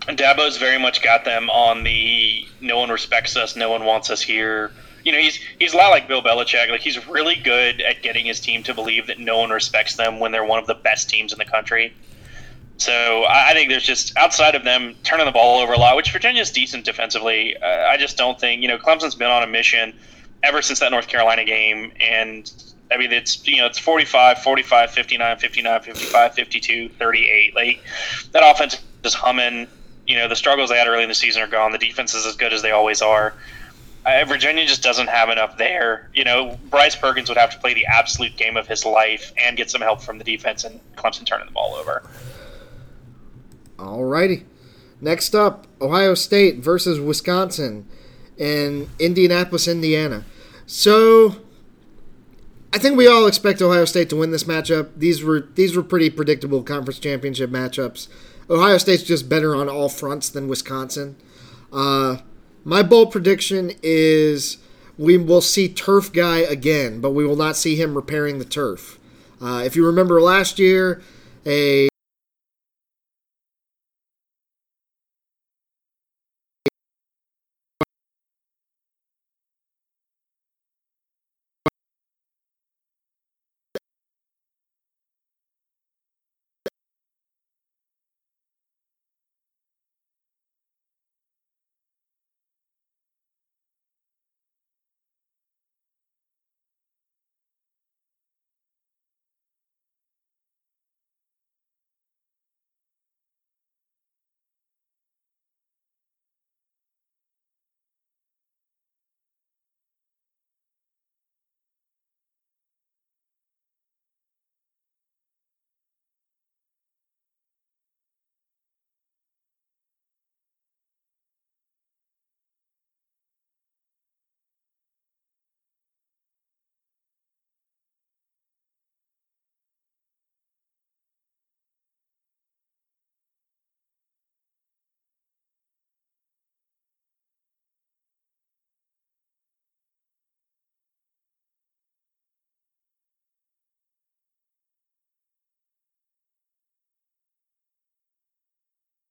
Dabo's 0.07 0.57
very 0.57 0.79
much 0.79 1.03
got 1.03 1.23
them 1.25 1.49
on 1.49 1.83
the 1.83 2.47
no 2.61 2.79
one 2.79 2.89
respects 2.89 3.35
us, 3.35 3.55
no 3.55 3.69
one 3.69 3.83
wants 3.83 4.09
us 4.09 4.21
here 4.21 4.71
you 5.07 5.13
know, 5.13 5.19
he's 5.19 5.39
he's 5.57 5.73
a 5.73 5.77
lot 5.77 5.89
like 5.91 6.09
Bill 6.09 6.21
Belichick. 6.21 6.69
Like 6.69 6.81
he's 6.81 7.07
really 7.07 7.37
good 7.37 7.79
at 7.79 8.03
getting 8.03 8.25
his 8.25 8.41
team 8.41 8.61
to 8.63 8.73
believe 8.73 9.07
that 9.07 9.19
no 9.19 9.37
one 9.37 9.51
respects 9.51 9.95
them 9.95 10.19
when 10.19 10.33
they're 10.33 10.43
one 10.43 10.59
of 10.59 10.67
the 10.67 10.73
best 10.73 11.09
teams 11.09 11.31
in 11.31 11.39
the 11.39 11.45
country. 11.45 11.93
So 12.75 13.23
I 13.25 13.53
think 13.53 13.69
there's 13.69 13.85
just 13.85 14.17
outside 14.17 14.53
of 14.53 14.65
them 14.65 14.95
turning 15.03 15.25
the 15.25 15.31
ball 15.31 15.61
over 15.61 15.71
a 15.71 15.79
lot, 15.79 15.95
which 15.95 16.11
Virginia's 16.11 16.51
decent 16.51 16.83
defensively. 16.83 17.55
Uh, 17.55 17.65
I 17.65 17.95
just 17.95 18.17
don't 18.17 18.37
think 18.37 18.61
you 18.61 18.67
know 18.67 18.77
Clemson's 18.77 19.15
been 19.15 19.29
on 19.29 19.43
a 19.43 19.47
mission 19.47 19.97
ever 20.43 20.61
since 20.61 20.81
that 20.81 20.91
North 20.91 21.07
Carolina 21.07 21.45
game, 21.45 21.93
and 22.01 22.51
I 22.91 22.97
mean 22.97 23.13
it's 23.13 23.47
you 23.47 23.59
know 23.59 23.65
it's 23.65 23.79
45, 23.79 24.43
45, 24.43 24.91
59, 24.91 25.37
59, 25.37 25.81
55, 25.83 26.33
52, 26.33 26.89
38. 26.89 27.55
Like 27.55 27.81
that 28.33 28.43
offense 28.43 28.81
is 29.05 29.13
humming. 29.13 29.67
You 30.05 30.17
know 30.17 30.27
the 30.27 30.35
struggles 30.35 30.69
they 30.69 30.77
had 30.77 30.87
early 30.87 31.03
in 31.03 31.09
the 31.09 31.15
season 31.15 31.41
are 31.43 31.47
gone. 31.47 31.71
The 31.71 31.77
defense 31.77 32.13
is 32.13 32.25
as 32.25 32.35
good 32.35 32.51
as 32.51 32.61
they 32.61 32.71
always 32.71 33.01
are. 33.01 33.33
Uh, 34.07 34.23
Virginia 34.23 34.65
just 34.65 34.81
doesn't 34.81 35.09
have 35.09 35.29
enough 35.29 35.57
there. 35.57 36.09
You 36.13 36.23
know, 36.23 36.57
Bryce 36.69 36.95
Perkins 36.95 37.27
would 37.27 37.37
have 37.37 37.51
to 37.51 37.59
play 37.59 37.73
the 37.73 37.85
absolute 37.87 38.37
game 38.37 38.55
of 38.55 38.65
his 38.65 38.85
life 38.85 39.33
and 39.37 39.57
get 39.57 39.69
some 39.69 39.81
help 39.81 40.01
from 40.01 40.17
the 40.17 40.23
defense, 40.23 40.63
and 40.63 40.79
Clemson 40.95 41.25
turning 41.25 41.47
the 41.47 41.51
ball 41.51 41.75
over. 41.75 42.09
All 43.77 44.05
righty. 44.05 44.45
Next 45.01 45.35
up, 45.35 45.67
Ohio 45.81 46.13
State 46.13 46.59
versus 46.59 47.01
Wisconsin 47.01 47.85
in 48.37 48.89
Indianapolis, 48.97 49.67
Indiana. 49.67 50.23
So, 50.65 51.35
I 52.73 52.77
think 52.77 52.95
we 52.95 53.07
all 53.07 53.27
expect 53.27 53.61
Ohio 53.61 53.83
State 53.83 54.09
to 54.11 54.15
win 54.15 54.31
this 54.31 54.45
matchup. 54.45 54.89
These 54.95 55.21
were 55.21 55.49
these 55.55 55.75
were 55.75 55.83
pretty 55.83 56.09
predictable 56.09 56.63
conference 56.63 56.99
championship 56.99 57.49
matchups. 57.49 58.07
Ohio 58.49 58.77
State's 58.77 59.03
just 59.03 59.27
better 59.27 59.53
on 59.53 59.67
all 59.67 59.89
fronts 59.89 60.29
than 60.29 60.47
Wisconsin. 60.47 61.17
Uh, 61.73 62.19
my 62.67 62.83
bold 62.83 63.11
prediction 63.13 63.71
is 63.81 64.57
we 64.97 65.15
will 65.15 65.39
see 65.39 65.69
Turf 65.69 66.11
Guy 66.11 66.39
again, 66.39 66.99
but 66.99 67.11
we 67.11 67.25
will 67.25 67.37
not 67.37 67.55
see 67.55 67.77
him 67.77 67.95
repairing 67.95 68.39
the 68.39 68.45
turf. 68.45 68.99
Uh, 69.41 69.63
if 69.65 69.77
you 69.77 69.85
remember 69.85 70.19
last 70.19 70.59
year, 70.59 71.01
a 71.45 71.87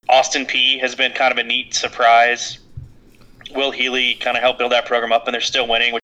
Austin 0.08 0.46
Peay 0.46 0.80
has 0.80 0.94
been 0.94 1.12
kind 1.12 1.32
of 1.32 1.38
a 1.38 1.42
neat 1.42 1.74
surprise. 1.74 2.58
Will 3.54 3.70
Healy 3.70 4.14
kind 4.14 4.36
of 4.36 4.42
helped 4.42 4.58
build 4.58 4.72
that 4.72 4.86
program 4.86 5.12
up, 5.12 5.26
and 5.26 5.34
they're 5.34 5.40
still 5.40 5.68
winning, 5.68 5.98